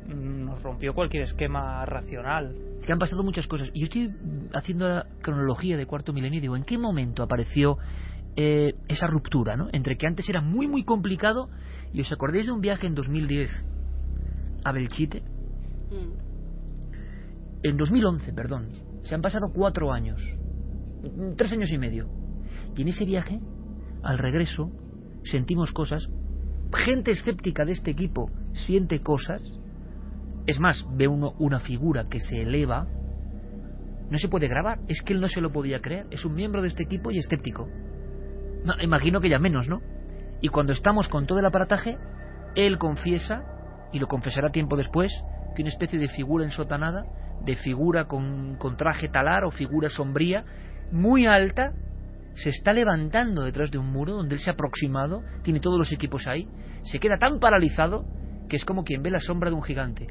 [0.08, 2.56] mm, nos rompió cualquier esquema racional.
[2.80, 3.70] Es que han pasado muchas cosas.
[3.74, 4.14] Y yo estoy
[4.54, 7.78] haciendo la cronología de cuarto milenio y digo, ¿en qué momento apareció
[8.36, 9.70] eh, esa ruptura, ¿no?
[9.72, 11.50] Entre que antes era muy, muy complicado,
[11.94, 13.52] y os acordáis de un viaje en 2010
[14.66, 15.24] a Belchite.
[15.94, 16.24] Mm.
[17.64, 18.70] En 2011, perdón.
[19.04, 20.22] Se han pasado cuatro años.
[21.38, 22.10] Tres años y medio.
[22.76, 23.40] Y en ese viaje,
[24.02, 24.72] al regreso,
[25.24, 26.08] sentimos cosas.
[26.74, 29.42] Gente escéptica de este equipo siente cosas.
[30.46, 32.88] Es más, ve uno una figura que se eleva.
[34.10, 34.80] No se puede grabar.
[34.88, 36.08] Es que él no se lo podía creer.
[36.12, 37.70] Es un miembro de este equipo y escéptico.
[38.82, 39.82] imagino que ya menos, ¿no?
[40.42, 41.98] Y cuando estamos con todo el aparataje,
[42.56, 43.44] él confiesa,
[43.94, 45.12] y lo confesará tiempo después,
[45.56, 47.06] que una especie de figura ensotanada,
[47.44, 50.44] de figura con, traje talar o figura sombría,
[50.92, 51.74] muy alta,
[52.36, 55.92] se está levantando detrás de un muro donde él se ha aproximado, tiene todos los
[55.92, 56.48] equipos ahí,
[56.84, 58.06] se queda tan paralizado
[58.50, 60.08] que es como quien ve la sombra de un gigante.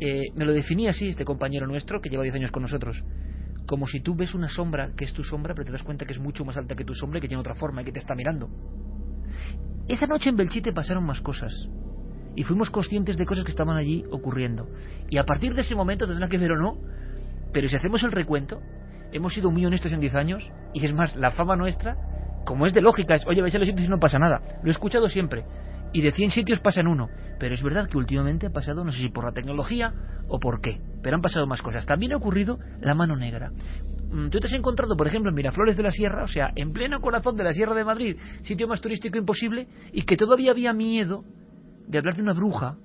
[0.00, 3.02] Eh, me lo definía así este compañero nuestro que lleva 10 años con nosotros.
[3.66, 6.12] Como si tú ves una sombra que es tu sombra, pero te das cuenta que
[6.12, 8.00] es mucho más alta que tu sombra y que tiene otra forma y que te
[8.00, 8.48] está mirando.
[9.86, 11.52] Esa noche en Belchite pasaron más cosas
[12.34, 14.68] y fuimos conscientes de cosas que estaban allí ocurriendo.
[15.10, 16.78] Y a partir de ese momento tendrá que ver o no,
[17.52, 18.60] pero si hacemos el recuento,
[19.12, 21.96] hemos sido muy honestos en 10 años y es más, la fama nuestra,
[22.44, 24.40] como es de lógica, es, oye, vais a los sitios y no pasa nada.
[24.62, 25.44] Lo he escuchado siempre.
[25.92, 27.08] Y de 100 sitios pasa en uno.
[27.38, 29.92] Pero es verdad que últimamente ha pasado, no sé si por la tecnología
[30.28, 31.84] o por qué, pero han pasado más cosas.
[31.84, 33.50] También ha ocurrido la mano negra.
[34.10, 36.72] Mm, Tú te has encontrado, por ejemplo, en Miraflores de la Sierra, o sea, en
[36.72, 40.72] pleno corazón de la Sierra de Madrid, sitio más turístico imposible, y que todavía había
[40.72, 41.24] miedo
[41.86, 42.76] de hablar de una bruja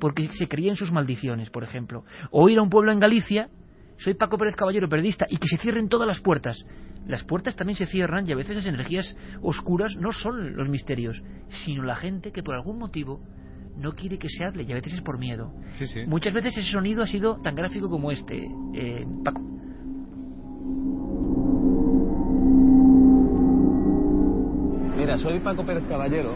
[0.00, 2.04] porque se creía en sus maldiciones, por ejemplo.
[2.30, 3.48] O ir a un pueblo en Galicia,
[3.96, 6.64] soy Paco Pérez Caballero, periodista, y que se cierren todas las puertas.
[7.06, 11.22] Las puertas también se cierran y a veces las energías oscuras no son los misterios,
[11.48, 13.20] sino la gente que por algún motivo
[13.76, 15.52] no quiere que se hable y a veces es por miedo.
[15.74, 16.00] Sí, sí.
[16.06, 19.40] Muchas veces ese sonido ha sido tan gráfico como este, eh, Paco.
[24.96, 26.34] Mira, soy Paco Pérez Caballero,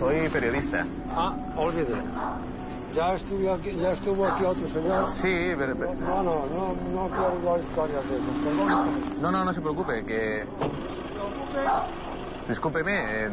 [0.00, 0.84] soy periodista.
[1.10, 1.94] Ah, olvide.
[2.94, 5.06] Ya estuvo aquí, ya estuvo aquí otro señor.
[5.22, 5.74] Sí, pero...
[5.74, 8.32] No, no, no, no quiero dar historias de eso.
[9.20, 10.44] No, no, no se preocupe, que...
[12.50, 12.92] Discúlpeme.
[12.96, 13.30] eh,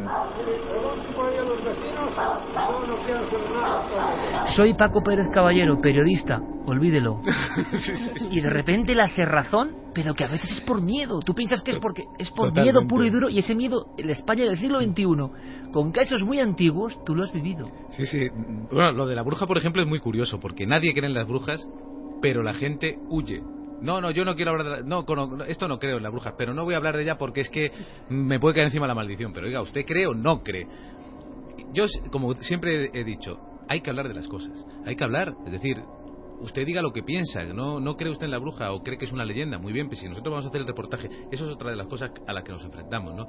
[4.55, 7.21] Soy Paco Pérez Caballero, periodista, olvídelo.
[8.31, 11.19] Y de repente la cerrazón, pero que a veces es por miedo.
[11.25, 12.61] Tú piensas que es porque es por Totalmente.
[12.79, 16.39] miedo puro y duro y ese miedo, en España del siglo XXI, con casos muy
[16.39, 17.67] antiguos, tú lo has vivido.
[17.89, 18.29] Sí, sí.
[18.71, 21.27] Bueno, lo de la bruja, por ejemplo, es muy curioso, porque nadie cree en las
[21.27, 21.67] brujas,
[22.21, 23.41] pero la gente huye.
[23.79, 25.05] No, no, yo no quiero hablar de la- no,
[25.45, 27.49] esto no creo en las brujas, pero no voy a hablar de ella porque es
[27.49, 27.71] que
[28.09, 29.33] me puede caer encima la maldición.
[29.33, 30.67] Pero oiga, ¿usted cree o no cree?
[31.71, 35.51] Yo, como siempre he dicho, hay que hablar de las cosas, hay que hablar, es
[35.51, 35.85] decir,
[36.39, 39.05] usted diga lo que piensa, no, no cree usted en la bruja o cree que
[39.05, 41.51] es una leyenda, muy bien, pues si nosotros vamos a hacer el reportaje, eso es
[41.51, 43.27] otra de las cosas a las que nos enfrentamos, ¿no?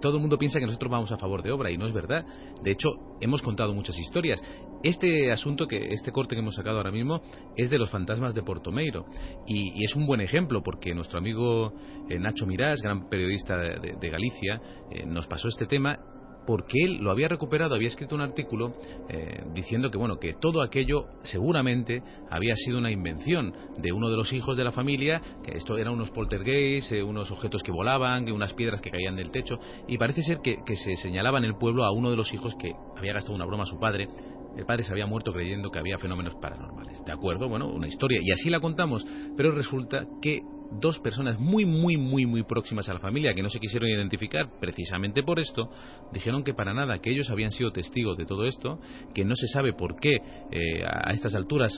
[0.00, 2.24] Todo el mundo piensa que nosotros vamos a favor de obra y no es verdad.
[2.62, 2.90] De hecho,
[3.20, 4.40] hemos contado muchas historias.
[4.82, 7.20] Este asunto, que este corte que hemos sacado ahora mismo,
[7.56, 9.06] es de los fantasmas de Portomeiro.
[9.46, 11.72] Y, y es un buen ejemplo porque nuestro amigo
[12.08, 14.60] eh, Nacho Mirás, gran periodista de, de- Galicia,
[14.90, 15.98] eh, nos pasó este tema
[16.46, 18.74] porque él lo había recuperado, había escrito un artículo
[19.08, 24.16] eh, diciendo que bueno que todo aquello seguramente había sido una invención de uno de
[24.16, 28.30] los hijos de la familia, que esto eran unos poltergeists, eh, unos objetos que volaban,
[28.30, 29.58] unas piedras que caían del techo,
[29.88, 32.54] y parece ser que, que se señalaba en el pueblo a uno de los hijos
[32.56, 34.08] que había gastado una broma a su padre.
[34.56, 37.04] El padre se había muerto creyendo que había fenómenos paranormales.
[37.04, 37.46] ¿De acuerdo?
[37.46, 38.20] Bueno, una historia.
[38.22, 39.06] Y así la contamos.
[39.36, 40.40] Pero resulta que
[40.70, 44.48] dos personas muy, muy, muy, muy próximas a la familia, que no se quisieron identificar
[44.58, 45.68] precisamente por esto,
[46.10, 48.78] dijeron que para nada, que ellos habían sido testigos de todo esto,
[49.14, 50.16] que no se sabe por qué
[50.50, 51.72] eh, a estas alturas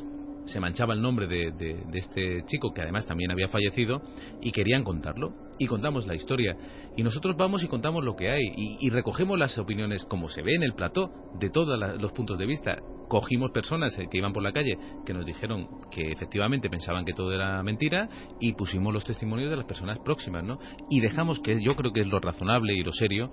[0.47, 4.01] se manchaba el nombre de- de este chico, que además también había fallecido,
[4.41, 5.35] y querían contarlo.
[5.59, 6.57] Y contamos la historia.
[6.97, 8.43] Y nosotros vamos y contamos lo que hay.
[8.57, 12.39] Y, y recogemos las opiniones, como se ve en el plató, de todos los puntos
[12.39, 12.79] de vista.
[13.09, 17.13] Cogimos personas eh, que iban por la calle que nos dijeron que efectivamente pensaban que
[17.13, 18.09] todo era mentira
[18.39, 20.59] y pusimos los testimonios de las personas próximas, ¿no?
[20.91, 23.31] Y dejamos que yo creo que es lo razonable y lo serio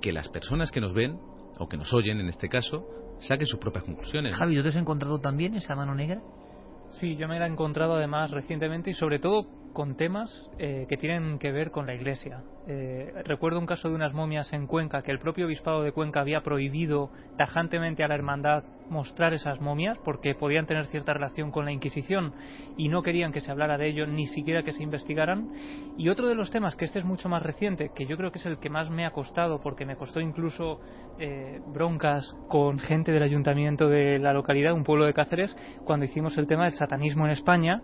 [0.00, 1.18] que las personas que nos ven
[1.58, 2.84] o que nos oyen en este caso
[3.20, 4.34] saquen sus propias conclusiones.
[4.34, 6.20] Javi, ¿tú te has encontrado también esa mano negra?
[6.90, 10.96] Sí, yo me la he encontrado además recientemente y sobre todo con temas eh, que
[10.96, 12.42] tienen que ver con la Iglesia.
[12.68, 16.20] Eh, recuerdo un caso de unas momias en Cuenca que el propio obispado de Cuenca
[16.20, 21.64] había prohibido tajantemente a la hermandad mostrar esas momias porque podían tener cierta relación con
[21.64, 22.34] la Inquisición
[22.76, 25.50] y no querían que se hablara de ello ni siquiera que se investigaran.
[25.96, 28.38] Y otro de los temas, que este es mucho más reciente, que yo creo que
[28.38, 30.80] es el que más me ha costado porque me costó incluso
[31.18, 36.38] eh, broncas con gente del ayuntamiento de la localidad, un pueblo de Cáceres, cuando hicimos
[36.38, 37.82] el tema del satanismo en España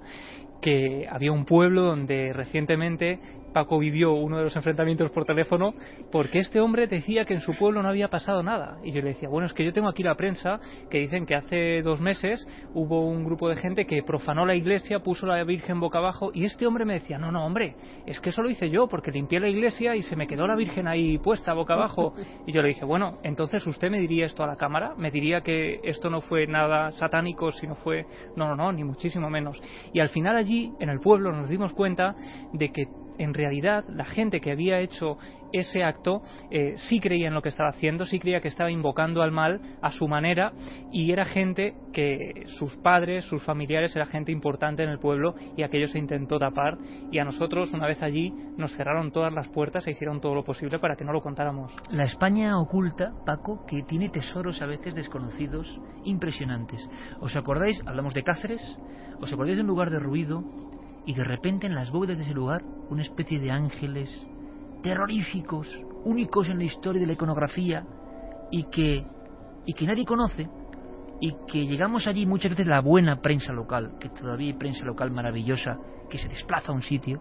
[0.61, 3.21] que había un pueblo donde recientemente
[3.53, 5.75] Paco vivió uno de los enfrentamientos por teléfono
[6.11, 8.79] porque este hombre decía que en su pueblo no había pasado nada.
[8.83, 10.61] Y yo le decía, bueno, es que yo tengo aquí la prensa
[10.91, 15.01] que dicen que hace dos meses hubo un grupo de gente que profanó la iglesia,
[15.01, 17.77] puso la Virgen boca abajo y este hombre me decía, no, no, hombre,
[18.07, 20.57] es que eso lo hice yo porque limpié la iglesia y se me quedó la
[20.57, 22.15] Virgen ahí puesta boca abajo.
[22.47, 25.43] Y yo le dije, bueno, entonces usted me diría esto a la cámara, me diría
[25.43, 28.07] que esto no fue nada satánico, sino fue,
[28.37, 29.61] no, no, no, ni muchísimo menos.
[29.93, 32.15] Y al final allí, en el pueblo, nos dimos cuenta
[32.53, 32.87] de que
[33.19, 35.19] en realidad la gente que había hecho
[35.53, 39.23] ese acto eh, sí creía en lo que estaba haciendo, sí creía que estaba invocando
[39.23, 40.53] al mal a su manera
[40.93, 45.63] y era gente que sus padres, sus familiares, era gente importante en el pueblo y
[45.63, 46.79] aquello se intentó tapar
[47.11, 50.45] y a nosotros una vez allí nos cerraron todas las puertas e hicieron todo lo
[50.45, 51.75] posible para que no lo contáramos.
[51.91, 56.89] La España oculta, Paco, que tiene tesoros a veces desconocidos impresionantes.
[57.21, 57.81] ¿Os acordáis?
[57.87, 58.79] Hablamos de Cáceres.
[59.21, 60.45] ¿Os acordáis de un lugar de ruido
[61.07, 64.11] y de repente en las bóvedas de ese lugar una especie de ángeles
[64.83, 65.69] terroríficos,
[66.05, 67.85] únicos en la historia de la iconografía
[68.51, 69.05] y que,
[69.67, 70.49] y que nadie conoce
[71.21, 75.11] y que llegamos allí muchas veces la buena prensa local, que todavía hay prensa local
[75.11, 75.77] maravillosa
[76.09, 77.21] que se desplaza a un sitio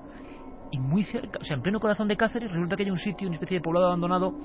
[0.72, 3.28] y muy cerca, o sea, en pleno corazón de Cáceres resulta que hay un sitio,
[3.28, 4.38] una especie de poblado abandonado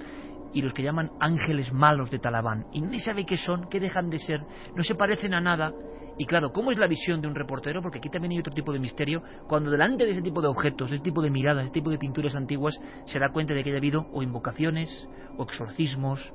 [0.55, 4.09] y los que llaman ángeles malos de Talabán y nadie sabe qué son, qué dejan
[4.09, 4.41] de ser,
[4.75, 5.73] no se parecen a nada
[6.19, 7.81] y claro, ¿cómo es la visión de un reportero?
[7.81, 9.23] Porque aquí también hay otro tipo de misterio.
[9.49, 11.91] Cuando delante de ese tipo de objetos, de ese tipo de miradas, de ese tipo
[11.91, 15.09] de pinturas antiguas, se da cuenta de que haya habido o invocaciones
[15.39, 16.33] o exorcismos.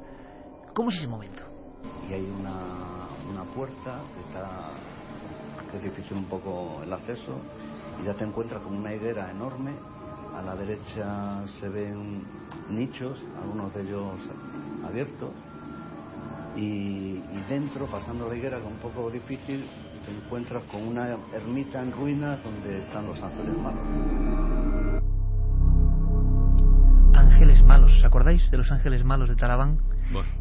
[0.73, 1.43] ¿Cómo es ese momento?
[2.09, 4.71] Y hay una, una puerta que está
[5.69, 7.35] que es difícil un poco el acceso
[8.01, 9.71] y ya te encuentras con una higuera enorme.
[10.35, 12.23] A la derecha se ven
[12.69, 14.13] nichos, algunos de ellos
[14.85, 15.31] abiertos
[16.57, 19.63] y, dentro, pasando la higuera, con un poco difícil,
[20.05, 23.81] te encuentras con una ermita en ruinas donde están los ángeles malos.
[27.13, 29.77] Ángeles malos, ¿os acordáis de los ángeles malos de Talabán?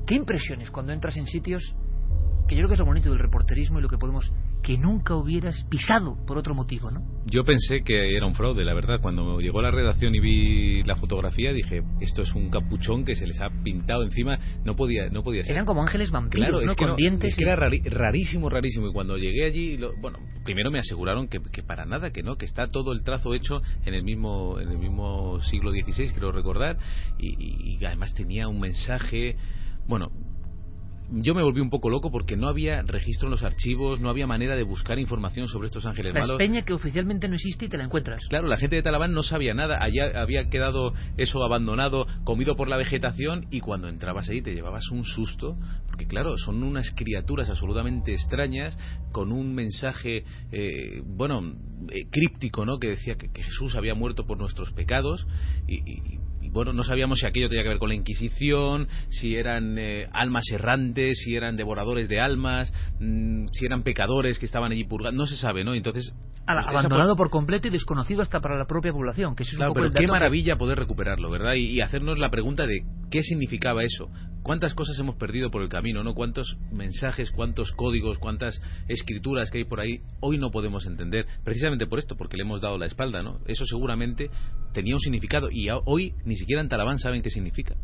[0.07, 1.75] ¿Qué impresiones cuando entras en sitios
[2.49, 4.33] que yo creo que es lo bonito del reporterismo y lo que podemos
[4.67, 7.01] que nunca hubieras pisado por otro motivo, ¿no?
[7.27, 8.99] Yo pensé que era un fraude, la verdad.
[9.01, 13.15] Cuando llegó a la redacción y vi la fotografía, dije, esto es un capuchón que
[13.15, 14.41] se les ha pintado encima.
[14.65, 15.53] No podía, no podía ser.
[15.53, 16.73] Eran como ángeles vampiros, claro, ¿no?
[16.73, 17.31] Es que, Con dientes.
[17.31, 18.89] es que era rarísimo, rarísimo.
[18.89, 22.45] Y cuando llegué allí, bueno, primero me aseguraron que, que, para nada, que no, que
[22.45, 26.77] está todo el trazo hecho en el mismo, en el mismo siglo XVI, creo recordar,
[27.21, 29.37] y, y además tenía un mensaje.
[29.87, 30.11] Bueno,
[31.11, 34.27] yo me volví un poco loco porque no había registro en los archivos, no había
[34.27, 36.39] manera de buscar información sobre estos ángeles la malos.
[36.39, 38.21] peña que oficialmente no existe y te la encuentras.
[38.29, 42.69] Claro, la gente de Talabán no sabía nada, allá había quedado eso abandonado, comido por
[42.69, 45.57] la vegetación y cuando entrabas ahí te llevabas un susto,
[45.87, 48.79] porque claro, son unas criaturas absolutamente extrañas
[49.13, 51.55] con un mensaje, eh, bueno,
[51.91, 52.79] eh, críptico, ¿no?
[52.79, 55.27] Que decía que, que, Jesús había muerto por nuestros pecados
[55.69, 56.19] y, y
[56.57, 60.45] bueno, no sabíamos si aquello tenía que ver con la Inquisición, si eran eh, almas
[60.51, 65.27] errantes, si eran devoradores de almas, mmm, si eran pecadores que estaban allí purgando, no
[65.27, 65.75] se sabe, ¿no?
[65.75, 66.15] Entonces
[66.47, 69.35] abandonado por completo y desconocido hasta para la propia población.
[69.35, 70.59] Que eso es claro, un poco pero qué maravilla que...
[70.59, 71.55] poder recuperarlo, ¿verdad?
[71.55, 74.09] Y, y, hacernos la pregunta de qué significaba eso.
[74.43, 76.15] ¿Cuántas cosas hemos perdido por el camino, no?
[76.15, 81.27] ¿Cuántos mensajes, cuántos códigos, cuántas escrituras que hay por ahí hoy no podemos entender?
[81.43, 83.41] Precisamente por esto, porque le hemos dado la espalda, ¿no?
[83.47, 84.31] Eso seguramente
[84.73, 87.75] tenía un significado y hoy ni siquiera en Talabán saben qué significa.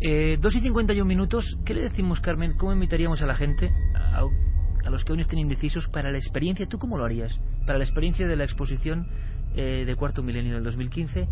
[0.00, 1.58] Eh, dos y 51 minutos.
[1.64, 2.56] ¿Qué le decimos, Carmen?
[2.56, 4.22] ¿Cómo invitaríamos a la gente a,
[4.84, 6.66] a los que aún estén indecisos para la experiencia?
[6.66, 7.38] ¿Tú cómo lo harías?
[7.66, 9.08] Para la experiencia de la exposición
[9.54, 11.28] eh, de Cuarto Milenio del 2015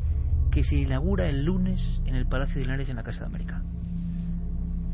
[0.50, 3.62] que se inaugura el lunes en el Palacio de Linares en la Casa de América.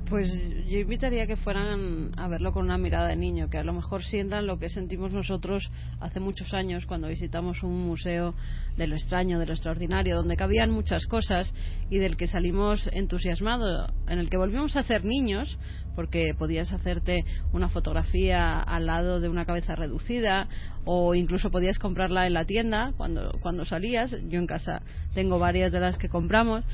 [0.08, 0.28] Pues
[0.68, 4.02] yo invitaría que fueran a verlo con una mirada de niño, que a lo mejor
[4.02, 5.70] sientan lo que sentimos nosotros
[6.00, 8.34] hace muchos años cuando visitamos un museo
[8.76, 11.54] de lo extraño, de lo extraordinario, donde cabían muchas cosas
[11.88, 15.58] y del que salimos entusiasmados, en el que volvimos a ser niños,
[15.94, 20.48] porque podías hacerte una fotografía al lado de una cabeza reducida
[20.84, 24.10] o incluso podías comprarla en la tienda cuando, cuando salías.
[24.28, 24.82] Yo en casa
[25.14, 26.64] tengo varias de las que compramos.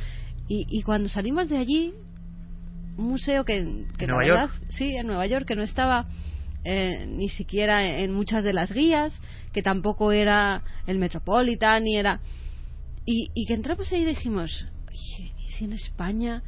[0.48, 1.92] Y, y cuando salimos de allí
[2.96, 4.62] un museo que, que ¿Nueva la verdad, York?
[4.70, 6.06] sí, en Nueva York, que no estaba
[6.64, 9.18] eh, ni siquiera en muchas de las guías,
[9.52, 12.20] que tampoco era el Metropolitan, ni era...
[13.06, 16.42] Y, y que entramos ahí y dijimos, oye, ¿y si en España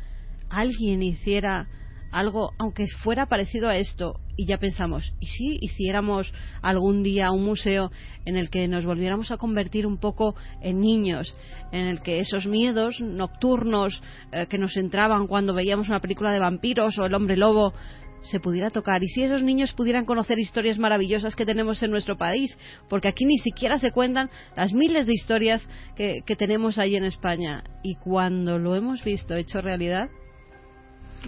[0.50, 1.68] alguien hiciera
[2.10, 6.32] algo, aunque fuera parecido a esto, y ya pensamos, ¿y si hiciéramos
[6.62, 7.90] algún día un museo
[8.24, 11.34] en el que nos volviéramos a convertir un poco en niños,
[11.72, 16.38] en el que esos miedos nocturnos eh, que nos entraban cuando veíamos una película de
[16.38, 17.74] vampiros o el hombre lobo
[18.22, 22.16] se pudiera tocar y si esos niños pudieran conocer historias maravillosas que tenemos en nuestro
[22.16, 22.56] país,
[22.88, 25.66] porque aquí ni siquiera se cuentan las miles de historias
[25.96, 27.64] que, que tenemos ahí en España.
[27.82, 30.10] Y cuando lo hemos visto hecho realidad,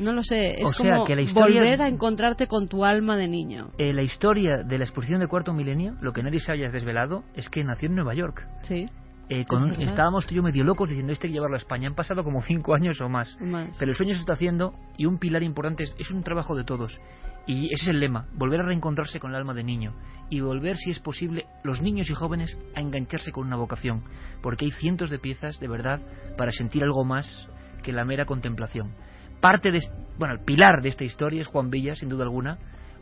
[0.01, 3.71] no lo sé, es como volver a encontrarte con tu alma de niño.
[3.79, 7.25] Eh, la historia de la exposición de Cuarto Milenio, lo que nadie se haya desvelado,
[7.35, 8.47] es que nació en Nueva York.
[8.63, 8.89] Sí.
[9.29, 11.89] Eh, con, estábamos tú y yo medio locos diciendo este hay que llevarlo a España.
[11.89, 13.37] Han pasado como cinco años o más.
[13.79, 16.65] Pero el sueño se está haciendo y un pilar importante es, es un trabajo de
[16.65, 17.01] todos.
[17.47, 19.95] Y ese es el lema, volver a reencontrarse con el alma de niño
[20.31, 24.05] y volver, si es posible, los niños y jóvenes a engancharse con una vocación,
[24.43, 26.01] porque hay cientos de piezas, de verdad,
[26.39, 27.49] para sentir algo más
[27.83, 28.95] que la mera contemplación
[29.43, 29.81] parte de,
[30.19, 32.57] bueno, el pilar de esta historia es Juan Villa, sin duda alguna,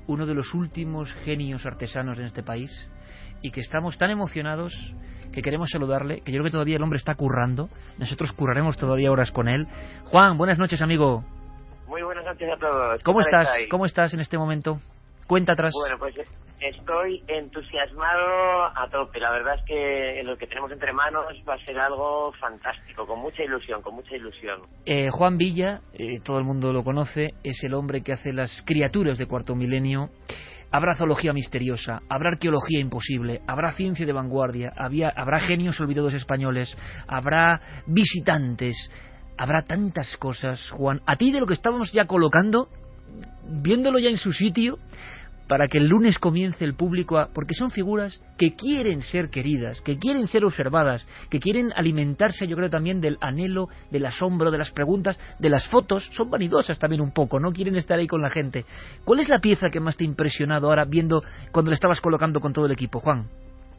[0.09, 2.91] uno de los últimos genios artesanos en este país
[3.43, 4.75] y que estamos tan emocionados
[5.33, 7.69] que queremos saludarle, que yo creo que todavía el hombre está currando,
[7.99, 9.69] nosotros curraremos todavía horas con él.
[10.07, 11.23] Juan, buenas noches, amigo.
[11.87, 13.03] Muy buenas noches a todos.
[13.05, 13.49] ¿Cómo estás?
[13.71, 14.81] ¿Cómo estás en este momento?
[15.31, 15.73] Cuenta atrás.
[15.79, 16.17] Bueno, pues
[16.61, 19.21] estoy entusiasmado a tope.
[19.21, 23.21] La verdad es que lo que tenemos entre manos va a ser algo fantástico, con
[23.21, 24.63] mucha ilusión, con mucha ilusión.
[24.85, 28.65] Eh, Juan Villa, eh, todo el mundo lo conoce, es el hombre que hace las
[28.67, 30.11] criaturas de cuarto milenio.
[30.73, 36.77] Habrá zoología misteriosa, habrá arqueología imposible, habrá ciencia de vanguardia, habrá genios olvidados españoles,
[37.07, 38.75] habrá visitantes,
[39.39, 41.03] habrá tantas cosas, Juan.
[41.07, 42.69] A ti de lo que estábamos ya colocando,
[43.45, 44.79] viéndolo ya en su sitio,
[45.51, 47.27] para que el lunes comience el público a...
[47.35, 52.55] porque son figuras que quieren ser queridas, que quieren ser observadas, que quieren alimentarse yo
[52.55, 57.01] creo también del anhelo, del asombro, de las preguntas, de las fotos, son vanidosas también
[57.01, 58.65] un poco, no quieren estar ahí con la gente.
[59.05, 62.39] ¿Cuál es la pieza que más te ha impresionado ahora viendo cuando le estabas colocando
[62.39, 63.27] con todo el equipo, Juan?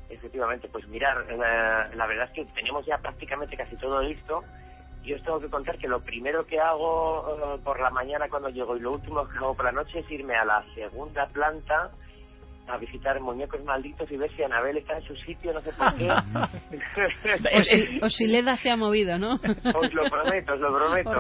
[0.10, 4.44] Efectivamente, pues mirar, la, la verdad es que tenemos ya prácticamente casi todo listo
[5.04, 8.50] yo os tengo que contar que lo primero que hago eh, por la mañana cuando
[8.50, 11.92] llego y lo último que hago por la noche es irme a la segunda planta
[12.68, 15.94] a visitar muñecos malditos y ver si Anabel está en su sitio, no sé por
[15.96, 16.08] qué.
[18.02, 19.34] o, si, Leda se ha movido, ¿no?
[19.76, 21.12] Os lo prometo, os lo prometo.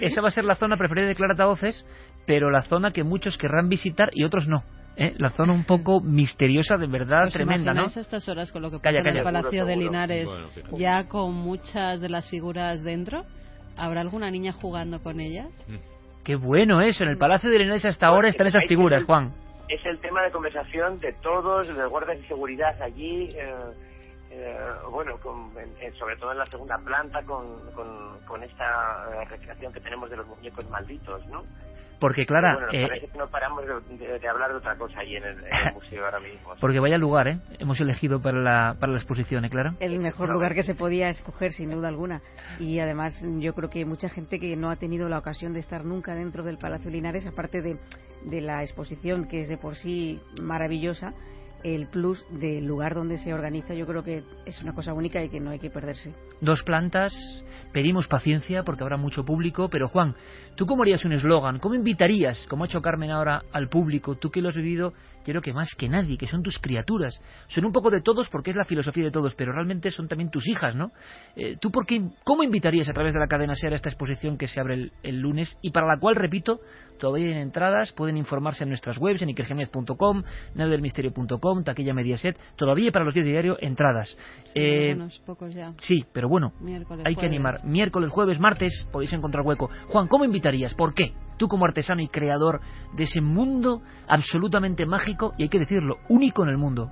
[0.00, 1.84] Esa va a ser la zona preferida de Clara Voces,
[2.26, 4.62] pero la zona que muchos querrán visitar y otros no.
[4.98, 5.14] ¿Eh?
[5.18, 7.84] la zona un poco misteriosa, de verdad, pues tremenda, ¿no?
[7.84, 10.28] a estas horas con lo que pasa en el Palacio de Linares,
[10.72, 13.24] ya con muchas de las figuras dentro?
[13.76, 15.48] ¿Habrá alguna niña jugando con ellas?
[15.68, 15.76] Mm.
[16.24, 19.32] Qué bueno eso, en el Palacio de Linares hasta ahora están esas figuras, Juan.
[19.68, 23.30] Es el tema de conversación de todos, de guardias de seguridad allí.
[23.34, 23.87] Eh,
[24.30, 24.56] eh,
[24.90, 25.18] bueno,
[25.98, 27.70] sobre todo en la segunda planta, con,
[28.26, 31.44] con, esta recreación que tenemos de los muñecos malditos, ¿no?
[31.98, 32.54] Porque, Clara.
[32.54, 35.36] Bueno, eh, parece que no paramos de, hablar de otra cosa ahí en el,
[35.74, 36.54] museo ahora mismo.
[36.60, 37.38] Porque vaya lugar, ¿eh?
[37.58, 39.74] Hemos elegido para la, para la exposición, ¿eh, Clara?
[39.80, 42.20] El mejor lugar que se podía escoger, sin duda alguna.
[42.60, 45.84] Y además, yo creo que mucha gente que no ha tenido la ocasión de estar
[45.84, 47.78] nunca dentro del Palacio Linares, aparte de,
[48.24, 51.14] de la exposición, que es de por sí maravillosa,
[51.64, 55.28] el plus del lugar donde se organiza yo creo que es una cosa única y
[55.28, 56.14] que no hay que perderse.
[56.40, 57.12] Dos plantas,
[57.72, 60.14] pedimos paciencia porque habrá mucho público, pero Juan,
[60.54, 61.58] ¿tú cómo harías un eslogan?
[61.58, 64.14] ¿Cómo invitarías, como ha hecho Carmen ahora, al público?
[64.14, 64.92] Tú que lo has vivido
[65.24, 67.20] creo que más que nadie, que son tus criaturas.
[67.48, 70.30] Son un poco de todos porque es la filosofía de todos, pero realmente son también
[70.30, 70.92] tus hijas, ¿no?
[71.36, 74.38] Eh, ¿Tú por qué, cómo invitarías a través de la cadena SER a esta exposición
[74.38, 76.60] que se abre el, lunes y para la cual, repito,
[76.98, 80.22] todavía hay entradas, pueden informarse en nuestras webs, en ikergemez.com,
[80.54, 84.16] navedelmisterio.com, taquilla Mediaset, todavía para los días de diario entradas.
[84.46, 85.74] Sí, eh, pocos ya.
[85.78, 86.52] Sí, pero bueno,
[87.04, 87.64] hay que animar.
[87.64, 89.68] Miércoles, jueves, martes podéis encontrar hueco.
[89.88, 90.74] Juan, ¿cómo invitarías?
[90.74, 91.12] ¿Por qué?
[91.38, 92.60] Tú como artesano y creador
[92.92, 96.90] de ese mundo absolutamente mágico y hay que decirlo, único en el mundo?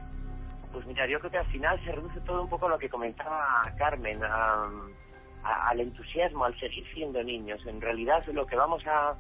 [0.73, 2.89] Pues mira, yo creo que al final se reduce todo un poco a lo que
[2.89, 7.61] comentaba Carmen, al entusiasmo, al seguir siendo niños.
[7.67, 9.15] En realidad lo que vamos a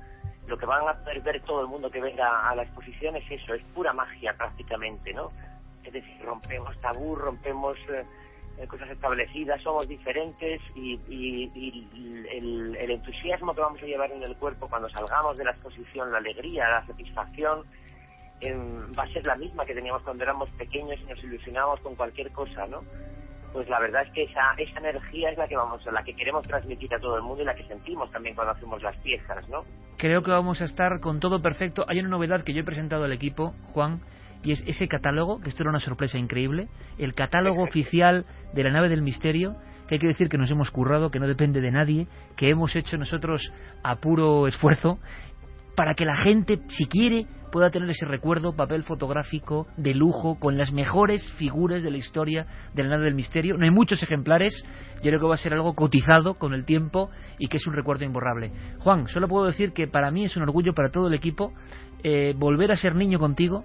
[0.46, 3.24] lo que van a poder ver todo el mundo que venga a la exposición es
[3.28, 5.30] eso, es pura magia prácticamente, ¿no?
[5.82, 8.04] Es decir, rompemos tabú, rompemos eh,
[8.68, 10.98] cosas establecidas, somos diferentes y,
[12.32, 16.18] el, entusiasmo que vamos a llevar en el cuerpo cuando salgamos de la exposición, la
[16.18, 17.64] alegría, la satisfacción,
[18.40, 21.94] em, va a ser la misma que teníamos cuando éramos pequeños y nos ilusionábamos con
[21.94, 22.82] cualquier cosa, ¿no?
[23.56, 26.46] pues la verdad es que esa, esa energía es la que vamos, la que queremos
[26.46, 29.64] transmitir a todo el mundo y la que sentimos también cuando hacemos las piezas, ¿no?
[29.96, 31.86] Creo que vamos a estar con todo perfecto.
[31.88, 34.02] Hay una novedad que yo he presentado al equipo, Juan,
[34.42, 36.68] y es ese catálogo, que esto era una sorpresa increíble,
[36.98, 39.56] el catálogo oficial de la nave del misterio,
[39.88, 42.06] que hay que decir que nos hemos currado, que no depende de nadie,
[42.36, 43.52] que hemos hecho nosotros
[43.82, 44.98] a puro esfuerzo,
[45.76, 50.56] para que la gente, si quiere, pueda tener ese recuerdo, papel fotográfico de lujo, con
[50.56, 53.56] las mejores figuras de la historia de la nave del misterio.
[53.56, 54.64] No hay muchos ejemplares,
[54.96, 57.74] yo creo que va a ser algo cotizado con el tiempo y que es un
[57.74, 58.52] recuerdo imborrable.
[58.80, 61.52] Juan, solo puedo decir que para mí es un orgullo para todo el equipo
[62.02, 63.64] eh, volver a ser niño contigo.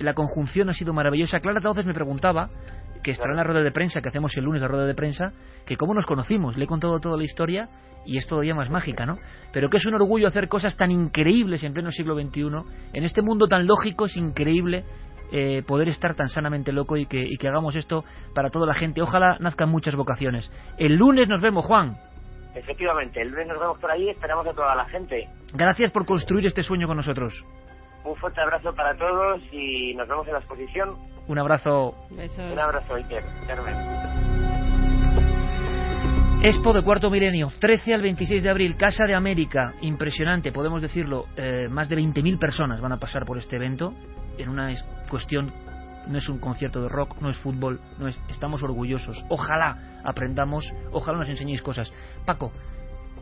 [0.00, 1.40] La conjunción ha sido maravillosa.
[1.40, 2.48] Clara entonces me preguntaba
[3.02, 5.32] que estará en la rueda de prensa que hacemos el lunes, la rueda de prensa,
[5.66, 6.56] que cómo nos conocimos.
[6.56, 7.68] Le he contado toda la historia
[8.06, 9.18] y es todavía más mágica, ¿no?
[9.52, 12.42] Pero que es un orgullo hacer cosas tan increíbles en pleno siglo XXI.
[12.92, 14.84] En este mundo tan lógico es increíble
[15.32, 18.04] eh, poder estar tan sanamente loco y que, y que hagamos esto
[18.34, 19.02] para toda la gente.
[19.02, 20.50] Ojalá nazcan muchas vocaciones.
[20.78, 21.96] El lunes nos vemos, Juan.
[22.54, 25.28] Efectivamente, el lunes nos vemos por ahí, esperamos a toda la gente.
[25.54, 27.44] Gracias por construir este sueño con nosotros.
[28.04, 30.96] Un fuerte abrazo para todos y nos vemos en la exposición.
[31.28, 31.94] Un abrazo.
[32.10, 33.22] Un abrazo, Iker.
[33.46, 33.74] Carmen.
[36.42, 41.26] Expo de Cuarto Milenio, 13 al 26 de abril, Casa de América, impresionante, podemos decirlo,
[41.36, 43.92] eh, más de 20.000 personas van a pasar por este evento,
[44.38, 45.52] en una es- cuestión,
[46.08, 50.72] no es un concierto de rock, no es fútbol, no es, estamos orgullosos, ojalá aprendamos,
[50.92, 51.92] ojalá nos enseñéis cosas.
[52.24, 52.52] Paco,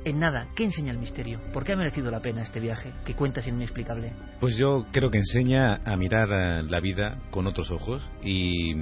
[0.05, 1.41] en nada, ¿qué enseña el misterio?
[1.53, 4.13] ¿Por qué ha merecido la pena este viaje que cuentas inexplicable?
[4.41, 8.75] Pues yo creo que enseña a mirar eh, la vida con otros ojos y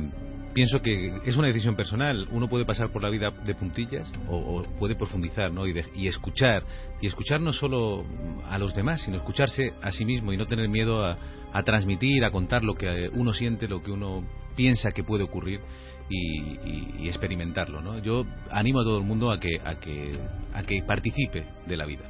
[0.54, 2.28] pienso que es una decisión personal.
[2.30, 5.66] Uno puede pasar por la vida de puntillas o, puede profundizar ¿no?
[5.66, 6.62] y, y escuchar.
[7.00, 8.04] Y escuchar no solo
[8.48, 11.18] a los demás, sino escucharse a sí mismo y no tener miedo a,
[11.52, 14.24] a transmitir, a contar lo que uno siente, lo que uno
[14.56, 15.60] piensa que puede ocurrir
[16.08, 17.80] y, y- y experimentarlo.
[17.80, 17.98] ¿no?
[17.98, 20.18] Yo animo a todo el mundo a que, a que,
[20.54, 22.04] a que participe de la vida.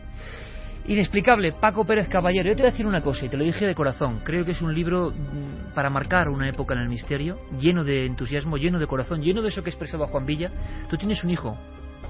[0.89, 2.49] Inexplicable, Paco Pérez Caballero.
[2.49, 4.21] Yo te voy a decir una cosa y te lo dije de corazón.
[4.23, 8.07] Creo que es un libro mm, para marcar una época en el misterio, lleno de
[8.07, 10.51] entusiasmo, lleno de corazón, lleno de eso que expresaba Juan Villa.
[10.89, 11.57] Tú tienes un hijo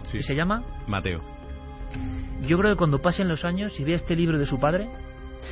[0.04, 0.18] Sí.
[0.18, 0.62] que se llama.
[0.86, 1.20] Mateo.
[2.46, 4.88] Yo creo que cuando pasen los años y vea este libro de su padre,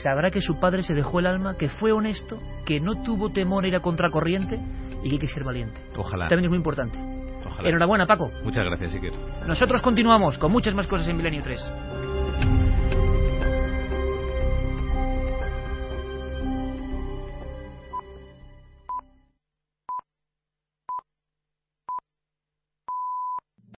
[0.03, 3.65] sabrá que su padre se dejó el alma, que fue honesto, que no tuvo temor
[3.65, 4.61] a ir a contracorriente
[5.05, 5.81] y que hay que ser valiente.
[5.97, 6.27] Ojalá.
[6.29, 6.99] También es muy importante.
[7.47, 7.69] Ojalá.
[7.69, 8.33] Enhorabuena, Paco.
[8.43, 9.13] Muchas gracias, Iker.
[9.47, 11.61] Nosotros continuamos con muchas más cosas en Milenio 3.